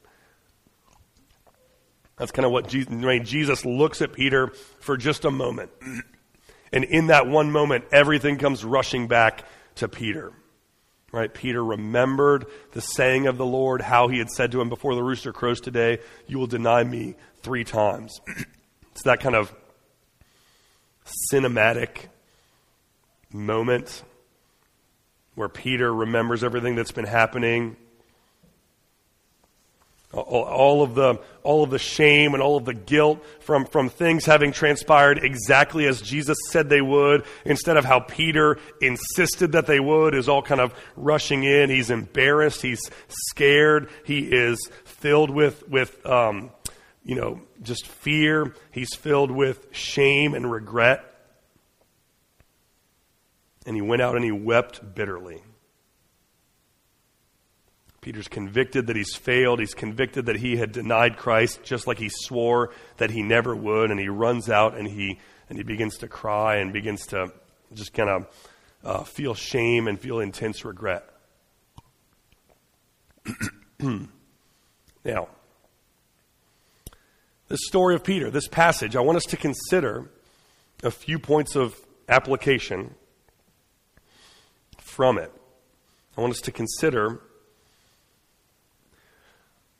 That's 2.18 2.32
kind 2.32 2.44
of 2.44 2.52
what 2.52 2.68
Jesus, 2.68 2.92
right, 2.92 3.24
Jesus 3.24 3.64
looks 3.64 4.02
at 4.02 4.12
Peter 4.12 4.52
for 4.80 4.98
just 4.98 5.24
a 5.24 5.30
moment. 5.30 5.70
And 6.72 6.84
in 6.84 7.08
that 7.08 7.26
one 7.26 7.50
moment, 7.50 7.84
everything 7.92 8.38
comes 8.38 8.64
rushing 8.64 9.08
back 9.08 9.44
to 9.76 9.88
Peter. 9.88 10.32
Right? 11.10 11.32
Peter 11.32 11.64
remembered 11.64 12.46
the 12.72 12.82
saying 12.82 13.26
of 13.26 13.38
the 13.38 13.46
Lord, 13.46 13.80
how 13.80 14.08
he 14.08 14.18
had 14.18 14.30
said 14.30 14.52
to 14.52 14.60
him 14.60 14.68
before 14.68 14.94
the 14.94 15.02
rooster 15.02 15.32
crows 15.32 15.60
today, 15.60 15.98
You 16.26 16.38
will 16.38 16.46
deny 16.46 16.84
me 16.84 17.14
three 17.42 17.64
times. 17.64 18.20
it's 18.92 19.02
that 19.04 19.20
kind 19.20 19.34
of 19.34 19.54
cinematic 21.32 22.08
moment 23.32 24.02
where 25.34 25.48
Peter 25.48 25.92
remembers 25.94 26.44
everything 26.44 26.74
that's 26.74 26.92
been 26.92 27.06
happening 27.06 27.76
all 30.12 30.82
of 30.82 30.94
the 30.94 31.20
all 31.42 31.62
of 31.62 31.70
the 31.70 31.78
shame 31.78 32.32
and 32.32 32.42
all 32.42 32.56
of 32.56 32.64
the 32.64 32.72
guilt 32.72 33.22
from 33.40 33.66
from 33.66 33.90
things 33.90 34.24
having 34.24 34.52
transpired 34.52 35.22
exactly 35.22 35.86
as 35.86 36.00
Jesus 36.00 36.38
said 36.48 36.70
they 36.70 36.80
would 36.80 37.24
instead 37.44 37.76
of 37.76 37.84
how 37.84 38.00
Peter 38.00 38.58
insisted 38.80 39.52
that 39.52 39.66
they 39.66 39.80
would 39.80 40.14
is 40.14 40.28
all 40.28 40.40
kind 40.40 40.62
of 40.62 40.72
rushing 40.96 41.44
in. 41.44 41.68
He's 41.68 41.90
embarrassed. 41.90 42.62
He's 42.62 42.80
scared. 43.08 43.90
He 44.04 44.20
is 44.20 44.58
filled 44.84 45.28
with 45.28 45.68
with 45.68 46.04
um, 46.06 46.52
you 47.04 47.14
know 47.14 47.42
just 47.62 47.86
fear. 47.86 48.54
He's 48.70 48.94
filled 48.94 49.30
with 49.30 49.66
shame 49.72 50.32
and 50.32 50.50
regret. 50.50 51.04
And 53.66 53.76
he 53.76 53.82
went 53.82 54.00
out 54.00 54.16
and 54.16 54.24
he 54.24 54.32
wept 54.32 54.94
bitterly 54.94 55.42
Peter's 58.08 58.26
convicted 58.26 58.86
that 58.86 58.96
he's 58.96 59.14
failed. 59.14 59.60
He's 59.60 59.74
convicted 59.74 60.24
that 60.24 60.36
he 60.36 60.56
had 60.56 60.72
denied 60.72 61.18
Christ 61.18 61.62
just 61.62 61.86
like 61.86 61.98
he 61.98 62.08
swore 62.08 62.70
that 62.96 63.10
he 63.10 63.20
never 63.20 63.54
would. 63.54 63.90
And 63.90 64.00
he 64.00 64.08
runs 64.08 64.48
out 64.48 64.78
and 64.78 64.88
he, 64.88 65.18
and 65.50 65.58
he 65.58 65.62
begins 65.62 65.98
to 65.98 66.08
cry 66.08 66.56
and 66.56 66.72
begins 66.72 67.04
to 67.08 67.30
just 67.74 67.92
kind 67.92 68.08
of 68.08 68.26
uh, 68.82 69.04
feel 69.04 69.34
shame 69.34 69.88
and 69.88 70.00
feel 70.00 70.20
intense 70.20 70.64
regret. 70.64 71.04
Now, 75.04 75.28
this 77.48 77.60
story 77.66 77.94
of 77.94 78.02
Peter, 78.04 78.30
this 78.30 78.48
passage, 78.48 78.96
I 78.96 79.00
want 79.00 79.16
us 79.16 79.24
to 79.24 79.36
consider 79.36 80.10
a 80.82 80.90
few 80.90 81.18
points 81.18 81.56
of 81.56 81.78
application 82.08 82.94
from 84.78 85.18
it. 85.18 85.30
I 86.16 86.20
want 86.22 86.32
us 86.32 86.40
to 86.40 86.52
consider 86.52 87.20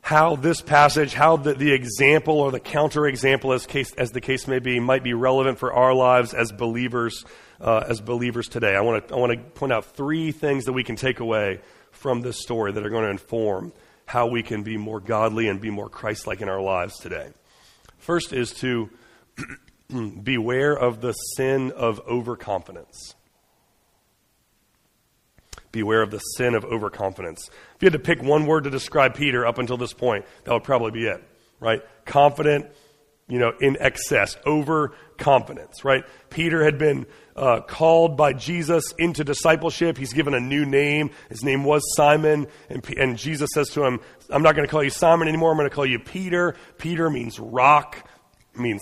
how 0.09 0.37
this 0.37 0.63
passage, 0.63 1.13
how 1.13 1.37
the, 1.37 1.53
the 1.53 1.71
example 1.71 2.41
or 2.41 2.51
the 2.51 2.59
counterexample, 2.59 3.55
as, 3.55 3.67
case, 3.67 3.93
as 3.93 4.11
the 4.11 4.23
case 4.23 4.49
may 4.49 4.59
be, 4.59 4.81
might 4.81 5.03
be 5.03 5.13
relevant 5.13 5.59
for 5.59 5.71
our 5.71 5.93
lives 5.93 6.33
as 6.33 6.51
believers, 6.51 7.27
uh, 7.61 7.85
as 7.87 8.01
believers 8.01 8.49
today. 8.49 8.75
I 8.75 8.81
want 8.81 9.07
to 9.07 9.15
I 9.15 9.19
want 9.19 9.33
to 9.33 9.39
point 9.39 9.71
out 9.71 9.85
three 9.85 10.33
things 10.33 10.65
that 10.65 10.73
we 10.73 10.83
can 10.83 10.97
take 10.97 11.21
away 11.21 11.61
from 11.91 12.23
this 12.23 12.41
story 12.41 12.73
that 12.73 12.87
are 12.87 12.89
going 12.89 13.05
to 13.05 13.11
inform 13.11 13.71
how 14.07 14.29
we 14.29 14.43
can 14.43 14.63
be 14.63 14.79
more 14.79 14.99
godly 14.99 15.47
and 15.47 15.61
be 15.61 15.69
more 15.69 15.91
Christ-like 15.91 16.41
in 16.41 16.49
our 16.49 16.63
lives 16.63 16.99
today. 16.99 17.29
First 17.99 18.33
is 18.33 18.55
to 18.61 18.89
beware 20.23 20.73
of 20.73 21.03
the 21.03 21.13
sin 21.13 21.71
of 21.73 22.01
overconfidence. 22.09 23.15
Beware 25.71 26.03
of 26.03 26.11
the 26.11 26.19
sin 26.19 26.55
of 26.55 26.65
overconfidence. 26.65 27.51
If 27.77 27.83
you 27.83 27.87
had 27.87 27.93
to 27.93 27.99
pick 27.99 28.23
one 28.23 28.47
word 28.47 28.65
to 28.65 28.71
describe 28.71 29.15
Peter 29.15 29.47
up 29.47 29.59
until 29.59 29.77
this 29.77 29.93
point, 29.93 30.25
that 30.45 30.53
would 30.53 30.65
probably 30.65 30.93
be 30.93 31.07
it, 31.07 31.23
right? 31.61 31.83
Confident, 32.07 32.67
you 33.29 33.39
know, 33.39 33.53
in 33.61 33.77
excess, 33.79 34.39
overconfidence, 34.47 35.85
right? 35.85 36.05
Peter 36.31 36.65
had 36.65 36.79
been 36.79 37.07
uh, 37.37 37.61
called 37.61 38.17
by 38.17 38.33
Jesus 38.33 38.95
into 38.99 39.25
discipleship. 39.25 39.99
He's 39.99 40.15
given 40.15 40.33
a 40.33 40.41
new 40.41 40.65
name. 40.65 41.11
His 41.29 41.45
name 41.45 41.65
was 41.65 41.83
Simon, 41.95 42.47
and, 42.71 42.85
and 42.97 43.19
Jesus 43.19 43.51
says 43.53 43.69
to 43.71 43.85
him, 43.85 44.01
"I'm 44.31 44.43
not 44.43 44.57
going 44.57 44.67
to 44.67 44.71
call 44.71 44.83
you 44.83 44.91
Simon 44.91 45.29
anymore. 45.29 45.51
I'm 45.51 45.59
going 45.59 45.69
to 45.69 45.75
call 45.75 45.87
you 45.87 45.99
Peter." 45.99 46.57
Peter 46.79 47.11
means 47.11 47.39
rock, 47.39 48.09
means 48.57 48.81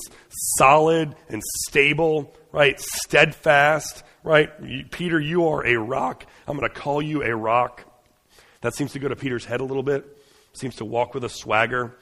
solid 0.56 1.16
and 1.28 1.42
stable, 1.66 2.34
right? 2.52 2.78
Steadfast 2.80 4.04
right? 4.26 4.90
Peter, 4.90 5.20
you 5.20 5.46
are 5.46 5.64
a 5.64 5.76
rock. 5.76 6.26
I'm 6.48 6.58
going 6.58 6.68
to 6.68 6.74
call 6.74 7.00
you 7.00 7.22
a 7.22 7.34
rock. 7.34 7.84
That 8.60 8.74
seems 8.74 8.92
to 8.92 8.98
go 8.98 9.06
to 9.06 9.14
Peter's 9.14 9.44
head 9.44 9.60
a 9.60 9.64
little 9.64 9.84
bit. 9.84 10.04
Seems 10.52 10.74
to 10.76 10.84
walk 10.84 11.14
with 11.14 11.22
a 11.22 11.28
swagger, 11.28 11.96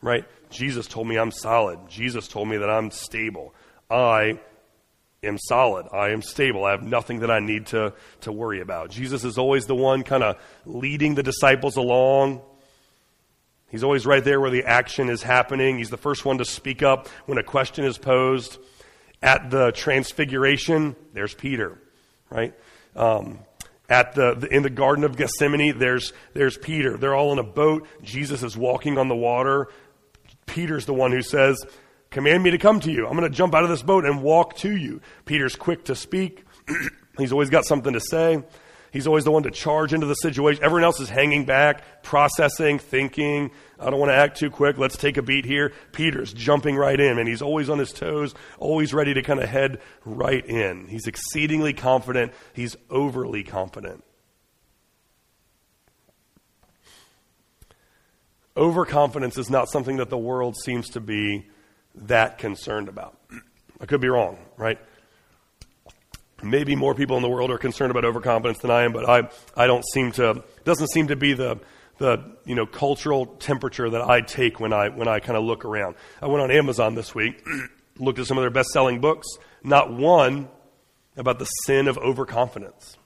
right? 0.00 0.24
Jesus 0.48 0.86
told 0.86 1.08
me 1.08 1.18
I'm 1.18 1.32
solid. 1.32 1.80
Jesus 1.88 2.28
told 2.28 2.48
me 2.48 2.58
that 2.58 2.70
I'm 2.70 2.92
stable. 2.92 3.52
I 3.90 4.38
am 5.24 5.38
solid. 5.38 5.88
I 5.92 6.10
am 6.10 6.22
stable. 6.22 6.64
I 6.64 6.70
have 6.70 6.84
nothing 6.84 7.18
that 7.20 7.32
I 7.32 7.40
need 7.40 7.66
to, 7.66 7.94
to 8.20 8.30
worry 8.30 8.60
about. 8.60 8.90
Jesus 8.90 9.24
is 9.24 9.36
always 9.36 9.66
the 9.66 9.74
one 9.74 10.04
kind 10.04 10.22
of 10.22 10.36
leading 10.66 11.16
the 11.16 11.24
disciples 11.24 11.76
along. 11.76 12.42
He's 13.70 13.82
always 13.82 14.06
right 14.06 14.22
there 14.22 14.40
where 14.40 14.50
the 14.50 14.64
action 14.64 15.08
is 15.08 15.20
happening. 15.20 15.78
He's 15.78 15.90
the 15.90 15.96
first 15.96 16.24
one 16.24 16.38
to 16.38 16.44
speak 16.44 16.84
up 16.84 17.08
when 17.24 17.38
a 17.38 17.42
question 17.42 17.84
is 17.84 17.98
posed 17.98 18.58
at 19.22 19.50
the 19.50 19.72
transfiguration, 19.72 20.96
there's 21.12 21.34
Peter, 21.34 21.78
right? 22.30 22.54
Um, 22.94 23.40
at 23.88 24.14
the, 24.14 24.34
the, 24.34 24.48
in 24.48 24.62
the 24.62 24.70
garden 24.70 25.04
of 25.04 25.16
gethsemane 25.16 25.78
there's 25.78 26.12
there's 26.34 26.58
peter. 26.58 26.96
They're 26.96 27.14
all 27.14 27.32
in 27.32 27.38
a 27.38 27.44
boat. 27.44 27.86
Jesus 28.02 28.42
is 28.42 28.56
walking 28.56 28.98
on 28.98 29.08
the 29.08 29.14
water. 29.14 29.68
Peter's 30.46 30.86
the 30.86 30.94
one 30.94 31.12
who 31.12 31.22
says 31.22 31.64
command 32.10 32.42
me 32.42 32.50
to 32.50 32.58
come 32.58 32.80
to 32.80 32.90
you. 32.90 33.06
I'm 33.06 33.16
going 33.16 33.30
to 33.30 33.36
jump 33.36 33.54
out 33.54 33.62
of 33.62 33.70
this 33.70 33.82
boat 33.82 34.04
and 34.04 34.22
walk 34.22 34.56
to 34.58 34.76
you. 34.76 35.00
Peter's 35.24 35.54
quick 35.54 35.84
to 35.84 35.94
speak. 35.94 36.44
He's 37.18 37.32
always 37.32 37.50
got 37.50 37.64
something 37.64 37.92
to 37.92 38.00
say 38.00 38.42
He's 38.92 39.06
always 39.06 39.24
the 39.24 39.30
one 39.30 39.42
to 39.42 39.50
charge 39.50 39.92
into 39.92 40.06
the 40.06 40.14
situation. 40.14 40.64
Everyone 40.64 40.84
else 40.84 41.00
is 41.00 41.08
hanging 41.08 41.44
back, 41.44 42.02
processing, 42.02 42.78
thinking. 42.78 43.50
I 43.78 43.90
don't 43.90 43.98
want 44.00 44.10
to 44.10 44.16
act 44.16 44.38
too 44.38 44.50
quick. 44.50 44.78
Let's 44.78 44.96
take 44.96 45.16
a 45.16 45.22
beat 45.22 45.44
here. 45.44 45.72
Peter's 45.92 46.32
jumping 46.32 46.76
right 46.76 46.98
in, 46.98 47.18
and 47.18 47.28
he's 47.28 47.42
always 47.42 47.68
on 47.68 47.78
his 47.78 47.92
toes, 47.92 48.34
always 48.58 48.94
ready 48.94 49.14
to 49.14 49.22
kind 49.22 49.40
of 49.40 49.48
head 49.48 49.80
right 50.04 50.44
in. 50.44 50.86
He's 50.86 51.06
exceedingly 51.06 51.72
confident. 51.72 52.32
He's 52.52 52.76
overly 52.90 53.42
confident. 53.42 54.02
Overconfidence 58.56 59.36
is 59.36 59.50
not 59.50 59.68
something 59.68 59.98
that 59.98 60.08
the 60.08 60.16
world 60.16 60.56
seems 60.56 60.88
to 60.90 61.00
be 61.00 61.46
that 61.94 62.38
concerned 62.38 62.88
about. 62.88 63.18
I 63.80 63.84
could 63.84 64.00
be 64.00 64.08
wrong, 64.08 64.38
right? 64.56 64.78
Maybe 66.42 66.76
more 66.76 66.94
people 66.94 67.16
in 67.16 67.22
the 67.22 67.28
world 67.28 67.50
are 67.50 67.58
concerned 67.58 67.90
about 67.90 68.04
overconfidence 68.04 68.58
than 68.58 68.70
I 68.70 68.82
am, 68.82 68.92
but 68.92 69.08
I, 69.08 69.28
I 69.56 69.66
don't 69.66 69.84
seem 69.92 70.12
to, 70.12 70.42
doesn't 70.64 70.88
seem 70.88 71.08
to 71.08 71.16
be 71.16 71.32
the, 71.32 71.58
the, 71.98 72.36
you 72.44 72.54
know, 72.54 72.66
cultural 72.66 73.26
temperature 73.26 73.88
that 73.88 74.02
I 74.02 74.20
take 74.20 74.60
when 74.60 74.72
I, 74.72 74.88
when 74.88 75.08
I 75.08 75.20
kind 75.20 75.36
of 75.36 75.44
look 75.44 75.64
around. 75.64 75.96
I 76.20 76.26
went 76.26 76.42
on 76.42 76.50
Amazon 76.50 76.94
this 76.94 77.14
week, 77.14 77.44
looked 77.98 78.18
at 78.18 78.26
some 78.26 78.36
of 78.36 78.42
their 78.42 78.50
best 78.50 78.68
selling 78.70 79.00
books, 79.00 79.26
not 79.62 79.92
one 79.92 80.48
about 81.16 81.38
the 81.38 81.46
sin 81.46 81.88
of 81.88 81.96
overconfidence. 81.96 82.96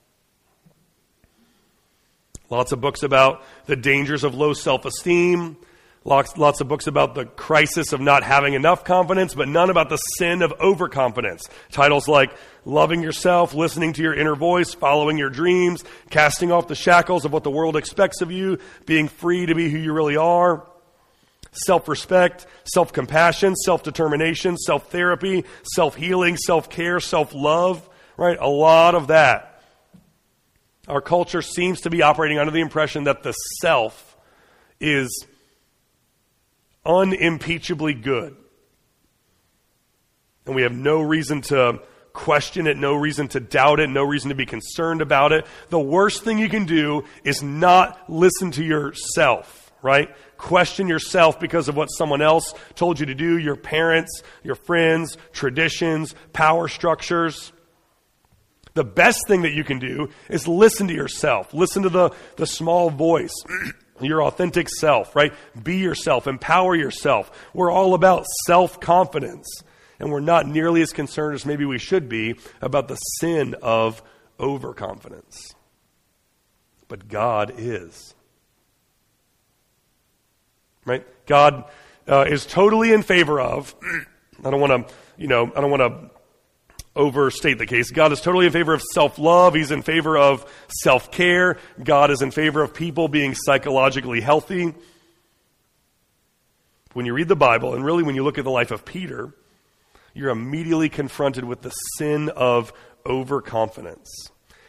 Lots 2.49 2.73
of 2.73 2.81
books 2.81 3.05
about 3.05 3.45
the 3.67 3.77
dangers 3.77 4.25
of 4.25 4.35
low 4.35 4.53
self 4.55 4.85
esteem, 4.85 5.57
Lots, 6.03 6.39
lots 6.39 6.63
of 6.63 6.69
books 6.69 6.87
about 6.87 7.15
the 7.15 7.27
crisis 7.27 7.93
of 7.93 8.01
not 8.01 8.23
having 8.23 8.55
enough 8.55 8.85
confidence, 8.85 9.35
but 9.35 9.49
none 9.49 9.69
about 9.69 9.91
the 9.91 9.99
sin 9.99 10.41
of 10.41 10.53
overconfidence. 10.59 11.47
Titles 11.71 12.09
like 12.09 12.33
Loving 12.65 13.03
Yourself, 13.03 13.53
Listening 13.53 13.93
to 13.93 14.03
Your 14.03 14.15
Inner 14.15 14.35
Voice, 14.35 14.73
Following 14.73 15.19
Your 15.19 15.29
Dreams, 15.29 15.85
Casting 16.09 16.53
Off 16.53 16.69
the 16.69 16.75
Shackles 16.75 17.27
of 17.27 17.35
What 17.35 17.43
the 17.43 17.51
World 17.51 17.77
Expects 17.77 18.23
of 18.23 18.33
You, 18.33 18.59
Being 18.87 19.09
Free 19.09 19.45
to 19.45 19.55
Be 19.55 19.69
Who 19.69 19.77
You 19.77 19.93
Really 19.93 20.17
Are, 20.17 20.67
Self 21.53 21.87
Respect, 21.87 22.47
Self 22.65 22.95
Compassion, 22.95 23.55
Self 23.55 23.83
Determination, 23.83 24.57
Self 24.57 24.91
Therapy, 24.91 25.45
Self 25.75 25.97
Healing, 25.97 26.39
Self 26.39 26.71
Care, 26.71 27.01
Self 27.01 27.35
Love, 27.35 27.87
right? 28.17 28.39
A 28.41 28.49
lot 28.49 28.95
of 28.95 29.09
that. 29.09 29.63
Our 30.89 31.03
culture 31.03 31.43
seems 31.43 31.83
to 31.83 31.91
be 31.91 32.03
operating 32.03 32.39
under 32.39 32.53
the 32.53 32.61
impression 32.61 33.05
that 33.05 33.23
the 33.23 33.33
self 33.61 34.17
is 34.81 35.27
unimpeachably 36.85 37.95
good. 37.95 38.37
And 40.47 40.55
we 40.55 40.63
have 40.63 40.73
no 40.73 41.01
reason 41.01 41.43
to 41.43 41.81
question 42.13 42.67
it, 42.67 42.77
no 42.77 42.95
reason 42.95 43.29
to 43.29 43.41
doubt 43.41 43.81
it, 43.81 43.89
no 43.89 44.03
reason 44.03 44.31
to 44.31 44.35
be 44.35 44.47
concerned 44.47 45.01
about 45.01 45.33
it. 45.33 45.47
The 45.69 45.81
worst 45.81 46.23
thing 46.23 46.39
you 46.39 46.49
can 46.49 46.67
do 46.67 47.05
is 47.25 47.43
not 47.43 48.11
listen 48.11 48.51
to 48.53 48.65
yourself, 48.65 49.73
right? 49.83 50.11
Question 50.37 50.89
yourself 50.89 51.39
because 51.39 51.69
of 51.69 51.77
what 51.77 51.87
someone 51.87 52.23
else 52.23 52.55
told 52.75 52.99
you 52.99 53.07
to 53.07 53.15
do, 53.15 53.39
your 53.39 53.57
parents, 53.57 54.23
your 54.43 54.55
friends, 54.55 55.17
traditions, 55.33 56.15
power 56.33 56.69
structures. 56.69 57.53
The 58.75 58.85
best 58.85 59.27
thing 59.27 59.43
that 59.43 59.53
you 59.53 59.65
can 59.65 59.79
do 59.79 60.09
is 60.29 60.47
listen 60.49 60.89
to 60.89 60.95
yourself. 60.95 61.53
Listen 61.53 61.83
to 61.83 61.89
the, 61.89 62.11
the 62.37 62.47
small 62.47 62.91
voice. 62.91 63.35
your 64.03 64.23
authentic 64.23 64.69
self, 64.69 65.15
right? 65.15 65.33
Be 65.61 65.77
yourself, 65.77 66.27
empower 66.27 66.75
yourself. 66.75 67.31
We're 67.55 67.71
all 67.71 67.95
about 67.95 68.27
self 68.47 68.81
confidence. 68.81 69.47
And 69.99 70.11
we're 70.11 70.21
not 70.21 70.47
nearly 70.47 70.81
as 70.81 70.93
concerned 70.93 71.35
as 71.35 71.45
maybe 71.45 71.67
we 71.67 71.79
should 71.79 72.09
be 72.09 72.37
about 72.63 72.89
the 72.89 72.97
sin 72.97 73.55
of 73.63 74.03
overconfidence. 74.39 75.55
But 76.89 77.07
God 77.07 77.53
is. 77.59 78.15
Right? 80.87 81.07
God 81.27 81.65
uh, 82.09 82.25
is 82.27 82.47
totally 82.47 82.93
in 82.93 83.03
favor 83.03 83.39
of. 83.39 83.75
I 84.45 84.51
don't 84.51 84.61
want 84.61 84.89
to, 84.89 84.95
you 85.19 85.29
know, 85.29 85.53
I 85.55 85.61
don't 85.61 85.71
want 85.71 85.83
to 85.83 86.10
overstate 87.01 87.59
the 87.59 87.67
case. 87.67 87.91
God 87.91 88.13
is 88.13 88.21
totally 88.21 88.47
in 88.47 88.53
favor 88.53 88.75
of 88.75 88.83
self 88.83 89.19
love, 89.19 89.55
He's 89.55 89.71
in 89.71 89.83
favor 89.83 90.17
of 90.17 90.45
self 90.69 91.11
care, 91.11 91.57
God 91.83 92.11
is 92.11 92.23
in 92.23 92.31
favor 92.31 92.63
of 92.63 92.75
people 92.75 93.09
being 93.09 93.35
psychologically 93.35 94.21
healthy. 94.21 94.75
When 96.93 97.07
you 97.07 97.15
read 97.15 97.29
the 97.29 97.37
Bible, 97.37 97.75
and 97.75 97.85
really 97.85 98.03
when 98.03 98.17
you 98.17 98.25
look 98.25 98.39
at 98.39 98.45
the 98.45 98.51
life 98.51 98.71
of 98.71 98.85
Peter, 98.85 99.33
you're 100.13 100.31
immediately 100.31 100.89
confronted 100.89 101.45
with 101.45 101.63
the 101.63 101.71
sin 101.71 102.29
of 102.31 102.73
overconfidence. 103.07 104.09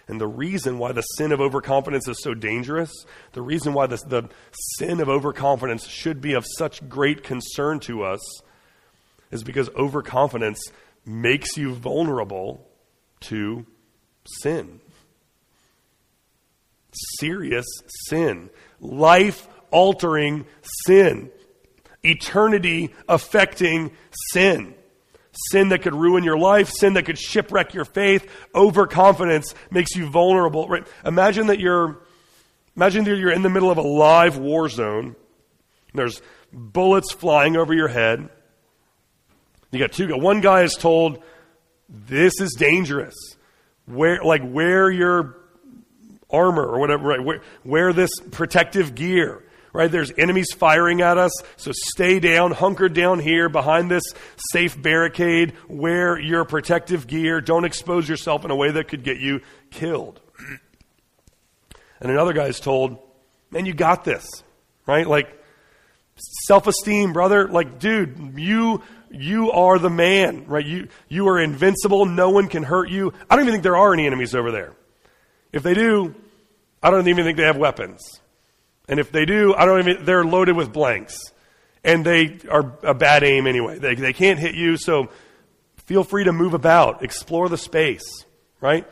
And 0.07 0.19
the 0.19 0.27
reason 0.27 0.77
why 0.77 0.91
the 0.91 1.01
sin 1.01 1.31
of 1.31 1.41
overconfidence 1.41 2.07
is 2.07 2.21
so 2.21 2.33
dangerous, 2.33 2.91
the 3.33 3.41
reason 3.41 3.73
why 3.73 3.87
the, 3.87 3.97
the 4.07 4.29
sin 4.77 4.99
of 4.99 5.09
overconfidence 5.09 5.87
should 5.87 6.21
be 6.21 6.33
of 6.33 6.45
such 6.57 6.87
great 6.87 7.23
concern 7.23 7.79
to 7.81 8.03
us, 8.03 8.19
is 9.31 9.43
because 9.43 9.69
overconfidence 9.69 10.61
makes 11.05 11.57
you 11.57 11.73
vulnerable 11.73 12.67
to 13.21 13.65
sin. 14.25 14.79
Serious 17.19 17.65
sin. 18.07 18.49
Life 18.79 19.47
altering 19.71 20.45
sin. 20.85 21.31
Eternity 22.03 22.93
affecting 23.07 23.91
sin. 24.33 24.73
Sin 25.51 25.69
that 25.69 25.81
could 25.81 25.95
ruin 25.95 26.23
your 26.23 26.37
life, 26.37 26.69
sin 26.69 26.93
that 26.93 27.05
could 27.05 27.17
shipwreck 27.17 27.73
your 27.73 27.85
faith. 27.85 28.29
Overconfidence 28.53 29.55
makes 29.69 29.95
you 29.95 30.09
vulnerable. 30.09 30.67
Right? 30.67 30.85
Imagine 31.05 31.47
that 31.47 31.59
you're 31.59 31.99
imagine 32.75 33.05
that 33.05 33.17
you're 33.17 33.31
in 33.31 33.41
the 33.41 33.49
middle 33.49 33.71
of 33.71 33.77
a 33.77 33.81
live 33.81 34.37
war 34.37 34.67
zone 34.67 35.15
There's 35.93 36.21
bullets 36.51 37.11
flying 37.11 37.55
over 37.55 37.73
your 37.73 37.87
head. 37.87 38.29
You 39.71 39.79
got 39.79 39.93
two. 39.93 40.07
One 40.17 40.41
guy 40.41 40.63
is 40.63 40.75
told, 40.75 41.23
"This 41.89 42.33
is 42.41 42.53
dangerous. 42.57 43.15
Wear 43.87 44.21
like 44.23 44.41
wear 44.43 44.91
your 44.91 45.37
armor 46.29 46.65
or 46.65 46.79
whatever. 46.79 47.07
Right? 47.07 47.23
Wear, 47.23 47.41
wear 47.63 47.93
this 47.93 48.11
protective 48.31 48.95
gear." 48.95 49.43
Right? 49.73 49.89
There's 49.89 50.11
enemies 50.17 50.51
firing 50.51 50.99
at 50.99 51.17
us, 51.17 51.31
so 51.55 51.71
stay 51.73 52.19
down, 52.19 52.51
hunker 52.51 52.89
down 52.89 53.19
here 53.19 53.47
behind 53.47 53.89
this 53.89 54.03
safe 54.51 54.79
barricade. 54.81 55.53
Wear 55.69 56.19
your 56.19 56.43
protective 56.43 57.07
gear. 57.07 57.39
Don't 57.39 57.63
expose 57.63 58.09
yourself 58.09 58.43
in 58.43 58.51
a 58.51 58.55
way 58.55 58.71
that 58.71 58.89
could 58.89 59.03
get 59.03 59.19
you 59.19 59.39
killed. 59.69 60.19
And 62.01 62.11
another 62.11 62.33
guy 62.33 62.47
is 62.47 62.59
told, 62.59 62.97
"Man, 63.49 63.65
you 63.65 63.73
got 63.73 64.03
this." 64.03 64.27
Right? 64.85 65.07
Like 65.07 65.41
self 66.45 66.67
esteem, 66.67 67.13
brother. 67.13 67.47
Like, 67.47 67.79
dude, 67.79 68.33
you 68.35 68.81
you 69.11 69.51
are 69.51 69.79
the 69.79 69.89
man, 69.89 70.45
right? 70.47 70.65
You 70.65 70.87
you 71.07 71.27
are 71.27 71.39
invincible. 71.39 72.05
No 72.05 72.29
one 72.29 72.47
can 72.47 72.63
hurt 72.63 72.89
you. 72.89 73.13
I 73.29 73.35
don't 73.35 73.45
even 73.45 73.53
think 73.53 73.63
there 73.63 73.77
are 73.77 73.93
any 73.93 74.07
enemies 74.07 74.33
over 74.35 74.51
there. 74.51 74.73
If 75.51 75.63
they 75.63 75.73
do, 75.73 76.15
I 76.81 76.91
don't 76.91 77.07
even 77.07 77.25
think 77.25 77.37
they 77.37 77.43
have 77.43 77.57
weapons. 77.57 78.01
And 78.87 78.99
if 78.99 79.11
they 79.11 79.25
do, 79.25 79.53
I 79.53 79.65
don't 79.65 79.79
even 79.87 80.05
they're 80.05 80.23
loaded 80.23 80.55
with 80.55 80.73
blanks. 80.73 81.17
And 81.83 82.05
they 82.05 82.39
are 82.49 82.73
a 82.83 82.93
bad 82.93 83.23
aim 83.23 83.47
anyway. 83.47 83.79
They 83.79 83.95
they 83.95 84.13
can't 84.13 84.39
hit 84.39 84.55
you, 84.55 84.77
so 84.77 85.09
feel 85.85 86.03
free 86.03 86.23
to 86.23 86.31
move 86.31 86.53
about, 86.53 87.03
explore 87.03 87.49
the 87.49 87.57
space, 87.57 88.25
right? 88.59 88.87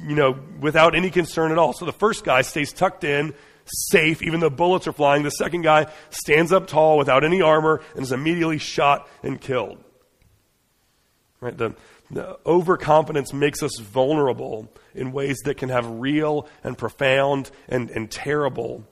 You 0.00 0.14
know, 0.14 0.38
without 0.60 0.94
any 0.94 1.10
concern 1.10 1.52
at 1.52 1.58
all. 1.58 1.72
So 1.72 1.84
the 1.84 1.92
first 1.92 2.24
guy 2.24 2.42
stays 2.42 2.72
tucked 2.72 3.04
in 3.04 3.34
safe, 3.64 4.22
even 4.22 4.40
though 4.40 4.50
bullets 4.50 4.86
are 4.86 4.92
flying. 4.92 5.22
The 5.22 5.30
second 5.30 5.62
guy 5.62 5.90
stands 6.10 6.52
up 6.52 6.66
tall 6.66 6.98
without 6.98 7.24
any 7.24 7.40
armor 7.40 7.80
and 7.94 8.02
is 8.02 8.12
immediately 8.12 8.58
shot 8.58 9.08
and 9.22 9.40
killed. 9.40 9.82
Right? 11.40 11.56
The, 11.56 11.74
the 12.10 12.38
overconfidence 12.46 13.32
makes 13.32 13.62
us 13.62 13.78
vulnerable 13.80 14.72
in 14.94 15.12
ways 15.12 15.38
that 15.44 15.56
can 15.56 15.70
have 15.70 15.86
real 15.86 16.48
and 16.62 16.76
profound 16.76 17.50
and, 17.68 17.90
and 17.90 18.10
terrible 18.10 18.84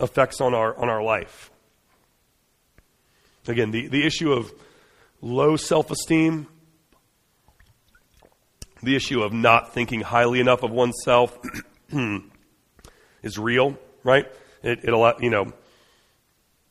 effects 0.00 0.40
on 0.40 0.54
our, 0.54 0.76
on 0.76 0.88
our 0.88 1.02
life. 1.02 1.50
Again, 3.46 3.70
the, 3.70 3.88
the 3.88 4.06
issue 4.06 4.32
of 4.32 4.52
low 5.20 5.56
self 5.56 5.90
esteem, 5.90 6.46
the 8.82 8.96
issue 8.96 9.22
of 9.22 9.32
not 9.32 9.74
thinking 9.74 10.00
highly 10.00 10.40
enough 10.40 10.62
of 10.62 10.70
oneself 10.70 11.38
is 13.22 13.38
real 13.38 13.76
right? 14.04 14.26
It, 14.62 14.84
it 14.84 15.16
you 15.20 15.30
know, 15.30 15.52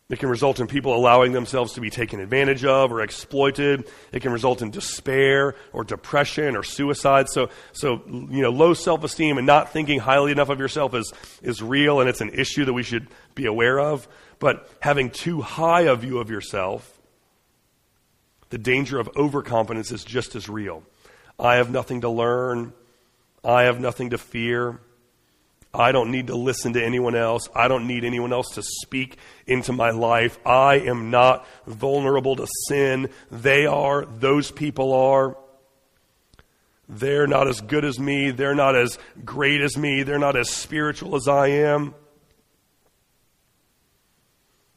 it 0.10 0.20
can 0.20 0.30
result 0.30 0.60
in 0.60 0.68
people 0.68 0.96
allowing 0.96 1.32
themselves 1.32 1.74
to 1.74 1.82
be 1.82 1.90
taken 1.90 2.20
advantage 2.20 2.64
of 2.64 2.92
or 2.92 3.02
exploited. 3.02 3.90
It 4.12 4.22
can 4.22 4.32
result 4.32 4.62
in 4.62 4.70
despair 4.70 5.56
or 5.72 5.84
depression 5.84 6.56
or 6.56 6.62
suicide. 6.62 7.30
So, 7.30 7.50
so 7.72 8.04
you 8.08 8.42
know, 8.42 8.52
low 8.52 8.74
self-esteem 8.74 9.38
and 9.38 9.48
not 9.48 9.72
thinking 9.72 10.00
highly 10.00 10.32
enough 10.32 10.50
of 10.50 10.60
yourself 10.60 10.94
is, 10.94 11.12
is 11.42 11.64
real 11.64 12.00
and 12.00 12.10
it's 12.10 12.22
an 12.22 12.30
issue 12.30 12.66
that 12.66 12.74
we 12.74 12.84
should 12.84 13.08
be 13.34 13.46
aware 13.46 13.80
of. 13.80 14.08
But 14.40 14.70
having 14.82 15.10
too 15.10 15.42
high 15.42 15.82
a 15.82 15.96
view 15.96 16.20
of 16.20 16.30
yourself, 16.30 17.02
the 18.50 18.58
danger 18.60 19.00
of 19.00 19.10
overconfidence 19.16 19.92
is 19.92 20.04
just 20.04 20.36
as 20.36 20.48
real. 20.48 20.84
I 21.40 21.56
have 21.56 21.72
nothing 21.72 22.02
to 22.02 22.10
learn. 22.10 22.74
I 23.44 23.64
have 23.64 23.80
nothing 23.80 24.12
to 24.12 24.20
fear. 24.20 24.80
I 25.74 25.92
don't 25.92 26.12
need 26.12 26.28
to 26.28 26.36
listen 26.36 26.74
to 26.74 26.84
anyone 26.84 27.16
else. 27.16 27.50
I 27.56 27.68
don't 27.68 27.88
need 27.88 28.04
anyone 28.04 28.32
else 28.32 28.50
to 28.56 28.64
speak 28.64 29.18
into 29.48 29.74
my 29.74 29.90
life. 29.90 30.38
I 30.46 30.76
am 30.76 31.10
not 31.10 31.48
vulnerable 31.66 32.36
to 32.36 32.48
sin. 32.68 33.10
They 33.32 33.66
are. 33.66 34.06
Those 34.06 34.52
people 34.52 34.94
are. 34.94 35.36
They're 36.88 37.26
not 37.26 37.48
as 37.48 37.60
good 37.60 37.86
as 37.86 38.00
me. 38.00 38.30
They're 38.30 38.54
not 38.54 38.76
as 38.76 39.00
great 39.26 39.62
as 39.62 39.76
me. 39.76 40.04
They're 40.04 40.20
not 40.20 40.36
as 40.36 40.52
spiritual 40.52 41.16
as 41.16 41.28
I 41.28 41.48
am. 41.48 41.96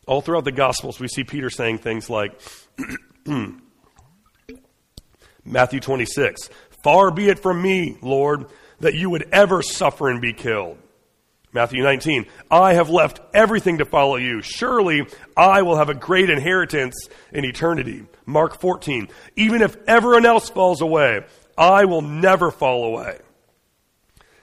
All 0.06 0.22
throughout 0.22 0.44
the 0.44 0.52
Gospels, 0.52 0.98
we 0.98 1.09
see 1.09 1.24
Peter 1.24 1.50
saying 1.50 1.78
things 1.78 2.09
like 2.09 2.40
Matthew 5.44 5.80
26 5.80 6.48
Far 6.82 7.11
be 7.11 7.28
it 7.28 7.40
from 7.40 7.61
me, 7.61 7.98
Lord, 8.00 8.46
that 8.80 8.94
you 8.94 9.11
would 9.11 9.28
ever 9.32 9.61
suffer 9.61 10.09
and 10.09 10.22
be 10.22 10.32
killed. 10.32 10.78
Matthew 11.57 11.83
19, 11.83 12.27
I 12.51 12.75
have 12.75 12.90
left 12.90 13.19
everything 13.33 13.79
to 13.79 13.87
follow 13.87 14.16
you. 14.16 14.42
Surely 14.42 15.07
I 15.35 15.62
will 15.62 15.79
have 15.79 15.88
a 15.88 15.95
great 15.95 16.29
inheritance 16.29 17.09
in 17.33 17.47
eternity. 17.47 18.05
Mark 18.27 18.61
14, 18.61 19.09
even 19.37 19.62
if 19.62 19.75
everyone 19.87 20.27
else 20.27 20.51
falls 20.51 20.83
away, 20.83 21.25
I 21.57 21.87
will 21.87 22.03
never 22.03 22.51
fall 22.51 22.85
away. 22.85 23.21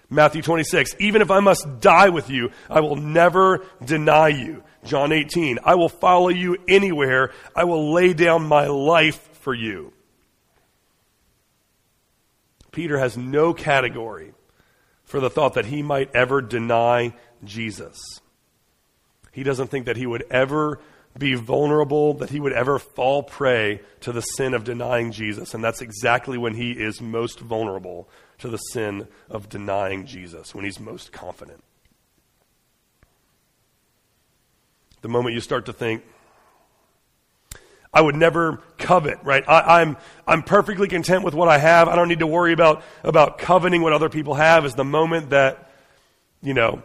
Matthew 0.10 0.42
26, 0.42 0.96
even 0.98 1.22
if 1.22 1.30
I 1.30 1.40
must 1.40 1.80
die 1.80 2.10
with 2.10 2.32
you, 2.32 2.50
I 2.68 2.80
will 2.80 2.96
never 2.96 3.64
deny 3.86 4.30
you. 4.30 4.64
John 4.84 5.12
18, 5.12 5.60
I 5.64 5.76
will 5.76 5.90
follow 5.90 6.30
you 6.30 6.58
anywhere. 6.68 7.32
I 7.56 7.66
will 7.66 7.94
lay 7.94 8.14
down 8.14 8.48
my 8.48 8.66
life 8.66 9.38
for 9.42 9.54
you. 9.54 9.94
Peter 12.72 12.98
has 12.98 13.16
no 13.16 13.54
category 13.54 14.34
for 15.14 15.20
the 15.20 15.30
thought 15.30 15.54
that 15.54 15.68
he 15.68 15.84
might 15.84 16.10
ever 16.16 16.42
deny 16.42 17.14
Jesus. 17.44 18.02
He 19.32 19.44
doesn't 19.44 19.68
think 19.68 19.86
that 19.86 19.96
he 19.96 20.08
would 20.08 20.26
ever 20.32 20.80
be 21.16 21.36
vulnerable, 21.36 22.16
that 22.16 22.32
he 22.32 22.40
would 22.40 22.52
ever 22.52 22.80
fall 22.80 23.22
prey 23.22 23.82
to 24.00 24.12
the 24.12 24.22
sin 24.22 24.56
of 24.56 24.64
denying 24.64 25.12
Jesus. 25.12 25.54
And 25.54 25.64
that's 25.64 25.84
exactly 25.84 26.40
when 26.40 26.56
he 26.56 26.72
is 26.72 27.00
most 27.00 27.40
vulnerable 27.40 28.10
to 28.40 28.50
the 28.50 28.58
sin 28.58 29.08
of 29.30 29.50
denying 29.50 30.08
Jesus, 30.08 30.56
when 30.56 30.66
he's 30.66 30.80
most 30.80 31.12
confident. 31.12 31.64
The 35.04 35.10
moment 35.10 35.36
you 35.36 35.42
start 35.42 35.68
to 35.68 35.74
think, 35.74 36.04
I 37.94 38.02
would 38.02 38.16
never 38.16 38.60
covet, 38.78 39.20
right? 39.24 39.44
I, 39.48 39.82
am 39.82 39.90
I'm, 39.90 39.98
I'm 40.28 40.44
perfectly 40.44 40.88
content 40.88 41.24
with 41.24 41.36
what 41.36 41.48
I 41.48 41.60
have. 41.60 41.88
I 41.88 41.96
don't 41.96 42.08
need 42.08 42.20
to 42.20 42.28
worry 42.28 42.52
about, 42.52 42.84
about 43.04 43.38
coveting 43.38 43.84
what 43.84 43.94
other 43.94 44.10
people 44.10 44.34
have 44.34 44.66
is 44.66 44.74
the 44.74 44.84
moment 44.84 45.30
that, 45.30 45.70
you 46.42 46.56
know, 46.56 46.82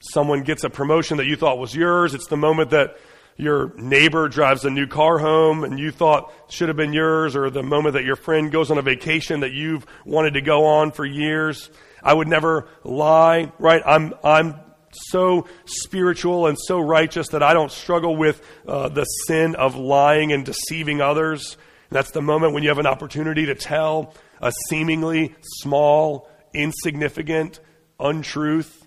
someone 0.00 0.42
gets 0.42 0.64
a 0.64 0.70
promotion 0.70 1.18
that 1.18 1.26
you 1.26 1.36
thought 1.36 1.58
was 1.58 1.74
yours. 1.74 2.14
It's 2.14 2.26
the 2.26 2.36
moment 2.36 2.70
that 2.70 2.98
your 3.36 3.72
neighbor 3.76 4.28
drives 4.28 4.64
a 4.64 4.70
new 4.70 4.88
car 4.88 5.18
home 5.18 5.62
and 5.62 5.78
you 5.78 5.92
thought 5.92 6.32
should 6.48 6.68
have 6.68 6.76
been 6.76 6.92
yours 6.92 7.36
or 7.36 7.48
the 7.50 7.62
moment 7.62 7.92
that 7.92 8.04
your 8.04 8.16
friend 8.16 8.50
goes 8.50 8.72
on 8.72 8.78
a 8.78 8.82
vacation 8.82 9.40
that 9.40 9.52
you've 9.52 9.86
wanted 10.04 10.34
to 10.34 10.40
go 10.40 10.66
on 10.66 10.90
for 10.90 11.06
years. 11.06 11.70
I 12.02 12.12
would 12.12 12.26
never 12.26 12.66
lie, 12.82 13.52
right? 13.60 13.82
I'm, 13.86 14.14
I'm 14.24 14.56
so 14.92 15.46
spiritual 15.64 16.46
and 16.46 16.58
so 16.58 16.78
righteous 16.80 17.28
that 17.28 17.42
I 17.42 17.52
don't 17.52 17.72
struggle 17.72 18.16
with 18.16 18.42
uh, 18.66 18.88
the 18.88 19.04
sin 19.04 19.54
of 19.54 19.76
lying 19.76 20.32
and 20.32 20.44
deceiving 20.44 21.00
others. 21.00 21.56
And 21.90 21.96
that's 21.96 22.10
the 22.10 22.22
moment 22.22 22.54
when 22.54 22.62
you 22.62 22.68
have 22.68 22.78
an 22.78 22.86
opportunity 22.86 23.46
to 23.46 23.54
tell 23.54 24.14
a 24.40 24.52
seemingly 24.68 25.34
small, 25.42 26.28
insignificant 26.54 27.60
untruth 28.00 28.86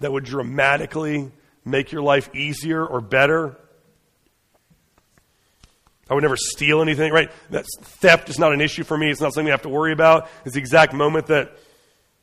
that 0.00 0.12
would 0.12 0.24
dramatically 0.24 1.30
make 1.64 1.92
your 1.92 2.02
life 2.02 2.34
easier 2.34 2.84
or 2.84 3.00
better. 3.00 3.56
I 6.10 6.14
would 6.14 6.22
never 6.22 6.36
steal 6.36 6.82
anything, 6.82 7.12
right? 7.12 7.30
That 7.50 7.64
theft 7.80 8.28
is 8.28 8.38
not 8.38 8.52
an 8.52 8.60
issue 8.60 8.84
for 8.84 8.98
me. 8.98 9.10
It's 9.10 9.20
not 9.20 9.32
something 9.32 9.48
I 9.48 9.52
have 9.52 9.62
to 9.62 9.68
worry 9.68 9.92
about. 9.92 10.28
It's 10.44 10.54
the 10.54 10.60
exact 10.60 10.92
moment 10.92 11.28
that 11.28 11.56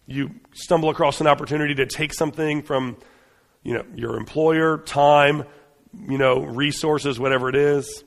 you 0.06 0.32
stumble 0.54 0.90
across 0.90 1.22
an 1.22 1.28
opportunity 1.28 1.76
to 1.76 1.86
take 1.86 2.14
something 2.14 2.62
from 2.62 2.98
you 3.64 3.74
know, 3.74 3.86
your 3.96 4.18
employer, 4.18 4.78
time, 4.78 5.44
you 6.08 6.18
know, 6.18 6.42
resources, 6.42 7.20
whatever 7.20 7.50
it 7.50 7.56
is. 7.56 8.04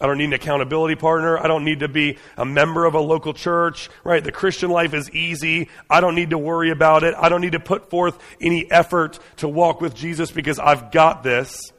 I 0.00 0.06
don't 0.06 0.18
need 0.18 0.26
an 0.26 0.32
accountability 0.34 0.94
partner. 0.94 1.38
I 1.38 1.48
don't 1.48 1.64
need 1.64 1.80
to 1.80 1.88
be 1.88 2.18
a 2.36 2.44
member 2.44 2.84
of 2.84 2.94
a 2.94 3.00
local 3.00 3.34
church, 3.34 3.90
right? 4.04 4.22
The 4.22 4.30
Christian 4.30 4.70
life 4.70 4.94
is 4.94 5.10
easy. 5.10 5.68
I 5.90 6.00
don't 6.00 6.14
need 6.14 6.30
to 6.30 6.38
worry 6.38 6.70
about 6.70 7.02
it. 7.02 7.14
I 7.18 7.28
don't 7.28 7.40
need 7.40 7.52
to 7.52 7.60
put 7.60 7.90
forth 7.90 8.16
any 8.40 8.70
effort 8.70 9.18
to 9.38 9.48
walk 9.48 9.80
with 9.80 9.96
Jesus 9.96 10.30
because 10.30 10.60
I've 10.60 10.92
got 10.92 11.24
this. 11.24 11.72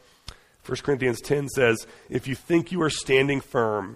1 0.66 0.78
Corinthians 0.84 1.22
10 1.22 1.48
says, 1.50 1.88
if 2.10 2.28
you 2.28 2.36
think 2.36 2.72
you 2.72 2.82
are 2.82 2.90
standing 2.90 3.40
firm, 3.40 3.96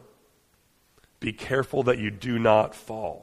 be 1.19 1.33
careful 1.33 1.83
that 1.83 1.99
you 1.99 2.09
do 2.09 2.39
not 2.39 2.73
fall. 2.73 3.22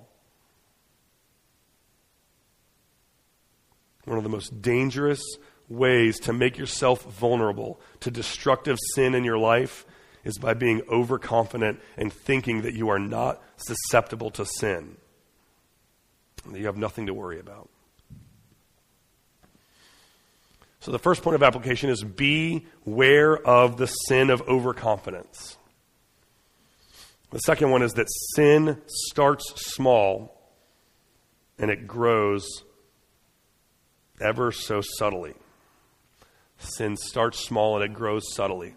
One 4.11 4.19
of 4.19 4.25
the 4.25 4.31
most 4.31 4.61
dangerous 4.61 5.23
ways 5.69 6.19
to 6.19 6.33
make 6.33 6.59
yourself 6.59 7.05
vulnerable 7.05 7.81
to 8.01 8.11
destructive 8.11 8.77
sin 8.95 9.15
in 9.15 9.23
your 9.23 9.39
life 9.39 9.87
is 10.25 10.37
by 10.37 10.53
being 10.53 10.83
overconfident 10.91 11.81
and 11.97 12.13
thinking 12.13 12.63
that 12.63 12.75
you 12.75 12.89
are 12.91 12.99
not 12.99 13.41
susceptible 13.57 14.31
to 14.33 14.45
sin, 14.45 14.97
that 16.47 16.59
you 16.59 16.67
have 16.67 16.77
nothing 16.77 17.07
to 17.07 17.15
worry 17.15 17.39
about. 17.39 17.71
So 20.81 20.91
the 20.91 20.99
first 20.99 21.23
point 21.23 21.37
of 21.37 21.43
application 21.43 21.89
is 21.89 22.03
beware 22.03 23.37
of 23.37 23.77
the 23.77 23.87
sin 23.87 24.31
of 24.31 24.43
overconfidence. 24.43 25.57
The 27.31 27.39
second 27.39 27.71
one 27.71 27.83
is 27.83 27.93
that 27.93 28.09
sin 28.35 28.83
starts 28.87 29.45
small 29.73 30.37
and 31.59 31.71
it 31.71 31.87
grows 31.87 32.65
ever 34.21 34.53
so 34.53 34.81
subtly. 34.81 35.35
Sin 36.59 36.97
starts 36.97 37.39
small 37.39 37.77
and 37.77 37.85
it 37.85 37.95
grows 37.95 38.33
subtly. 38.33 38.75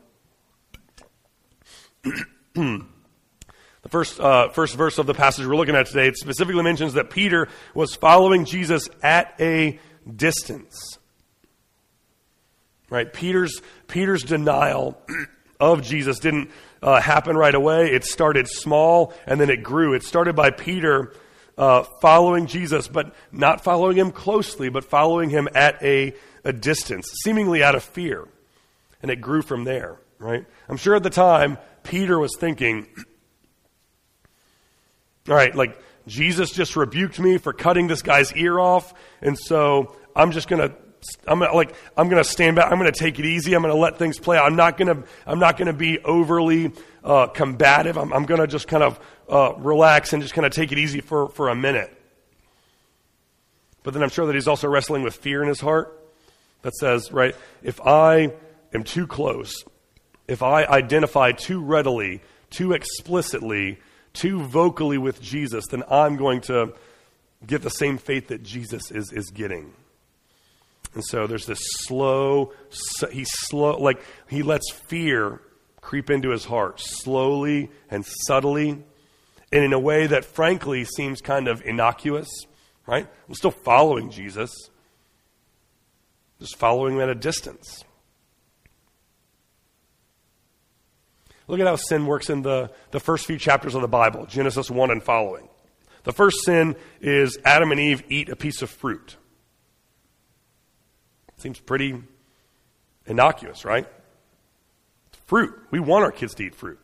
the 2.54 2.86
first, 3.90 4.20
uh, 4.20 4.50
first 4.50 4.76
verse 4.76 4.98
of 4.98 5.06
the 5.06 5.14
passage 5.14 5.46
we're 5.46 5.56
looking 5.56 5.76
at 5.76 5.88
today, 5.88 6.08
it 6.08 6.18
specifically 6.18 6.64
mentions 6.64 6.94
that 6.94 7.10
Peter 7.10 7.48
was 7.74 7.96
following 7.96 8.46
Jesus 8.46 8.90
at 9.02 9.36
a 9.40 9.80
distance. 10.16 10.98
Right? 12.90 13.12
Peter's, 13.12 13.62
Peter's 13.88 14.24
denial 14.24 15.02
of 15.60 15.82
Jesus 15.82 16.20
didn't 16.20 16.52
uh, 16.82 17.00
happen 17.00 17.36
right 17.36 17.56
away. 17.56 17.92
It 17.92 18.04
started 18.04 18.48
small 18.48 19.14
and 19.26 19.40
then 19.40 19.50
it 19.50 19.64
grew. 19.64 19.94
It 19.94 20.04
started 20.04 20.36
by 20.36 20.52
Peter 20.52 21.14
uh, 21.58 21.84
following 22.02 22.48
Jesus, 22.48 22.88
but 22.88 23.14
not 23.32 23.64
following 23.64 23.98
him 23.98 24.12
closely, 24.12 24.70
but 24.70 24.84
following 24.84 25.30
him 25.30 25.48
at 25.54 25.82
a, 25.84 26.14
a 26.44 26.54
distance, 26.54 27.12
seemingly 27.24 27.64
out 27.64 27.76
of 27.76 27.84
fear. 27.84 28.28
And 29.02 29.12
it 29.12 29.22
grew 29.22 29.42
from 29.42 29.64
there, 29.64 30.00
right? 30.20 30.46
I'm 30.70 30.78
sure 30.78 30.96
at 30.96 31.04
the 31.04 31.10
time, 31.10 31.58
Peter 31.84 32.18
was 32.18 32.36
thinking, 32.38 32.88
all 35.30 35.36
right, 35.36 35.54
like, 35.54 35.80
Jesus 36.06 36.52
just 36.52 36.76
rebuked 36.76 37.20
me 37.20 37.38
for 37.38 37.54
cutting 37.54 37.88
this 37.88 38.02
guy's 38.02 38.34
ear 38.34 38.60
off, 38.60 38.94
and 39.22 39.40
so 39.40 39.96
I'm 40.16 40.32
just 40.32 40.50
going 40.50 40.70
to 40.70 40.76
I'm 41.28 41.40
gonna, 41.40 41.54
like 41.54 41.76
I'm 41.98 42.10
going 42.10 42.24
to 42.24 42.30
stand 42.30 42.56
back. 42.56 42.72
I'm 42.72 42.80
going 42.80 42.92
to 42.92 42.98
take 42.98 43.20
it 43.20 43.26
easy. 43.26 43.54
I'm 43.54 43.62
going 43.62 43.74
to 43.74 43.80
let 43.80 43.98
things 43.98 44.20
play 44.20 44.38
out. 44.38 44.46
I'm 44.46 44.56
not 44.56 44.78
going 44.78 44.96
to 44.96 45.08
I'm 45.26 45.40
not 45.40 45.58
going 45.58 45.68
to 45.68 45.74
be 45.74 46.00
overly 46.00 46.72
uh, 47.04 47.28
combative. 47.28 47.98
I'm, 47.98 48.14
I'm 48.14 48.26
going 48.26 48.42
to 48.42 48.48
just 48.48 48.68
kind 48.68 48.84
of 48.84 49.00
uh, 49.30 49.54
relax 49.58 50.14
and 50.14 50.22
just 50.22 50.34
kind 50.34 50.46
of 50.46 50.52
take 50.52 50.72
it 50.72 50.78
easy 50.78 51.02
for 51.02 51.30
for 51.30 51.50
a 51.50 51.56
minute. 51.56 51.96
But 53.84 53.94
then 53.94 54.02
I'm 54.02 54.10
sure 54.10 54.26
that 54.26 54.36
he's 54.36 54.48
also 54.48 54.68
wrestling 54.68 55.04
with 55.04 55.16
fear 55.16 55.42
in 55.42 55.50
his 55.50 55.60
heart 55.60 56.00
that 56.62 56.74
says, 56.76 57.12
right, 57.12 57.36
if 57.62 57.82
I 57.82 58.34
am 58.74 58.84
too 58.84 59.06
close, 59.06 59.64
if 60.28 60.42
I 60.42 60.64
identify 60.64 61.34
too 61.34 61.62
readily, 61.62 62.22
too 62.50 62.72
explicitly, 62.72 63.80
too 64.14 64.42
vocally 64.42 64.98
with 64.98 65.22
Jesus, 65.22 65.66
then 65.70 65.84
I'm 65.90 66.16
going 66.16 66.42
to 66.42 66.74
get 67.46 67.62
the 67.62 67.70
same 67.70 67.98
faith 67.98 68.30
that 68.30 68.44
Jesus 68.44 68.90
is, 68.90 69.12
is 69.12 69.30
getting. 69.30 69.74
And 70.94 71.04
so 71.04 71.28
there's 71.28 71.46
this 71.46 71.60
slow, 71.62 72.54
he's 73.12 73.30
slow, 73.32 73.78
like 73.78 74.02
he 74.30 74.44
lets 74.44 74.72
fear 74.72 75.42
creep 75.82 76.10
into 76.10 76.30
his 76.30 76.46
heart 76.46 76.80
slowly 76.80 77.70
and 77.90 78.06
subtly, 78.06 78.84
and 79.54 79.64
in 79.64 79.72
a 79.72 79.80
way 79.80 80.08
that 80.08 80.26
frankly 80.26 80.84
seems 80.84 81.22
kind 81.22 81.48
of 81.48 81.62
innocuous, 81.62 82.28
right? 82.88 83.08
I'm 83.28 83.36
still 83.36 83.52
following 83.52 84.10
Jesus, 84.10 84.52
just 86.40 86.56
following 86.56 86.96
him 86.96 87.02
at 87.02 87.10
a 87.10 87.16
distance. 87.16 87.86
Look 91.48 91.60
at 91.60 91.68
how 91.68 91.76
sin 91.76 92.08
works 92.08 92.32
in 92.32 92.42
the, 92.42 92.72
the 92.90 93.00
first 93.00 93.28
few 93.28 93.38
chapters 93.38 93.76
of 93.76 93.84
the 93.84 93.88
Bible, 93.88 94.26
Genesis 94.26 94.72
1 94.72 94.90
and 94.90 95.04
following. 95.04 95.48
The 96.04 96.14
first 96.14 96.38
sin 96.46 96.76
is 97.00 97.38
Adam 97.46 97.70
and 97.70 97.80
Eve 97.80 98.04
eat 98.10 98.30
a 98.30 98.36
piece 98.36 98.64
of 98.64 98.72
fruit. 98.72 99.18
Seems 101.38 101.60
pretty 101.60 102.02
innocuous, 103.06 103.66
right? 103.66 103.86
Fruit. 105.28 105.54
We 105.70 105.80
want 105.80 106.06
our 106.06 106.12
kids 106.12 106.34
to 106.36 106.44
eat 106.44 106.56
fruit. 106.56 106.80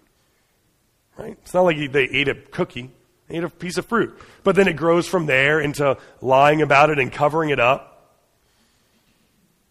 Right? 1.20 1.38
It's 1.42 1.54
not 1.54 1.64
like 1.64 1.92
they 1.92 2.06
ate 2.06 2.30
a 2.30 2.36
cookie, 2.36 2.92
they 3.28 3.38
ate 3.38 3.44
a 3.44 3.50
piece 3.50 3.78
of 3.78 3.86
fruit. 3.86 4.18
But 4.44 4.56
then 4.56 4.70
it 4.70 4.78
grows 4.78 5.06
from 5.06 5.26
there 5.26 5.60
into 5.60 5.98
lying 6.22 6.62
about 6.62 6.90
it 6.90 6.98
and 6.98 7.12
covering 7.12 7.50
it 7.50 7.60
up. 7.60 8.16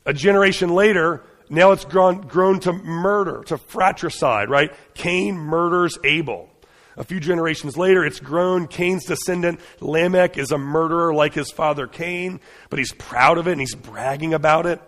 A 0.04 0.12
generation 0.12 0.74
later, 0.74 1.22
now 1.48 1.72
it's 1.72 1.86
grown, 1.86 2.20
grown 2.20 2.60
to 2.60 2.72
murder, 2.74 3.44
to 3.44 3.56
fratricide, 3.56 4.50
right? 4.50 4.72
Cain 4.92 5.36
murders 5.36 5.98
Abel. 6.04 6.50
A 6.98 7.04
few 7.04 7.18
generations 7.18 7.78
later, 7.78 8.04
it's 8.04 8.20
grown. 8.20 8.66
Cain's 8.66 9.06
descendant, 9.06 9.60
Lamech, 9.80 10.36
is 10.36 10.50
a 10.50 10.58
murderer 10.58 11.14
like 11.14 11.32
his 11.32 11.50
father 11.50 11.86
Cain, 11.86 12.40
but 12.68 12.78
he's 12.78 12.92
proud 12.92 13.38
of 13.38 13.48
it 13.48 13.52
and 13.52 13.60
he's 13.60 13.74
bragging 13.74 14.34
about 14.34 14.66
it. 14.66 14.82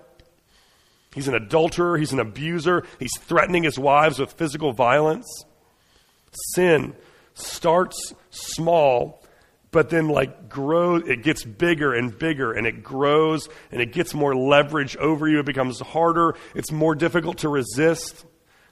He's 1.15 1.29
an 1.29 1.35
adulterer, 1.35 1.97
he's 1.97 2.13
an 2.13 2.21
abuser, 2.21 2.85
he's 2.99 3.17
threatening 3.19 3.63
his 3.63 3.79
wives 3.79 4.19
with 4.19 4.33
physical 4.33 4.73
violence. 4.73 5.27
Sin 6.55 6.95
starts 7.35 8.15
small, 8.31 9.23
but 9.71 9.91
then 9.91 10.09
like 10.09 10.49
grows, 10.49 11.09
it 11.09 11.23
gets 11.23 11.45
bigger 11.45 11.95
and 11.95 12.17
bigger 12.19 12.53
and 12.53 12.67
it 12.67 12.83
grows 12.83 13.49
and 13.71 13.81
it 13.81 13.93
gets 13.93 14.15
more 14.15 14.35
leverage 14.35 14.97
over 14.97 15.29
you. 15.29 15.41
It 15.41 15.47
becomes 15.47 15.81
harder, 15.81 16.37
it's 16.55 16.73
more 16.73 16.95
difficult 16.95 17.39
to 17.39 17.49
resist 17.49 18.25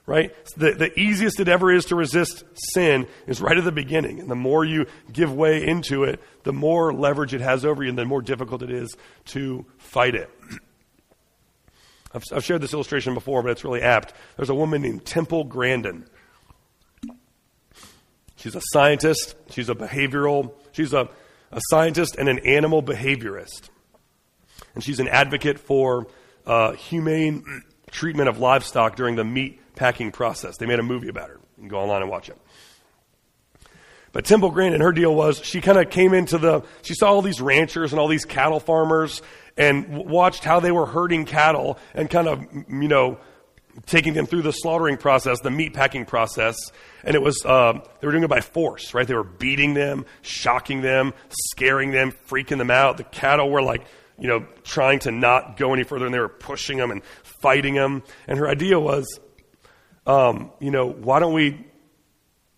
right? 0.09 0.35
The, 0.57 0.73
the 0.73 0.99
easiest 0.99 1.39
it 1.39 1.49
ever 1.49 1.71
is 1.71 1.85
to 1.87 1.95
resist 1.95 2.43
sin 2.73 3.07
is 3.27 3.43
right 3.43 3.59
at 3.59 3.65
the 3.65 3.71
beginning. 3.71 4.21
And 4.21 4.31
the 4.31 4.35
more 4.35 4.65
you 4.65 4.87
give 5.13 5.35
way 5.35 5.65
into 5.65 6.05
it, 6.05 6.19
the 6.45 6.53
more 6.53 6.95
leverage 6.95 7.35
it 7.35 7.43
has 7.43 7.63
over 7.63 7.83
you, 7.83 7.91
and 7.91 7.99
the 7.99 8.07
more 8.07 8.23
difficult 8.23 8.63
it 8.63 8.71
is 8.71 8.97
to 9.27 9.67
fight 9.77 10.15
it. 10.15 10.31
I've, 12.15 12.25
I've 12.33 12.43
shared 12.43 12.63
this 12.63 12.73
illustration 12.73 13.13
before, 13.13 13.43
but 13.43 13.51
it's 13.53 13.65
really 13.65 13.83
apt. 13.83 14.15
There's 14.37 14.49
a 14.49 14.55
woman 14.55 14.81
named 14.81 15.05
Temple 15.05 15.45
Grandin. 15.45 16.09
She's 18.39 18.55
a 18.55 18.63
scientist, 18.73 19.35
she's 19.51 19.69
a 19.69 19.75
behavioral, 19.75 20.53
she's 20.71 20.93
a, 20.93 21.09
a 21.51 21.61
scientist 21.71 22.15
and 22.17 22.29
an 22.29 22.39
animal 22.41 22.85
behaviorist. 22.85 23.69
And 24.77 24.85
she's 24.85 25.01
an 25.01 25.09
advocate 25.09 25.59
for 25.59 26.07
uh, 26.47 26.73
humane 26.73 27.65
treatment 27.91 28.29
of 28.29 28.39
livestock 28.39 28.95
during 28.95 29.17
the 29.17 29.25
meat 29.25 29.61
packing 29.75 30.13
process. 30.13 30.57
They 30.57 30.67
made 30.67 30.79
a 30.79 30.85
movie 30.85 31.09
about 31.09 31.31
her. 31.31 31.41
You 31.57 31.63
can 31.63 31.69
go 31.69 31.79
online 31.79 32.03
and 32.03 32.11
watch 32.11 32.29
it. 32.29 32.39
But 34.13 34.25
Temple 34.25 34.53
Grandin 34.53 34.81
her 34.83 34.93
deal 34.93 35.13
was 35.13 35.45
she 35.45 35.61
kind 35.61 35.77
of 35.77 35.91
came 35.91 36.15
into 36.15 36.39
the, 36.39 36.63
she 36.83 36.95
saw 36.95 37.09
all 37.09 37.23
these 37.23 37.41
ranchers 37.41 37.93
and 37.93 37.99
all 37.99 38.09
these 38.09 38.25
cattle 38.25 38.61
farmers 38.61 39.21
and 39.57 40.07
watched 40.07 40.45
how 40.45 40.61
they 40.61 40.71
were 40.71 40.87
herding 40.87 41.25
cattle 41.25 41.77
and 41.93 42.09
kind 42.09 42.29
of, 42.29 42.47
you 42.69 42.89
know, 42.89 43.19
taking 43.87 44.15
them 44.15 44.27
through 44.27 44.43
the 44.43 44.53
slaughtering 44.53 44.97
process, 44.97 45.41
the 45.41 45.51
meat 45.51 45.75
packing 45.75 46.05
process. 46.05 46.57
And 47.05 47.15
it 47.15 47.23
was, 47.23 47.45
uh, 47.45 47.81
they 48.01 48.07
were 48.07 48.13
doing 48.13 48.25
it 48.25 48.31
by 48.31 48.41
force, 48.41 48.95
right? 48.95 49.07
They 49.07 49.15
were 49.15 49.25
beating 49.25 49.75
them, 49.75 50.05
shocking 50.23 50.81
them, 50.83 51.15
scaring 51.29 51.91
them, 51.91 52.13
freaking 52.29 52.59
them 52.59 52.71
out. 52.71 52.97
The 52.97 53.05
cattle 53.05 53.51
were 53.51 53.63
like, 53.63 53.85
you 54.19 54.29
know, 54.29 54.47
trying 54.65 54.99
to 55.01 55.13
not 55.13 55.57
go 55.57 55.75
any 55.75 55.85
further 55.85 56.07
and 56.07 56.15
they 56.15 56.19
were 56.19 56.29
pushing 56.29 56.79
them 56.79 56.91
and 56.91 57.03
fighting 57.23 57.75
them. 57.75 58.03
And 58.27 58.39
her 58.39 58.49
idea 58.49 58.79
was, 58.81 59.21
um, 60.07 60.51
you 60.59 60.71
know, 60.71 60.87
why 60.87 61.21
don't 61.21 61.35
we, 61.35 61.65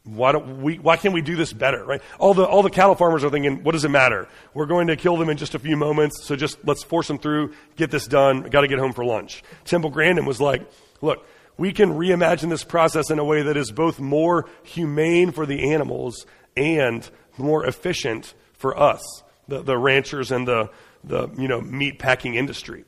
why 0.04 0.32
don't 0.32 0.62
we, 0.62 0.78
why 0.78 0.96
can't 0.96 1.12
we 1.12 1.20
do 1.20 1.36
this 1.36 1.52
better, 1.52 1.84
right? 1.84 2.00
All 2.18 2.32
the, 2.32 2.44
all 2.44 2.62
the 2.62 2.70
cattle 2.70 2.94
farmers 2.94 3.22
are 3.22 3.30
thinking, 3.30 3.62
what 3.62 3.72
does 3.72 3.84
it 3.84 3.90
matter? 3.90 4.28
We're 4.54 4.66
going 4.66 4.86
to 4.86 4.96
kill 4.96 5.18
them 5.18 5.28
in 5.28 5.36
just 5.36 5.54
a 5.54 5.58
few 5.58 5.76
moments, 5.76 6.24
so 6.24 6.36
just 6.36 6.58
let's 6.64 6.82
force 6.82 7.06
them 7.06 7.18
through, 7.18 7.52
get 7.76 7.90
this 7.90 8.06
done, 8.06 8.44
got 8.44 8.62
to 8.62 8.68
get 8.68 8.78
home 8.78 8.94
for 8.94 9.04
lunch. 9.04 9.42
Temple 9.64 9.90
Grandin 9.90 10.24
was 10.24 10.40
like, 10.40 10.62
look, 11.00 11.26
we 11.56 11.72
can 11.72 11.90
reimagine 11.90 12.48
this 12.48 12.64
process 12.64 13.10
in 13.10 13.18
a 13.18 13.24
way 13.24 13.42
that 13.42 13.56
is 13.56 13.70
both 13.70 14.00
more 14.00 14.48
humane 14.62 15.32
for 15.32 15.46
the 15.46 15.72
animals 15.72 16.26
and 16.56 17.08
more 17.36 17.64
efficient 17.66 18.34
for 18.54 18.78
us, 18.78 19.02
the, 19.48 19.62
the 19.62 19.76
ranchers 19.76 20.30
and 20.30 20.48
the, 20.48 20.70
the 21.04 21.28
you 21.38 21.48
know, 21.48 21.60
meat 21.60 21.98
packing 21.98 22.34
industry. 22.34 22.84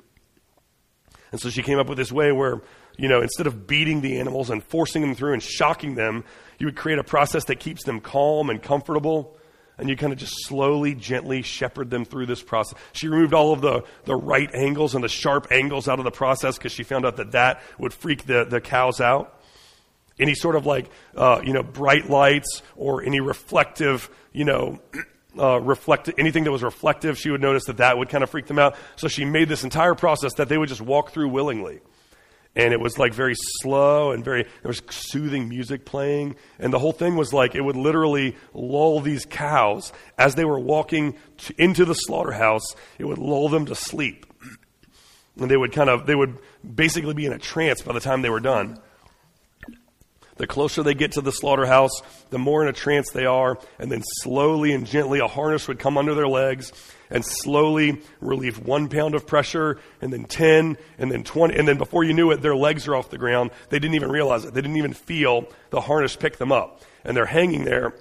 And 1.31 1.41
so 1.41 1.51
she 1.51 1.63
came 1.63 1.79
up 1.79 1.89
with 1.89 1.99
this 1.99 2.13
way 2.13 2.33
where 2.33 2.63
you 2.99 3.09
know, 3.09 3.23
instead 3.23 3.47
of 3.47 3.67
beating 3.67 4.01
the 4.01 4.19
animals 4.21 4.51
and 4.51 4.63
forcing 4.63 5.03
them 5.03 5.15
through 5.15 5.33
and 5.33 5.43
shocking 5.43 5.95
them, 5.95 6.25
you 6.59 6.67
would 6.67 6.77
create 6.77 6.99
a 6.99 7.05
process 7.05 7.45
that 7.47 7.59
keeps 7.59 7.85
them 7.85 8.01
calm 8.01 8.51
and 8.51 8.63
comfortable. 8.63 9.37
And 9.79 9.89
you 9.89 9.97
kind 9.97 10.13
of 10.13 10.19
just 10.19 10.35
slowly, 10.47 10.95
gently 10.95 11.43
shepherd 11.43 11.91
them 11.91 12.05
through 12.05 12.27
this 12.27 12.43
process. 12.43 12.79
She 12.93 13.09
removed 13.09 13.35
all 13.35 13.53
of 13.53 13.61
the, 13.61 13.85
the 14.05 14.15
right 14.15 14.53
angles 14.55 14.95
and 14.95 15.03
the 15.03 15.09
sharp 15.09 15.49
angles 15.51 15.89
out 15.89 15.99
of 15.99 16.05
the 16.05 16.11
process 16.11 16.59
because 16.59 16.73
she 16.73 16.83
found 16.83 17.07
out 17.07 17.17
that 17.17 17.33
that 17.33 17.63
would 17.79 17.93
freak 17.93 18.27
the, 18.27 18.45
the 18.45 18.61
cows 18.61 19.01
out. 19.01 19.41
Any 20.21 20.35
sort 20.35 20.57
of 20.57 20.67
like, 20.67 20.91
uh, 21.17 21.41
you 21.43 21.53
know, 21.53 21.63
bright 21.63 22.09
lights 22.09 22.63
or 22.77 23.03
any 23.03 23.21
reflective, 23.21 24.11
you 24.33 24.45
know, 24.45 24.81
uh, 25.39 25.59
reflect 25.61 26.11
anything 26.19 26.45
that 26.45 26.53
was 26.53 26.63
reflective, 26.63 27.19
she 27.19 27.31
would 27.31 27.41
notice 27.41 27.65
that 27.65 27.79
that 27.79 27.97
would 27.97 28.11
kind 28.11 28.23
of 28.23 28.31
freak 28.31 28.47
them 28.47 28.59
out. 28.59 28.77
So 28.97 29.09
she 29.09 29.25
made 29.25 29.49
this 29.49 29.65
entire 29.65 29.95
process 29.95 30.35
that 30.35 30.49
they 30.49 30.59
would 30.59 30.69
just 30.69 30.83
walk 30.83 31.13
through 31.13 31.29
willingly 31.29 31.81
and 32.55 32.73
it 32.73 32.81
was 32.81 32.99
like 32.99 33.15
very 33.15 33.35
slow 33.61 34.13
and 34.13 34.25
very 34.25 34.43
there 34.43 34.69
was 34.69 34.83
soothing 34.91 35.49
music 35.49 35.85
playing 35.85 36.37
and 36.59 36.73
the 36.73 36.79
whole 36.79 36.93
thing 36.93 37.17
was 37.17 37.33
like 37.33 37.55
it 37.55 37.63
would 37.63 37.77
literally 37.77 38.37
lull 38.53 39.01
these 39.01 39.25
cows 39.25 39.93
as 40.19 40.35
they 40.35 40.45
were 40.45 40.59
walking 40.59 41.17
to, 41.39 41.55
into 41.59 41.85
the 41.85 41.95
slaughterhouse 41.95 42.75
it 42.99 43.05
would 43.05 43.19
lull 43.19 43.49
them 43.49 43.67
to 43.67 43.75
sleep 43.75 44.27
And 45.39 45.51
they 45.51 45.57
would 45.57 45.73
kind 45.73 45.89
of, 45.89 46.07
they 46.07 46.15
would 46.15 46.39
basically 46.63 47.15
be 47.15 47.27
in 47.27 47.33
a 47.33 47.39
trance 47.39 47.81
by 47.83 47.93
the 47.93 48.01
time 48.01 48.23
they 48.23 48.31
were 48.31 48.41
done. 48.41 48.79
The 50.37 50.47
closer 50.47 50.83
they 50.83 50.95
get 50.95 51.13
to 51.13 51.21
the 51.21 51.31
slaughterhouse, 51.31 51.93
the 52.31 52.39
more 52.39 52.63
in 52.63 52.69
a 52.69 52.73
trance 52.73 53.11
they 53.11 53.27
are, 53.27 53.59
and 53.79 53.91
then 53.93 54.03
slowly 54.23 54.73
and 54.73 54.87
gently 54.87 55.21
a 55.21 55.27
harness 55.29 55.69
would 55.69 55.79
come 55.79 55.97
under 55.97 56.15
their 56.15 56.29
legs 56.29 56.73
and 57.13 57.25
slowly 57.25 58.01
relieve 58.21 58.59
one 58.59 58.89
pound 58.89 59.15
of 59.15 59.27
pressure, 59.27 59.79
and 60.01 60.13
then 60.13 60.25
10, 60.25 60.77
and 60.99 61.13
then 61.13 61.23
20, 61.23 61.57
and 61.57 61.69
then 61.69 61.79
before 61.79 62.03
you 62.03 62.15
knew 62.15 62.31
it, 62.33 62.41
their 62.41 62.57
legs 62.57 62.89
are 62.89 62.97
off 62.97 63.11
the 63.11 63.19
ground. 63.19 63.51
They 63.69 63.79
didn't 63.79 63.95
even 63.95 64.11
realize 64.11 64.45
it. 64.45 64.55
They 64.55 64.63
didn't 64.63 64.79
even 64.79 64.95
feel 64.95 65.47
the 65.71 65.81
harness 65.81 66.17
pick 66.17 66.39
them 66.39 66.51
up. 66.51 66.83
And 67.05 67.17
they're 67.17 67.27
hanging 67.27 67.65
there, 67.65 67.95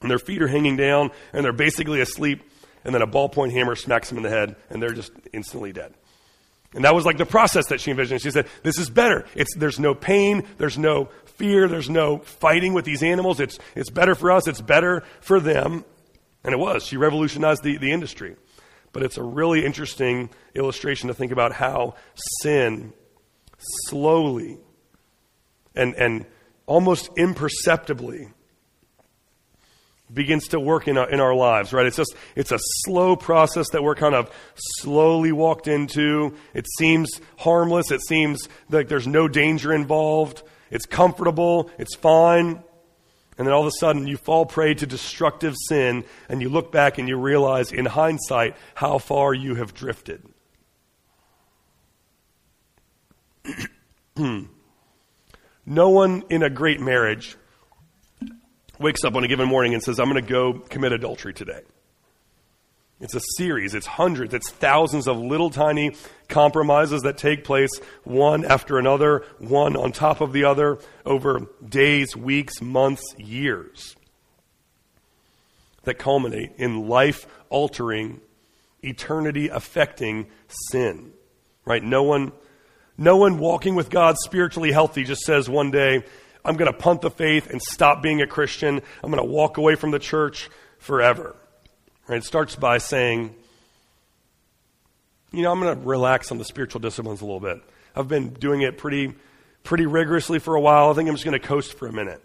and 0.00 0.10
their 0.10 0.18
feet 0.18 0.42
are 0.42 0.48
hanging 0.48 0.76
down, 0.76 1.10
and 1.32 1.44
they're 1.44 1.52
basically 1.52 2.00
asleep, 2.00 2.42
and 2.84 2.94
then 2.94 3.02
a 3.02 3.06
ballpoint 3.06 3.52
hammer 3.52 3.76
smacks 3.76 4.08
them 4.08 4.16
in 4.18 4.24
the 4.24 4.30
head, 4.30 4.56
and 4.70 4.82
they're 4.82 4.94
just 4.94 5.12
instantly 5.32 5.72
dead. 5.72 5.94
And 6.74 6.84
that 6.84 6.94
was 6.94 7.04
like 7.04 7.18
the 7.18 7.26
process 7.26 7.66
that 7.66 7.80
she 7.80 7.90
envisioned. 7.90 8.22
She 8.22 8.30
said, 8.30 8.46
This 8.62 8.78
is 8.78 8.88
better. 8.88 9.26
It's, 9.34 9.54
there's 9.54 9.78
no 9.78 9.94
pain, 9.94 10.46
there's 10.56 10.78
no 10.78 11.10
fear, 11.36 11.68
there's 11.68 11.90
no 11.90 12.18
fighting 12.18 12.72
with 12.72 12.86
these 12.86 13.02
animals. 13.02 13.40
It's, 13.40 13.58
it's 13.74 13.90
better 13.90 14.14
for 14.14 14.30
us, 14.30 14.48
it's 14.48 14.60
better 14.60 15.02
for 15.20 15.38
them. 15.38 15.84
And 16.44 16.52
it 16.52 16.58
was. 16.58 16.84
She 16.84 16.96
revolutionized 16.96 17.62
the, 17.62 17.76
the 17.78 17.92
industry. 17.92 18.36
But 18.92 19.02
it's 19.02 19.16
a 19.16 19.22
really 19.22 19.64
interesting 19.64 20.30
illustration 20.54 21.08
to 21.08 21.14
think 21.14 21.32
about 21.32 21.52
how 21.52 21.94
sin 22.42 22.92
slowly 23.88 24.58
and, 25.74 25.94
and 25.94 26.26
almost 26.66 27.10
imperceptibly 27.16 28.28
begins 30.12 30.48
to 30.48 30.60
work 30.60 30.88
in 30.88 30.98
our, 30.98 31.08
in 31.08 31.20
our 31.20 31.34
lives, 31.34 31.72
right? 31.72 31.86
It's 31.86 31.96
just, 31.96 32.14
it's 32.36 32.52
a 32.52 32.58
slow 32.84 33.16
process 33.16 33.70
that 33.70 33.82
we're 33.82 33.94
kind 33.94 34.14
of 34.14 34.30
slowly 34.54 35.32
walked 35.32 35.68
into. 35.68 36.34
It 36.52 36.66
seems 36.76 37.10
harmless. 37.38 37.90
It 37.90 38.02
seems 38.06 38.48
like 38.68 38.88
there's 38.88 39.06
no 39.06 39.26
danger 39.26 39.72
involved. 39.72 40.42
It's 40.70 40.86
comfortable. 40.86 41.70
It's 41.78 41.94
fine. 41.94 42.62
And 43.38 43.46
then 43.46 43.54
all 43.54 43.62
of 43.62 43.66
a 43.66 43.78
sudden 43.78 44.06
you 44.06 44.16
fall 44.16 44.44
prey 44.46 44.74
to 44.74 44.86
destructive 44.86 45.56
sin 45.68 46.04
and 46.28 46.42
you 46.42 46.48
look 46.48 46.70
back 46.70 46.98
and 46.98 47.08
you 47.08 47.16
realize 47.16 47.72
in 47.72 47.86
hindsight 47.86 48.56
how 48.74 48.98
far 48.98 49.32
you 49.32 49.54
have 49.54 49.74
drifted. 49.74 50.22
no 55.66 55.88
one 55.88 56.24
in 56.28 56.42
a 56.42 56.50
great 56.50 56.80
marriage 56.80 57.36
wakes 58.78 59.04
up 59.04 59.14
on 59.14 59.24
a 59.24 59.28
given 59.28 59.48
morning 59.48 59.74
and 59.74 59.82
says, 59.82 59.98
I'm 59.98 60.10
going 60.10 60.22
to 60.22 60.30
go 60.30 60.52
commit 60.54 60.92
adultery 60.92 61.32
today. 61.32 61.62
It's 63.02 63.16
a 63.16 63.20
series, 63.36 63.74
it's 63.74 63.86
hundreds, 63.86 64.32
it's 64.32 64.48
thousands 64.48 65.08
of 65.08 65.18
little 65.18 65.50
tiny 65.50 65.96
compromises 66.28 67.02
that 67.02 67.18
take 67.18 67.42
place 67.42 67.72
one 68.04 68.44
after 68.44 68.78
another, 68.78 69.24
one 69.38 69.76
on 69.76 69.90
top 69.90 70.20
of 70.20 70.32
the 70.32 70.44
other, 70.44 70.78
over 71.04 71.48
days, 71.68 72.16
weeks, 72.16 72.62
months, 72.62 73.02
years, 73.18 73.96
that 75.82 75.98
culminate 75.98 76.52
in 76.58 76.88
life 76.88 77.26
altering, 77.50 78.20
eternity 78.84 79.48
affecting 79.48 80.28
sin. 80.70 81.12
Right? 81.64 81.82
No 81.82 82.04
one, 82.04 82.30
no 82.96 83.16
one 83.16 83.38
walking 83.38 83.74
with 83.74 83.90
God 83.90 84.14
spiritually 84.22 84.70
healthy 84.70 85.02
just 85.02 85.22
says 85.22 85.50
one 85.50 85.72
day, 85.72 86.04
I'm 86.44 86.56
going 86.56 86.70
to 86.70 86.78
punt 86.78 87.00
the 87.00 87.10
faith 87.10 87.50
and 87.50 87.60
stop 87.60 88.00
being 88.00 88.22
a 88.22 88.28
Christian. 88.28 88.80
I'm 89.02 89.10
going 89.10 89.24
to 89.24 89.28
walk 89.28 89.56
away 89.56 89.74
from 89.74 89.90
the 89.90 89.98
church 89.98 90.48
forever. 90.78 91.34
Right? 92.08 92.18
It 92.18 92.24
starts 92.24 92.56
by 92.56 92.78
saying, 92.78 93.34
you 95.32 95.42
know, 95.42 95.52
I'm 95.52 95.60
going 95.60 95.78
to 95.78 95.86
relax 95.86 96.30
on 96.30 96.38
the 96.38 96.44
spiritual 96.44 96.80
disciplines 96.80 97.20
a 97.20 97.24
little 97.24 97.40
bit. 97.40 97.62
I've 97.94 98.08
been 98.08 98.30
doing 98.30 98.62
it 98.62 98.78
pretty, 98.78 99.14
pretty 99.62 99.86
rigorously 99.86 100.38
for 100.38 100.54
a 100.54 100.60
while. 100.60 100.90
I 100.90 100.94
think 100.94 101.08
I'm 101.08 101.14
just 101.14 101.24
going 101.24 101.38
to 101.40 101.46
coast 101.46 101.78
for 101.78 101.86
a 101.86 101.92
minute. 101.92 102.22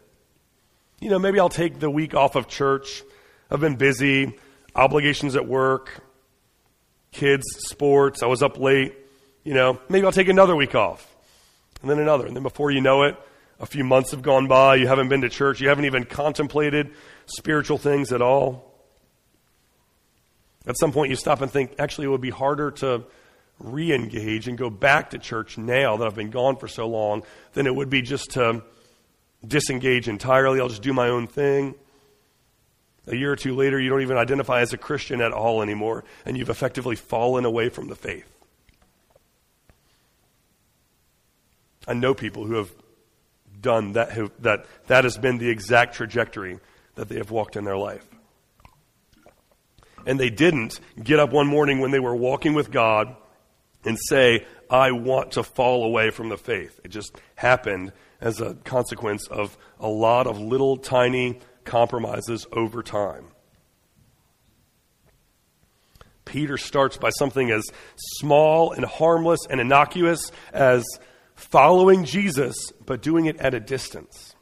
You 1.00 1.10
know, 1.10 1.20
maybe 1.20 1.40
I'll 1.40 1.50
take 1.50 1.80
the 1.80 1.90
week 1.90 2.16
off 2.16 2.36
of 2.36 2.48
church. 2.48 3.04
I've 3.52 3.60
been 3.60 3.76
busy, 3.76 4.38
obligations 4.76 5.36
at 5.36 5.48
work, 5.48 6.04
kids, 7.12 7.46
sports. 7.60 8.24
I 8.24 8.26
was 8.26 8.42
up 8.42 8.58
late. 8.58 8.96
You 9.44 9.54
know, 9.54 9.80
maybe 9.90 10.06
I'll 10.06 10.12
take 10.12 10.28
another 10.28 10.56
week 10.56 10.76
off, 10.76 11.16
and 11.82 11.90
then 11.90 12.00
another. 12.00 12.26
And 12.26 12.36
then 12.36 12.44
before 12.44 12.72
you 12.72 12.82
know 12.82 13.04
it, 13.04 13.16
a 13.60 13.66
few 13.66 13.84
months 13.84 14.12
have 14.12 14.22
gone 14.22 14.48
by, 14.48 14.76
you 14.76 14.88
haven't 14.88 15.10
been 15.10 15.22
to 15.22 15.30
church, 15.30 15.62
you 15.62 15.70
haven't 15.70 15.86
even 15.86 16.04
contemplated 16.04 16.92
spiritual 17.28 17.78
things 17.78 18.12
at 18.12 18.22
all. 18.22 18.67
At 20.68 20.78
some 20.78 20.92
point, 20.92 21.10
you 21.10 21.16
stop 21.16 21.42
and 21.42 21.50
think, 21.50 21.76
actually, 21.80 22.06
it 22.06 22.10
would 22.10 22.22
be 22.22 22.30
harder 22.30 22.72
to 22.72 23.04
re 23.60 23.92
engage 23.92 24.48
and 24.48 24.58
go 24.58 24.70
back 24.70 25.12
to 25.12 25.18
church 25.18 25.58
now 25.58 25.98
that 25.98 26.06
I've 26.06 26.16
been 26.16 26.30
gone 26.30 26.58
for 26.58 26.68
so 26.68 26.88
long 26.88 27.24
than 27.54 27.66
it 27.66 27.76
would 27.76 27.90
be 27.90 28.02
just 28.02 28.32
to 28.32 28.62
disengage 29.46 30.08
entirely. 30.08 30.60
I'll 30.60 30.68
just 30.68 30.82
do 30.82 30.94
my 30.94 31.08
own 31.08 31.26
thing. 31.26 31.74
A 33.08 33.16
year 33.16 33.32
or 33.32 33.38
two 33.38 33.56
later, 33.56 33.80
you 33.80 33.90
don't 33.90 34.02
even 34.02 34.18
identify 34.18 34.60
as 34.60 34.74
a 34.74 34.78
Christian 34.78 35.22
at 35.22 35.32
all 35.32 35.62
anymore, 35.62 36.04
and 36.26 36.38
you've 36.38 36.50
effectively 36.50 36.98
fallen 36.98 37.46
away 37.46 37.70
from 37.70 37.88
the 37.88 37.96
faith. 37.96 38.30
I 41.88 41.94
know 41.94 42.14
people 42.14 42.46
who 42.46 42.56
have 42.56 42.70
done 43.62 43.94
that, 43.94 44.12
who, 44.12 44.30
that 44.40 44.66
that 44.88 45.06
has 45.06 45.18
been 45.18 45.38
the 45.38 45.50
exact 45.50 45.96
trajectory 45.96 46.60
that 46.96 47.08
they 47.08 47.16
have 47.16 47.32
walked 47.32 47.56
in 47.56 47.64
their 47.64 47.78
life. 47.78 48.06
And 50.08 50.18
they 50.20 50.30
didn't 50.30 50.80
get 51.04 51.20
up 51.20 51.32
one 51.32 51.48
morning 51.48 51.80
when 51.80 51.92
they 51.92 52.00
were 52.00 52.16
walking 52.16 52.54
with 52.54 52.72
God 52.72 53.16
and 53.84 54.00
say, 54.08 54.46
I 54.70 54.92
want 54.92 55.34
to 55.34 55.44
fall 55.44 55.84
away 55.84 56.12
from 56.12 56.30
the 56.30 56.38
faith. 56.38 56.80
It 56.84 56.90
just 56.90 57.16
happened 57.36 57.92
as 58.22 58.40
a 58.40 58.56
consequence 58.56 59.28
of 59.28 59.58
a 59.80 59.90
lot 59.90 60.26
of 60.26 60.40
little 60.40 60.78
tiny 60.78 61.40
compromises 61.66 62.48
over 62.54 62.82
time. 62.82 63.28
Peter 66.24 66.58
starts 66.58 66.98
by 66.98 67.10
something 67.10 67.52
as 67.52 67.64
small 68.20 68.72
and 68.72 68.86
harmless 68.86 69.42
and 69.50 69.60
innocuous 69.60 70.32
as 70.54 70.86
following 71.36 72.06
Jesus, 72.06 72.72
but 72.86 73.02
doing 73.02 73.26
it 73.26 73.38
at 73.42 73.54
a 73.54 73.60
distance. 73.60 74.37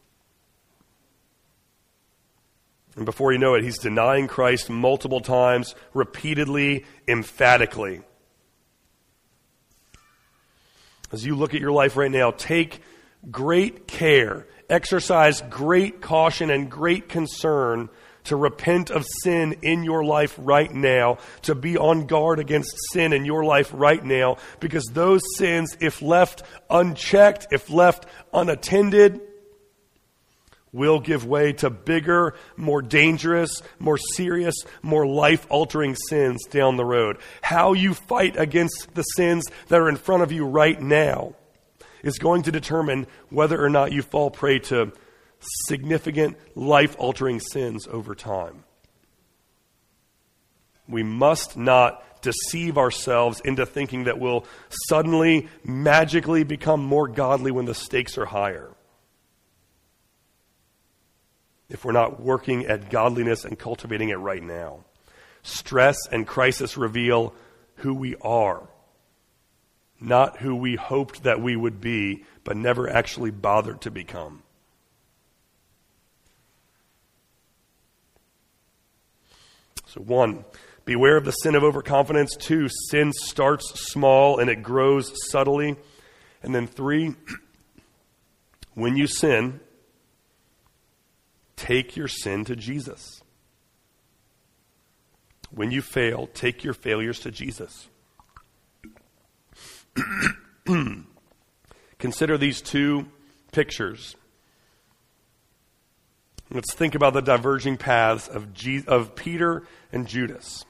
And 2.96 3.06
before 3.06 3.34
you 3.34 3.40
know 3.40 3.56
it, 3.56 3.64
he's 3.64 3.78
denying 3.78 4.28
Christ 4.28 4.70
multiple 4.70 5.20
times, 5.20 5.76
repeatedly, 5.94 6.86
emphatically. 7.08 8.02
As 11.12 11.26
you 11.26 11.36
look 11.36 11.54
at 11.54 11.62
your 11.62 11.72
life 11.72 11.98
right 11.98 12.12
now, 12.12 12.32
take 12.32 12.82
great 13.30 13.88
care, 13.88 14.48
exercise 14.70 15.42
great 15.42 16.02
caution 16.02 16.50
and 16.50 16.70
great 16.72 17.10
concern 17.10 17.90
to 18.26 18.36
repent 18.36 18.90
of 18.90 19.06
sin 19.24 19.58
in 19.62 19.84
your 19.84 20.04
life 20.04 20.36
right 20.40 20.74
now, 20.74 21.18
to 21.44 21.54
be 21.54 21.78
on 21.78 22.08
guard 22.08 22.40
against 22.40 22.76
sin 22.92 23.14
in 23.14 23.24
your 23.24 23.44
life 23.44 23.72
right 23.74 24.04
now, 24.04 24.38
because 24.60 24.86
those 24.86 25.22
sins, 25.38 25.78
if 25.80 26.02
left 26.02 26.44
unchecked, 26.70 27.48
if 27.52 27.70
left 27.70 28.06
unattended, 28.34 29.22
will 30.76 31.00
give 31.00 31.26
way 31.26 31.54
to 31.54 31.70
bigger, 31.70 32.36
more 32.58 32.82
dangerous, 32.82 33.62
more 33.80 33.98
serious, 33.98 34.56
more 34.82 35.08
life 35.08 35.48
altering 35.50 35.96
sins 36.10 36.44
down 36.46 36.76
the 36.76 36.86
road. 36.86 37.18
How 37.42 37.74
you 37.74 37.94
fight 37.94 38.38
against 38.38 38.94
the 38.94 39.04
sins 39.04 39.46
that 39.70 39.80
are 39.80 39.90
in 39.90 39.96
front 39.96 40.24
of 40.24 40.32
you 40.32 40.46
right 40.46 40.80
now 40.80 41.34
is 42.04 42.20
going 42.20 42.44
to 42.44 42.52
determine 42.52 43.08
whether 43.30 43.64
or 43.64 43.70
not 43.70 43.94
you 43.94 44.02
fall 44.02 44.30
prey 44.30 44.60
to 44.60 44.92
significant 45.68 46.38
life 46.56 46.96
altering 47.00 47.40
sins 47.40 47.88
over 47.88 48.14
time. 48.14 48.64
We 50.88 51.04
must 51.04 51.58
not 51.58 52.22
deceive 52.22 52.78
ourselves 52.78 53.40
into 53.46 53.66
thinking 53.66 54.06
that 54.06 54.20
we'll 54.20 54.46
suddenly, 54.88 55.48
magically 55.64 56.44
become 56.44 56.84
more 56.84 57.08
godly 57.08 57.52
when 57.52 57.66
the 57.66 57.74
stakes 57.74 58.18
are 58.18 58.26
higher. 58.26 58.72
If 61.70 61.84
we're 61.84 61.94
not 61.94 62.22
working 62.22 62.66
at 62.68 62.90
godliness 62.90 63.44
and 63.44 63.58
cultivating 63.58 64.10
it 64.10 64.16
right 64.16 64.44
now, 64.44 64.86
stress 65.42 65.98
and 66.12 66.28
crisis 66.28 66.78
reveal 66.78 67.34
who 67.78 67.94
we 67.94 68.16
are, 68.22 68.68
not 70.00 70.38
who 70.38 70.56
we 70.56 70.76
hoped 70.76 71.24
that 71.24 71.42
we 71.42 71.56
would 71.56 71.82
be, 71.82 72.24
but 72.44 72.56
never 72.56 72.90
actually 72.90 73.32
bothered 73.32 73.82
to 73.82 73.92
become. 73.92 74.44
So, 79.88 80.02
one, 80.02 80.44
beware 80.84 81.18
of 81.18 81.26
the 81.26 81.32
sin 81.32 81.56
of 81.56 81.64
overconfidence. 81.64 82.36
Two, 82.36 82.68
sin 82.90 83.14
starts 83.14 83.80
small 83.92 84.40
and 84.40 84.50
it 84.50 84.62
grows 84.62 85.14
subtly. 85.30 85.78
And 86.44 86.54
then 86.54 86.68
three, 86.68 87.16
when 88.74 88.98
you 88.98 89.08
sin, 89.08 89.62
take 91.56 91.96
your 91.96 92.08
sin 92.08 92.46
to 92.46 92.56
Jesus. 92.56 93.22
When 95.52 95.72
you 95.72 95.82
fail, 95.82 96.28
take 96.34 96.64
your 96.64 96.74
failures 96.74 97.20
to 97.22 97.32
Jesus. 97.32 97.88
Consider 102.00 102.38
these 102.38 102.62
two 102.62 103.08
pictures. 103.52 104.16
Let's 106.52 106.74
think 106.74 106.94
about 106.96 107.14
the 107.14 107.22
diverging 107.22 107.78
paths 107.78 108.28
of, 108.28 108.54
Je- 108.54 108.84
of 108.88 109.16
Peter 109.16 109.64
and 109.92 110.08
Judas. 110.08 110.66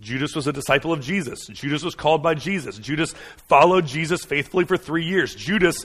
Judas 0.00 0.34
was 0.34 0.46
a 0.46 0.52
disciple 0.52 0.92
of 0.92 1.00
Jesus. 1.00 1.46
Judas 1.46 1.84
was 1.84 1.94
called 1.94 2.22
by 2.22 2.34
Jesus. 2.34 2.76
Judas 2.78 3.14
followed 3.48 3.86
Jesus 3.86 4.24
faithfully 4.24 4.64
for 4.64 4.76
three 4.76 5.04
years. 5.04 5.34
Judas 5.34 5.84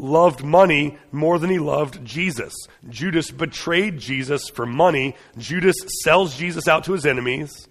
loved 0.00 0.42
money 0.42 0.98
more 1.12 1.38
than 1.38 1.50
he 1.50 1.58
loved 1.58 2.04
Jesus. 2.04 2.54
Judas 2.88 3.30
betrayed 3.30 3.98
Jesus 3.98 4.48
for 4.48 4.66
money. 4.66 5.14
Judas 5.38 5.76
sells 6.02 6.36
Jesus 6.36 6.66
out 6.66 6.84
to 6.84 6.92
his 6.92 7.06
enemies. 7.06 7.68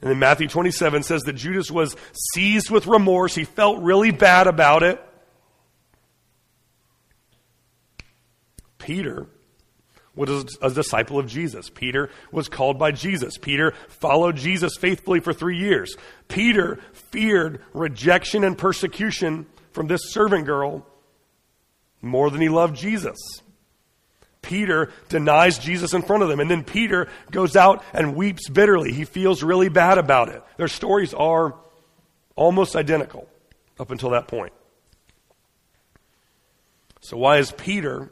And 0.00 0.10
then 0.10 0.18
Matthew 0.18 0.48
27 0.48 1.02
says 1.02 1.22
that 1.22 1.34
Judas 1.34 1.70
was 1.70 1.96
seized 2.34 2.70
with 2.70 2.86
remorse. 2.86 3.34
He 3.34 3.44
felt 3.44 3.82
really 3.82 4.10
bad 4.10 4.46
about 4.46 4.82
it. 4.82 5.02
Peter 8.78 9.26
was 10.14 10.56
a 10.62 10.70
disciple 10.70 11.18
of 11.18 11.26
Jesus. 11.26 11.68
Peter 11.68 12.08
was 12.32 12.48
called 12.48 12.78
by 12.78 12.90
Jesus. 12.90 13.36
Peter 13.36 13.72
followed 13.88 14.36
Jesus 14.36 14.76
faithfully 14.76 15.20
for 15.20 15.32
three 15.32 15.58
years. 15.58 15.94
Peter 16.28 16.78
feared 16.92 17.62
rejection 17.74 18.42
and 18.42 18.56
persecution 18.56 19.46
from 19.72 19.88
this 19.88 20.12
servant 20.12 20.46
girl 20.46 20.86
more 22.02 22.30
than 22.30 22.40
he 22.40 22.48
loved 22.48 22.76
Jesus. 22.76 23.16
Peter 24.42 24.92
denies 25.08 25.58
Jesus 25.58 25.92
in 25.92 26.02
front 26.02 26.22
of 26.22 26.28
them, 26.28 26.38
and 26.38 26.50
then 26.50 26.62
Peter 26.62 27.08
goes 27.30 27.56
out 27.56 27.82
and 27.92 28.14
weeps 28.14 28.48
bitterly. 28.48 28.92
He 28.92 29.04
feels 29.04 29.42
really 29.42 29.68
bad 29.68 29.98
about 29.98 30.28
it. 30.28 30.42
Their 30.56 30.68
stories 30.68 31.12
are 31.14 31.56
almost 32.36 32.76
identical 32.76 33.28
up 33.80 33.90
until 33.90 34.10
that 34.10 34.28
point. 34.28 34.52
So, 37.00 37.16
why 37.16 37.38
is 37.38 37.50
Peter 37.52 38.10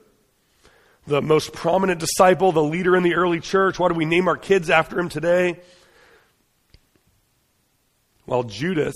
the 1.06 1.22
most 1.22 1.52
prominent 1.52 2.00
disciple, 2.00 2.52
the 2.52 2.62
leader 2.62 2.96
in 2.96 3.02
the 3.02 3.14
early 3.14 3.40
church. 3.40 3.78
Why 3.78 3.88
do 3.88 3.94
we 3.94 4.04
name 4.04 4.28
our 4.28 4.36
kids 4.36 4.70
after 4.70 4.98
him 4.98 5.08
today? 5.08 5.60
Well, 8.26 8.44
Judas, 8.44 8.94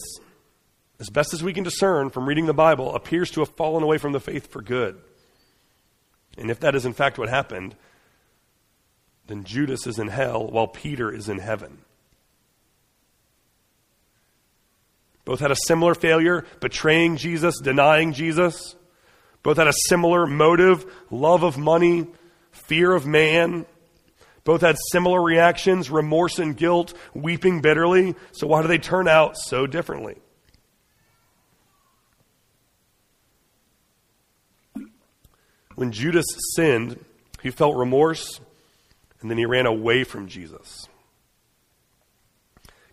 as 1.00 1.10
best 1.10 1.32
as 1.32 1.42
we 1.42 1.52
can 1.52 1.64
discern 1.64 2.10
from 2.10 2.26
reading 2.26 2.46
the 2.46 2.54
Bible, 2.54 2.94
appears 2.94 3.30
to 3.32 3.40
have 3.40 3.50
fallen 3.50 3.82
away 3.82 3.98
from 3.98 4.12
the 4.12 4.20
faith 4.20 4.50
for 4.50 4.60
good. 4.60 5.00
And 6.36 6.50
if 6.50 6.60
that 6.60 6.74
is 6.74 6.84
in 6.84 6.92
fact 6.92 7.18
what 7.18 7.28
happened, 7.28 7.76
then 9.26 9.44
Judas 9.44 9.86
is 9.86 9.98
in 9.98 10.08
hell 10.08 10.46
while 10.46 10.66
Peter 10.66 11.12
is 11.12 11.28
in 11.28 11.38
heaven. 11.38 11.78
Both 15.24 15.40
had 15.40 15.50
a 15.50 15.56
similar 15.66 15.94
failure, 15.94 16.46
betraying 16.60 17.18
Jesus, 17.18 17.60
denying 17.60 18.14
Jesus. 18.14 18.74
Both 19.42 19.58
had 19.58 19.68
a 19.68 19.74
similar 19.86 20.26
motive 20.26 20.86
love 21.10 21.42
of 21.42 21.58
money, 21.58 22.06
fear 22.50 22.94
of 22.94 23.06
man. 23.06 23.66
Both 24.44 24.62
had 24.62 24.76
similar 24.90 25.22
reactions 25.22 25.90
remorse 25.90 26.38
and 26.38 26.56
guilt, 26.56 26.94
weeping 27.12 27.60
bitterly. 27.60 28.14
So, 28.32 28.46
why 28.46 28.62
do 28.62 28.68
they 28.68 28.78
turn 28.78 29.06
out 29.06 29.36
so 29.36 29.66
differently? 29.66 30.16
When 35.78 35.92
Judas 35.92 36.26
sinned, 36.56 36.98
he 37.40 37.52
felt 37.52 37.76
remorse 37.76 38.40
and 39.20 39.30
then 39.30 39.38
he 39.38 39.46
ran 39.46 39.64
away 39.64 40.02
from 40.02 40.26
Jesus. 40.26 40.88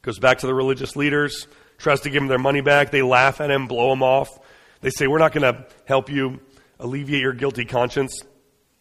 Goes 0.04 0.20
back 0.20 0.38
to 0.40 0.46
the 0.46 0.54
religious 0.54 0.96
leaders, 0.96 1.48
tries 1.80 2.02
to 2.02 2.12
give 2.12 2.22
them 2.22 2.28
their 2.28 2.38
money 2.38 2.62
back. 2.62 2.92
They 2.92 3.02
laugh 3.02 3.42
at 3.42 3.50
him, 3.50 3.66
blow 3.66 3.92
him 3.92 4.04
off. 4.04 4.38
They 4.82 4.92
say, 4.92 5.08
We're 5.08 5.18
not 5.18 5.32
going 5.32 5.52
to 5.52 5.66
help 5.86 6.12
you 6.12 6.40
alleviate 6.80 7.24
your 7.24 7.34
guilty 7.34 7.66
conscience. 7.66 8.22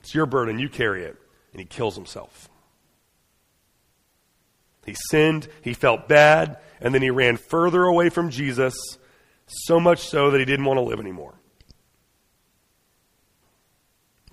It's 0.01 0.15
your 0.15 0.27
burden. 0.27 0.59
You 0.59 0.69
carry 0.69 1.05
it. 1.05 1.17
And 1.53 1.61
he 1.61 1.65
kills 1.65 1.95
himself. 1.95 2.51
He 4.85 4.95
sinned. 5.09 5.49
He 5.63 5.73
felt 5.73 6.09
bad. 6.09 6.59
And 6.79 6.95
then 6.95 7.01
he 7.01 7.09
ran 7.09 7.39
further 7.39 7.85
away 7.85 8.11
from 8.11 8.29
Jesus, 8.29 8.75
so 9.47 9.81
much 9.81 10.01
so 10.01 10.31
that 10.31 10.39
he 10.41 10.45
didn't 10.45 10.67
want 10.67 10.77
to 10.77 10.83
live 10.83 11.01
anymore. 11.01 11.37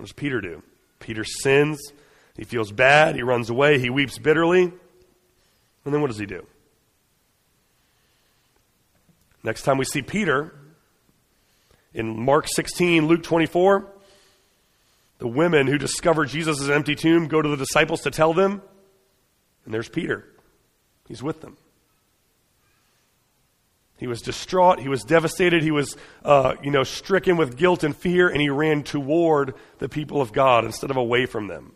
What 0.02 0.08
does 0.08 0.14
Peter 0.14 0.42
do? 0.42 0.64
Peter 1.00 1.24
sins. 1.24 1.80
He 2.36 2.44
feels 2.44 2.72
bad. 2.72 3.14
He 3.14 3.22
runs 3.22 3.52
away. 3.52 3.78
He 3.78 3.92
weeps 3.92 4.18
bitterly. 4.18 4.64
And 4.64 5.94
then 5.94 6.02
what 6.02 6.08
does 6.08 6.18
he 6.18 6.26
do? 6.26 6.48
Next 9.44 9.62
time 9.62 9.78
we 9.78 9.86
see 9.86 10.02
Peter, 10.02 10.56
in 11.94 12.20
Mark 12.20 12.48
16, 12.48 13.06
Luke 13.06 13.22
24, 13.22 13.92
the 15.20 15.28
women 15.28 15.68
who 15.68 15.78
discover 15.78 16.26
Jesus' 16.26 16.68
empty 16.68 16.96
tomb 16.96 17.28
go 17.28 17.40
to 17.40 17.50
the 17.50 17.58
disciples 17.58 18.02
to 18.02 18.10
tell 18.10 18.34
them, 18.34 18.64
and 19.66 19.72
there's 19.72 19.88
Peter. 19.88 20.26
He's 21.08 21.22
with 21.22 21.42
them. 21.42 21.58
He 24.02 24.08
was 24.08 24.24
distraught. 24.24 24.80
He 24.80 24.90
was 24.90 25.04
devastated. 25.04 25.62
He 25.62 25.70
was, 25.70 25.96
uh, 26.26 26.56
you 26.64 26.72
know, 26.72 26.82
stricken 26.84 27.38
with 27.38 27.56
guilt 27.56 27.84
and 27.84 27.96
fear, 27.96 28.30
and 28.30 28.42
he 28.42 28.50
ran 28.50 28.82
toward 28.82 29.54
the 29.78 29.88
people 29.88 30.24
of 30.24 30.34
God 30.34 30.66
instead 30.66 30.90
of 30.90 30.98
away 30.98 31.28
from 31.28 31.46
them. 31.46 31.74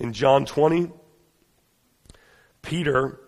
In 0.00 0.12
John 0.12 0.44
20, 0.44 0.90
Peter, 2.62 3.20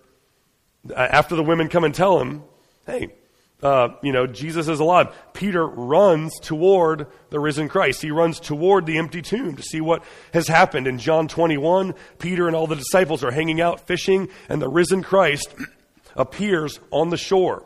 after 0.92 1.36
the 1.36 1.44
women 1.44 1.68
come 1.68 1.84
and 1.84 1.94
tell 1.94 2.18
him, 2.18 2.42
hey, 2.84 3.14
uh, 3.62 3.90
you 4.02 4.10
know, 4.10 4.26
Jesus 4.26 4.66
is 4.66 4.80
alive. 4.80 5.14
Peter 5.32 5.64
runs 5.64 6.40
toward 6.40 7.06
the 7.30 7.38
risen 7.38 7.68
Christ. 7.68 8.02
He 8.02 8.10
runs 8.10 8.40
toward 8.40 8.86
the 8.86 8.98
empty 8.98 9.22
tomb 9.22 9.54
to 9.54 9.62
see 9.62 9.80
what 9.80 10.02
has 10.34 10.48
happened. 10.48 10.88
In 10.88 10.98
John 10.98 11.28
21, 11.28 11.94
Peter 12.18 12.48
and 12.48 12.56
all 12.56 12.66
the 12.66 12.74
disciples 12.74 13.22
are 13.22 13.30
hanging 13.30 13.60
out 13.60 13.86
fishing, 13.86 14.30
and 14.48 14.60
the 14.60 14.68
risen 14.68 15.04
Christ 15.04 15.54
appears 16.16 16.80
on 16.90 17.10
the 17.10 17.16
shore. 17.16 17.64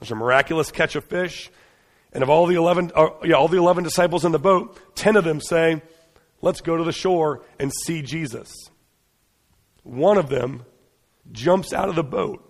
There's 0.00 0.10
a 0.10 0.16
miraculous 0.16 0.70
catch 0.70 0.96
of 0.96 1.04
fish, 1.04 1.50
and 2.12 2.22
of 2.22 2.28
all 2.28 2.46
the 2.46 2.56
11, 2.56 2.92
uh, 2.94 3.08
yeah, 3.24 3.36
all 3.36 3.48
the 3.48 3.56
11 3.58 3.84
disciples 3.84 4.24
in 4.24 4.32
the 4.32 4.38
boat, 4.38 4.78
10 4.96 5.16
of 5.16 5.24
them 5.24 5.40
say, 5.40 5.82
Let's 6.42 6.60
go 6.60 6.76
to 6.76 6.84
the 6.84 6.92
shore 6.92 7.42
and 7.58 7.72
see 7.72 8.02
Jesus. 8.02 8.52
One 9.82 10.18
of 10.18 10.28
them 10.28 10.64
jumps 11.32 11.72
out 11.72 11.88
of 11.88 11.94
the 11.94 12.04
boat 12.04 12.42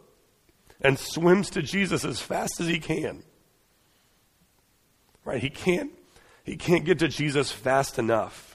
and 0.81 0.99
swims 0.99 1.51
to 1.51 1.63
Jesus 1.63 2.05
as 2.05 2.21
fast 2.21 2.61
as 2.61 2.67
he 2.67 2.79
can. 2.79 3.23
Right? 5.25 5.41
He 5.41 5.51
can't 5.51 5.93
he 6.45 6.57
can't 6.57 6.85
get 6.85 7.01
to 7.01 7.09
Jesus 7.09 7.51
fast 7.51 7.99
enough. 7.99 8.46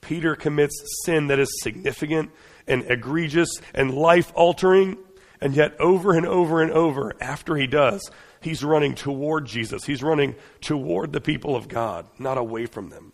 Peter 0.00 0.34
commits 0.34 0.74
sin 1.04 1.26
that 1.28 1.38
is 1.38 1.60
significant 1.62 2.30
and 2.66 2.90
egregious 2.90 3.50
and 3.74 3.94
life 3.94 4.32
altering, 4.34 4.96
and 5.40 5.54
yet 5.54 5.78
over 5.80 6.12
and 6.16 6.26
over 6.26 6.62
and 6.62 6.72
over 6.72 7.14
after 7.20 7.56
he 7.56 7.66
does, 7.66 8.08
he's 8.40 8.64
running 8.64 8.94
toward 8.94 9.46
Jesus. 9.46 9.84
He's 9.84 10.02
running 10.02 10.34
toward 10.60 11.12
the 11.12 11.20
people 11.20 11.56
of 11.56 11.68
God, 11.68 12.06
not 12.18 12.38
away 12.38 12.66
from 12.66 12.90
them. 12.90 13.12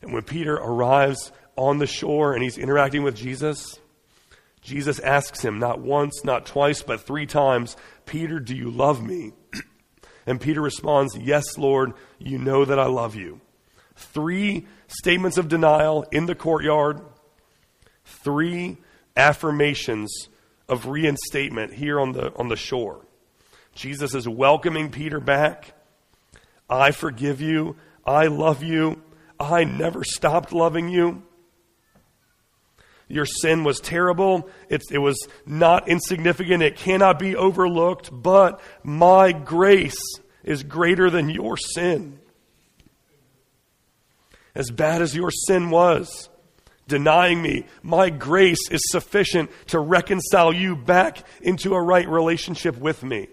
And 0.00 0.12
when 0.12 0.22
Peter 0.22 0.54
arrives 0.54 1.32
on 1.56 1.78
the 1.78 1.86
shore 1.86 2.34
and 2.34 2.42
he's 2.42 2.58
interacting 2.58 3.02
with 3.02 3.16
Jesus, 3.16 3.78
Jesus 4.60 5.00
asks 5.00 5.44
him 5.44 5.58
not 5.58 5.80
once, 5.80 6.24
not 6.24 6.46
twice, 6.46 6.82
but 6.82 7.00
three 7.00 7.26
times, 7.26 7.76
Peter, 8.06 8.38
do 8.38 8.54
you 8.54 8.70
love 8.70 9.02
me? 9.02 9.32
And 10.26 10.38
Peter 10.38 10.60
responds, 10.60 11.16
Yes, 11.16 11.56
Lord, 11.56 11.94
you 12.18 12.36
know 12.36 12.66
that 12.66 12.78
I 12.78 12.84
love 12.84 13.14
you. 13.14 13.40
Three 13.98 14.66
statements 14.86 15.38
of 15.38 15.48
denial 15.48 16.06
in 16.12 16.26
the 16.26 16.36
courtyard, 16.36 17.00
three 18.04 18.78
affirmations 19.16 20.28
of 20.68 20.86
reinstatement 20.86 21.74
here 21.74 21.98
on 21.98 22.12
the, 22.12 22.32
on 22.36 22.48
the 22.48 22.56
shore. 22.56 23.04
Jesus 23.74 24.14
is 24.14 24.28
welcoming 24.28 24.90
Peter 24.90 25.18
back. 25.18 25.74
I 26.70 26.92
forgive 26.92 27.40
you. 27.40 27.76
I 28.06 28.28
love 28.28 28.62
you. 28.62 29.02
I 29.40 29.64
never 29.64 30.04
stopped 30.04 30.52
loving 30.52 30.88
you. 30.88 31.22
Your 33.08 33.26
sin 33.26 33.64
was 33.64 33.80
terrible. 33.80 34.48
It, 34.68 34.82
it 34.92 34.98
was 34.98 35.18
not 35.44 35.88
insignificant. 35.88 36.62
It 36.62 36.76
cannot 36.76 37.18
be 37.18 37.34
overlooked, 37.34 38.10
but 38.12 38.60
my 38.84 39.32
grace 39.32 39.98
is 40.44 40.62
greater 40.62 41.10
than 41.10 41.30
your 41.30 41.56
sin. 41.56 42.20
As 44.54 44.70
bad 44.70 45.02
as 45.02 45.14
your 45.14 45.30
sin 45.30 45.70
was, 45.70 46.28
denying 46.88 47.40
me, 47.40 47.66
my 47.82 48.10
grace 48.10 48.70
is 48.70 48.80
sufficient 48.86 49.50
to 49.68 49.78
reconcile 49.78 50.52
you 50.52 50.74
back 50.74 51.24
into 51.40 51.74
a 51.74 51.82
right 51.82 52.08
relationship 52.08 52.76
with 52.78 53.02
me. 53.02 53.28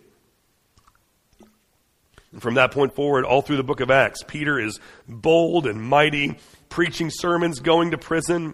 And 2.32 2.42
from 2.42 2.56
that 2.56 2.72
point 2.72 2.94
forward, 2.94 3.24
all 3.24 3.42
through 3.42 3.58
the 3.58 3.64
book 3.64 3.80
of 3.80 3.90
Acts, 3.90 4.22
Peter 4.28 4.60
is 4.60 4.80
bold 5.08 5.66
and 5.66 5.82
mighty, 5.82 6.38
preaching 6.68 7.10
sermons, 7.10 7.62
going 7.62 7.92
to 7.92 7.98
prison. 7.98 8.54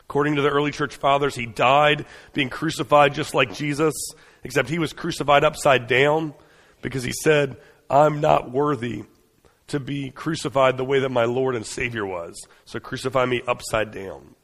According 0.00 0.36
to 0.36 0.42
the 0.42 0.48
early 0.48 0.70
church 0.70 0.96
fathers, 0.96 1.34
he 1.34 1.44
died 1.44 2.06
being 2.32 2.48
crucified 2.48 3.14
just 3.14 3.34
like 3.34 3.54
Jesus, 3.54 3.94
except 4.42 4.70
he 4.70 4.78
was 4.78 4.94
crucified 4.94 5.44
upside 5.44 5.86
down 5.86 6.32
because 6.80 7.04
he 7.04 7.12
said, 7.12 7.58
I'm 7.90 8.22
not 8.22 8.50
worthy 8.50 9.04
to 9.68 9.80
be 9.80 10.10
crucified 10.10 10.76
the 10.76 10.84
way 10.84 10.98
that 11.00 11.10
my 11.10 11.24
Lord 11.24 11.54
and 11.54 11.64
Savior 11.64 12.04
was. 12.04 12.46
So 12.64 12.80
crucify 12.80 13.24
me 13.26 13.42
upside 13.46 13.90
down. 13.90 14.34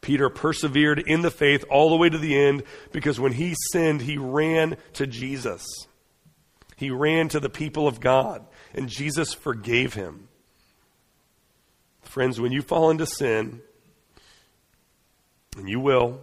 Peter 0.00 0.28
persevered 0.28 1.00
in 1.00 1.22
the 1.22 1.30
faith 1.30 1.64
all 1.68 1.90
the 1.90 1.96
way 1.96 2.08
to 2.08 2.18
the 2.18 2.38
end 2.38 2.62
because 2.92 3.18
when 3.18 3.32
he 3.32 3.54
sinned, 3.72 4.02
he 4.02 4.16
ran 4.16 4.76
to 4.92 5.06
Jesus. 5.06 5.66
He 6.76 6.90
ran 6.90 7.28
to 7.30 7.40
the 7.40 7.50
people 7.50 7.88
of 7.88 7.98
God, 7.98 8.46
and 8.72 8.88
Jesus 8.88 9.34
forgave 9.34 9.94
him. 9.94 10.28
Friends, 12.02 12.40
when 12.40 12.52
you 12.52 12.62
fall 12.62 12.90
into 12.90 13.04
sin, 13.04 13.60
and 15.56 15.68
you 15.68 15.80
will, 15.80 16.20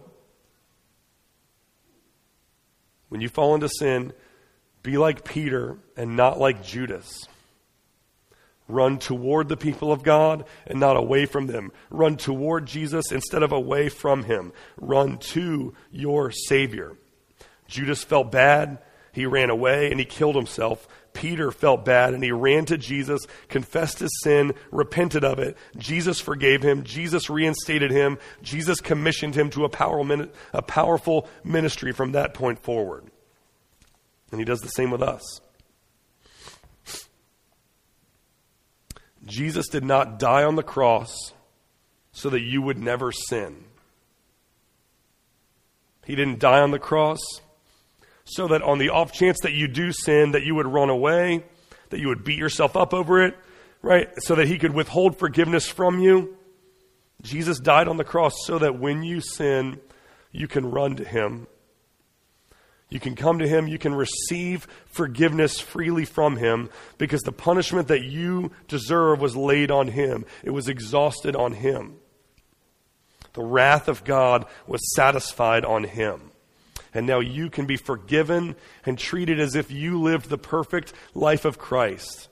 when 3.10 3.20
you 3.20 3.28
fall 3.28 3.54
into 3.54 3.68
sin, 3.68 4.14
be 4.82 4.96
like 4.96 5.24
Peter 5.24 5.78
and 5.96 6.16
not 6.16 6.38
like 6.38 6.64
Judas. 6.64 7.28
Run 8.68 8.98
toward 8.98 9.48
the 9.48 9.56
people 9.56 9.92
of 9.92 10.02
God 10.02 10.44
and 10.66 10.80
not 10.80 10.96
away 10.96 11.26
from 11.26 11.46
them. 11.46 11.70
Run 11.90 12.16
toward 12.16 12.66
Jesus 12.66 13.12
instead 13.12 13.42
of 13.42 13.52
away 13.52 13.88
from 13.88 14.24
him. 14.24 14.52
Run 14.76 15.18
to 15.18 15.74
your 15.92 16.32
Savior. 16.32 16.96
Judas 17.68 18.02
felt 18.02 18.32
bad. 18.32 18.78
He 19.12 19.24
ran 19.24 19.50
away 19.50 19.90
and 19.90 20.00
he 20.00 20.04
killed 20.06 20.34
himself. 20.34 20.88
Peter 21.12 21.50
felt 21.50 21.84
bad 21.84 22.12
and 22.12 22.22
he 22.22 22.30
ran 22.30 22.66
to 22.66 22.76
Jesus, 22.76 23.24
confessed 23.48 24.00
his 24.00 24.10
sin, 24.22 24.52
repented 24.70 25.24
of 25.24 25.38
it. 25.38 25.56
Jesus 25.78 26.20
forgave 26.20 26.62
him. 26.62 26.82
Jesus 26.82 27.30
reinstated 27.30 27.90
him. 27.90 28.18
Jesus 28.42 28.80
commissioned 28.80 29.34
him 29.34 29.48
to 29.50 29.64
a 29.64 30.62
powerful 30.62 31.28
ministry 31.42 31.92
from 31.92 32.12
that 32.12 32.34
point 32.34 32.58
forward. 32.58 33.06
And 34.30 34.40
he 34.40 34.44
does 34.44 34.60
the 34.60 34.68
same 34.68 34.90
with 34.90 35.02
us. 35.02 35.40
Jesus 39.26 39.68
did 39.68 39.84
not 39.84 40.18
die 40.18 40.44
on 40.44 40.56
the 40.56 40.62
cross 40.62 41.32
so 42.12 42.30
that 42.30 42.40
you 42.40 42.62
would 42.62 42.78
never 42.78 43.12
sin. 43.12 43.64
He 46.06 46.14
didn't 46.14 46.38
die 46.38 46.60
on 46.60 46.70
the 46.70 46.78
cross 46.78 47.18
so 48.24 48.48
that 48.48 48.62
on 48.62 48.78
the 48.78 48.90
off 48.90 49.12
chance 49.12 49.38
that 49.42 49.52
you 49.52 49.68
do 49.68 49.92
sin, 49.92 50.32
that 50.32 50.44
you 50.44 50.54
would 50.54 50.66
run 50.66 50.88
away, 50.88 51.44
that 51.90 52.00
you 52.00 52.08
would 52.08 52.24
beat 52.24 52.38
yourself 52.38 52.76
up 52.76 52.94
over 52.94 53.22
it, 53.22 53.36
right? 53.82 54.08
So 54.18 54.36
that 54.36 54.46
he 54.46 54.58
could 54.58 54.72
withhold 54.72 55.18
forgiveness 55.18 55.68
from 55.68 56.00
you. 56.00 56.36
Jesus 57.22 57.58
died 57.58 57.88
on 57.88 57.96
the 57.96 58.04
cross 58.04 58.34
so 58.44 58.58
that 58.58 58.78
when 58.78 59.02
you 59.02 59.20
sin, 59.20 59.80
you 60.30 60.48
can 60.48 60.70
run 60.70 60.96
to 60.96 61.04
him 61.04 61.48
you 62.88 63.00
can 63.00 63.16
come 63.16 63.40
to 63.40 63.48
Him. 63.48 63.66
You 63.66 63.78
can 63.78 63.94
receive 63.94 64.66
forgiveness 64.86 65.58
freely 65.58 66.04
from 66.04 66.36
Him 66.36 66.70
because 66.98 67.22
the 67.22 67.32
punishment 67.32 67.88
that 67.88 68.04
you 68.04 68.52
deserve 68.68 69.20
was 69.20 69.36
laid 69.36 69.70
on 69.70 69.88
Him, 69.88 70.24
it 70.44 70.50
was 70.50 70.68
exhausted 70.68 71.34
on 71.34 71.52
Him. 71.52 71.96
The 73.32 73.44
wrath 73.44 73.88
of 73.88 74.04
God 74.04 74.46
was 74.66 74.94
satisfied 74.94 75.64
on 75.64 75.84
Him. 75.84 76.30
And 76.94 77.06
now 77.06 77.20
you 77.20 77.50
can 77.50 77.66
be 77.66 77.76
forgiven 77.76 78.56
and 78.86 78.98
treated 78.98 79.38
as 79.38 79.54
if 79.54 79.70
you 79.70 80.00
lived 80.00 80.30
the 80.30 80.38
perfect 80.38 80.94
life 81.14 81.44
of 81.44 81.58
Christ. 81.58 82.28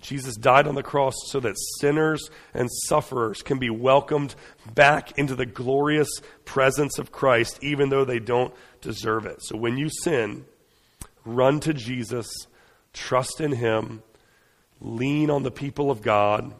Jesus 0.00 0.36
died 0.36 0.66
on 0.66 0.74
the 0.74 0.82
cross 0.82 1.14
so 1.26 1.40
that 1.40 1.56
sinners 1.80 2.30
and 2.54 2.68
sufferers 2.86 3.42
can 3.42 3.58
be 3.58 3.70
welcomed 3.70 4.34
back 4.74 5.18
into 5.18 5.34
the 5.34 5.46
glorious 5.46 6.08
presence 6.44 6.98
of 6.98 7.10
Christ, 7.10 7.58
even 7.62 7.88
though 7.88 8.04
they 8.04 8.20
don't 8.20 8.54
deserve 8.80 9.26
it. 9.26 9.42
So 9.42 9.56
when 9.56 9.76
you 9.76 9.88
sin, 9.88 10.44
run 11.24 11.60
to 11.60 11.74
Jesus, 11.74 12.28
trust 12.92 13.40
in 13.40 13.52
Him, 13.52 14.02
lean 14.80 15.30
on 15.30 15.42
the 15.42 15.50
people 15.50 15.90
of 15.90 16.00
God, 16.00 16.54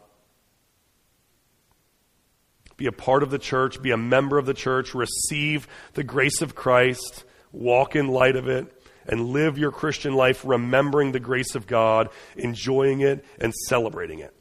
be 2.75 2.87
a 2.87 2.91
part 2.91 3.23
of 3.23 3.29
the 3.29 3.39
church, 3.39 3.81
be 3.81 3.91
a 3.91 3.97
member 3.97 4.37
of 4.37 4.45
the 4.45 4.53
church, 4.53 4.93
receive 4.93 5.67
the 5.93 6.03
grace 6.03 6.41
of 6.41 6.55
Christ, 6.55 7.23
walk 7.51 7.95
in 7.95 8.07
light 8.07 8.35
of 8.35 8.47
it 8.47 8.78
and 9.09 9.29
live 9.29 9.57
your 9.57 9.71
Christian 9.71 10.13
life 10.13 10.45
remembering 10.45 11.11
the 11.11 11.19
grace 11.19 11.55
of 11.55 11.67
God, 11.67 12.09
enjoying 12.37 13.01
it, 13.01 13.25
and 13.41 13.53
celebrating 13.67 14.19
it. 14.19 14.33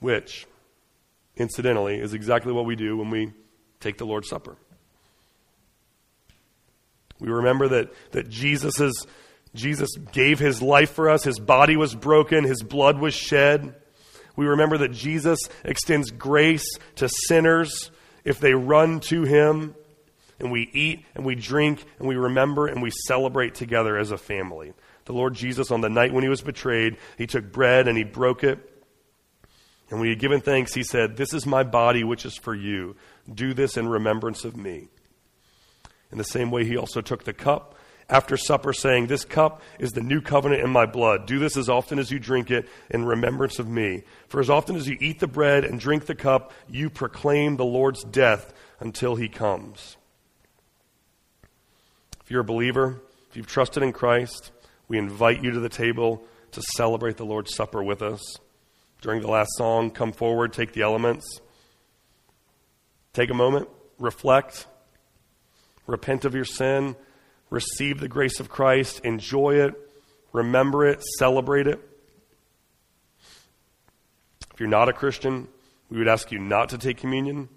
Which, 0.00 0.46
incidentally, 1.36 1.98
is 1.98 2.12
exactly 2.12 2.52
what 2.52 2.66
we 2.66 2.74
do 2.74 2.96
when 2.96 3.10
we 3.10 3.32
take 3.80 3.96
the 3.96 4.04
Lord's 4.04 4.28
Supper. 4.28 4.56
We 7.20 7.28
remember 7.28 7.68
that, 7.68 7.94
that 8.10 8.28
Jesus, 8.28 8.74
Jesus 9.54 9.90
gave 10.12 10.40
his 10.40 10.60
life 10.60 10.90
for 10.90 11.08
us, 11.08 11.22
his 11.22 11.38
body 11.38 11.76
was 11.76 11.94
broken, 11.94 12.44
his 12.44 12.62
blood 12.62 12.98
was 12.98 13.14
shed. 13.14 13.76
We 14.36 14.46
remember 14.46 14.78
that 14.78 14.90
Jesus 14.90 15.38
extends 15.64 16.10
grace 16.10 16.66
to 16.96 17.08
sinners 17.08 17.92
if 18.24 18.40
they 18.40 18.54
run 18.54 18.98
to 19.00 19.22
him 19.22 19.76
and 20.38 20.50
we 20.50 20.68
eat 20.72 21.04
and 21.14 21.24
we 21.24 21.34
drink 21.34 21.84
and 21.98 22.08
we 22.08 22.16
remember 22.16 22.66
and 22.66 22.82
we 22.82 22.90
celebrate 22.90 23.54
together 23.54 23.96
as 23.96 24.10
a 24.10 24.18
family. 24.18 24.72
The 25.04 25.12
Lord 25.12 25.34
Jesus, 25.34 25.70
on 25.70 25.80
the 25.80 25.90
night 25.90 26.12
when 26.12 26.22
he 26.22 26.28
was 26.28 26.40
betrayed, 26.40 26.96
he 27.18 27.26
took 27.26 27.52
bread 27.52 27.88
and 27.88 27.96
he 27.96 28.04
broke 28.04 28.42
it. 28.42 28.58
And 29.90 30.00
when 30.00 30.06
he 30.06 30.12
had 30.12 30.20
given 30.20 30.40
thanks, 30.40 30.74
he 30.74 30.82
said, 30.82 31.16
This 31.16 31.34
is 31.34 31.46
my 31.46 31.62
body, 31.62 32.04
which 32.04 32.24
is 32.24 32.36
for 32.36 32.54
you. 32.54 32.96
Do 33.32 33.52
this 33.52 33.76
in 33.76 33.86
remembrance 33.86 34.44
of 34.44 34.56
me. 34.56 34.88
In 36.10 36.18
the 36.18 36.24
same 36.24 36.50
way, 36.50 36.64
he 36.64 36.76
also 36.76 37.00
took 37.00 37.24
the 37.24 37.34
cup 37.34 37.74
after 38.08 38.36
supper, 38.36 38.72
saying, 38.72 39.06
This 39.06 39.24
cup 39.24 39.62
is 39.78 39.92
the 39.92 40.00
new 40.00 40.20
covenant 40.20 40.62
in 40.62 40.70
my 40.70 40.86
blood. 40.86 41.26
Do 41.26 41.38
this 41.38 41.56
as 41.56 41.68
often 41.68 41.98
as 41.98 42.10
you 42.10 42.18
drink 42.18 42.50
it 42.50 42.68
in 42.90 43.04
remembrance 43.04 43.58
of 43.58 43.68
me. 43.68 44.04
For 44.28 44.40
as 44.40 44.50
often 44.50 44.76
as 44.76 44.88
you 44.88 44.96
eat 45.00 45.20
the 45.20 45.26
bread 45.26 45.64
and 45.64 45.78
drink 45.78 46.06
the 46.06 46.14
cup, 46.14 46.52
you 46.68 46.88
proclaim 46.88 47.56
the 47.56 47.64
Lord's 47.64 48.04
death 48.04 48.52
until 48.80 49.16
he 49.16 49.28
comes. 49.28 49.96
If 52.24 52.30
you're 52.30 52.40
a 52.40 52.44
believer, 52.44 53.02
if 53.28 53.36
you've 53.36 53.46
trusted 53.46 53.82
in 53.82 53.92
Christ, 53.92 54.50
we 54.88 54.96
invite 54.96 55.42
you 55.42 55.50
to 55.50 55.60
the 55.60 55.68
table 55.68 56.24
to 56.52 56.62
celebrate 56.74 57.18
the 57.18 57.26
Lord's 57.26 57.54
Supper 57.54 57.82
with 57.82 58.00
us. 58.00 58.20
During 59.02 59.20
the 59.20 59.28
last 59.28 59.50
song, 59.56 59.90
come 59.90 60.12
forward, 60.12 60.54
take 60.54 60.72
the 60.72 60.80
elements. 60.82 61.40
Take 63.12 63.30
a 63.30 63.34
moment, 63.34 63.68
reflect, 63.98 64.66
repent 65.86 66.24
of 66.24 66.34
your 66.34 66.46
sin, 66.46 66.96
receive 67.50 68.00
the 68.00 68.08
grace 68.08 68.40
of 68.40 68.48
Christ, 68.48 69.00
enjoy 69.04 69.56
it, 69.56 69.74
remember 70.32 70.86
it, 70.86 71.02
celebrate 71.18 71.66
it. 71.66 71.78
If 74.52 74.60
you're 74.60 74.68
not 74.68 74.88
a 74.88 74.92
Christian, 74.94 75.48
we 75.90 75.98
would 75.98 76.08
ask 76.08 76.32
you 76.32 76.38
not 76.38 76.70
to 76.70 76.78
take 76.78 76.96
communion. 76.96 77.50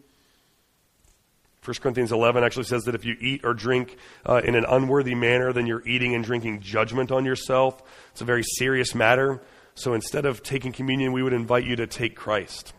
1 1.67 1.75
Corinthians 1.81 2.13
11 2.13 2.45
actually 2.45 2.63
says 2.63 2.85
that 2.85 2.95
if 2.95 3.03
you 3.03 3.17
eat 3.19 3.41
or 3.43 3.53
drink 3.53 3.97
uh, 4.25 4.39
in 4.41 4.55
an 4.55 4.63
unworthy 4.69 5.13
manner, 5.15 5.51
then 5.51 5.67
you're 5.67 5.85
eating 5.85 6.15
and 6.15 6.23
drinking 6.23 6.61
judgment 6.61 7.11
on 7.11 7.25
yourself. 7.25 7.83
It's 8.13 8.21
a 8.21 8.25
very 8.25 8.43
serious 8.43 8.95
matter. 8.95 9.41
So 9.75 9.93
instead 9.93 10.25
of 10.25 10.41
taking 10.43 10.71
communion, 10.71 11.11
we 11.11 11.21
would 11.21 11.33
invite 11.33 11.65
you 11.65 11.75
to 11.75 11.85
take 11.85 12.15
Christ, 12.15 12.71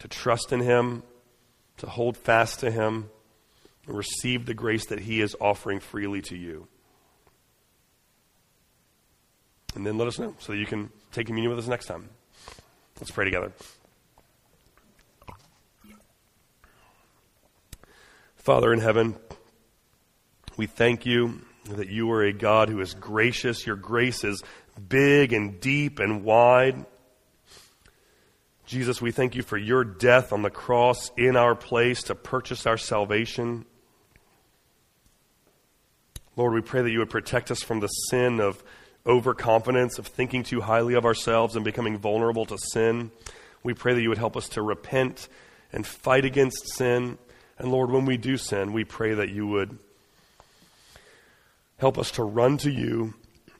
to 0.00 0.08
trust 0.08 0.52
in 0.52 0.58
Him, 0.58 1.04
to 1.76 1.86
hold 1.86 2.16
fast 2.16 2.58
to 2.60 2.72
Him, 2.72 3.08
and 3.86 3.96
receive 3.96 4.44
the 4.44 4.54
grace 4.54 4.86
that 4.86 4.98
He 4.98 5.20
is 5.20 5.36
offering 5.40 5.78
freely 5.78 6.22
to 6.22 6.36
you. 6.36 6.66
And 9.76 9.86
then 9.86 9.96
let 9.96 10.08
us 10.08 10.18
know 10.18 10.34
so 10.40 10.50
that 10.54 10.58
you 10.58 10.66
can 10.66 10.90
take 11.12 11.28
communion 11.28 11.54
with 11.54 11.60
us 11.60 11.68
next 11.68 11.86
time. 11.86 12.08
Let's 12.98 13.12
pray 13.12 13.26
together. 13.26 13.52
Father 18.48 18.72
in 18.72 18.80
heaven, 18.80 19.14
we 20.56 20.64
thank 20.64 21.04
you 21.04 21.42
that 21.68 21.90
you 21.90 22.10
are 22.12 22.22
a 22.22 22.32
God 22.32 22.70
who 22.70 22.80
is 22.80 22.94
gracious. 22.94 23.66
Your 23.66 23.76
grace 23.76 24.24
is 24.24 24.42
big 24.88 25.34
and 25.34 25.60
deep 25.60 25.98
and 25.98 26.24
wide. 26.24 26.86
Jesus, 28.64 29.02
we 29.02 29.12
thank 29.12 29.34
you 29.34 29.42
for 29.42 29.58
your 29.58 29.84
death 29.84 30.32
on 30.32 30.40
the 30.40 30.48
cross 30.48 31.10
in 31.18 31.36
our 31.36 31.54
place 31.54 32.04
to 32.04 32.14
purchase 32.14 32.64
our 32.64 32.78
salvation. 32.78 33.66
Lord, 36.34 36.54
we 36.54 36.62
pray 36.62 36.80
that 36.80 36.90
you 36.90 37.00
would 37.00 37.10
protect 37.10 37.50
us 37.50 37.62
from 37.62 37.80
the 37.80 37.88
sin 37.88 38.40
of 38.40 38.64
overconfidence, 39.06 39.98
of 39.98 40.06
thinking 40.06 40.42
too 40.42 40.62
highly 40.62 40.94
of 40.94 41.04
ourselves 41.04 41.54
and 41.54 41.66
becoming 41.66 41.98
vulnerable 41.98 42.46
to 42.46 42.56
sin. 42.72 43.10
We 43.62 43.74
pray 43.74 43.92
that 43.92 44.00
you 44.00 44.08
would 44.08 44.16
help 44.16 44.38
us 44.38 44.48
to 44.50 44.62
repent 44.62 45.28
and 45.70 45.86
fight 45.86 46.24
against 46.24 46.76
sin 46.76 47.18
and 47.58 47.70
Lord, 47.70 47.90
when 47.90 48.04
we 48.04 48.16
do 48.16 48.36
sin, 48.36 48.72
we 48.72 48.84
pray 48.84 49.14
that 49.14 49.30
you 49.30 49.46
would 49.46 49.78
Help 51.78 51.96
us 51.96 52.10
to 52.12 52.24
run 52.24 52.58
to 52.58 52.70
you 52.70 53.14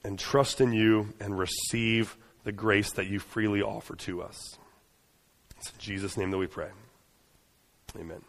and 0.05 0.19
trust 0.19 0.61
in 0.61 0.73
you 0.73 1.15
and 1.21 1.39
receive 1.39 2.17
the 2.45 2.53
grace 2.53 2.93
that 2.93 3.07
you 3.07 3.21
freely 3.21 3.63
offer 3.63 3.95
to 3.95 4.23
us. 4.23 4.57
It's 5.57 5.71
in 5.71 5.79
Jesus' 5.79 6.17
name 6.17 6.31
that 6.33 6.39
we 6.39 6.47
pray. 6.47 6.69
Amen. 7.99 8.23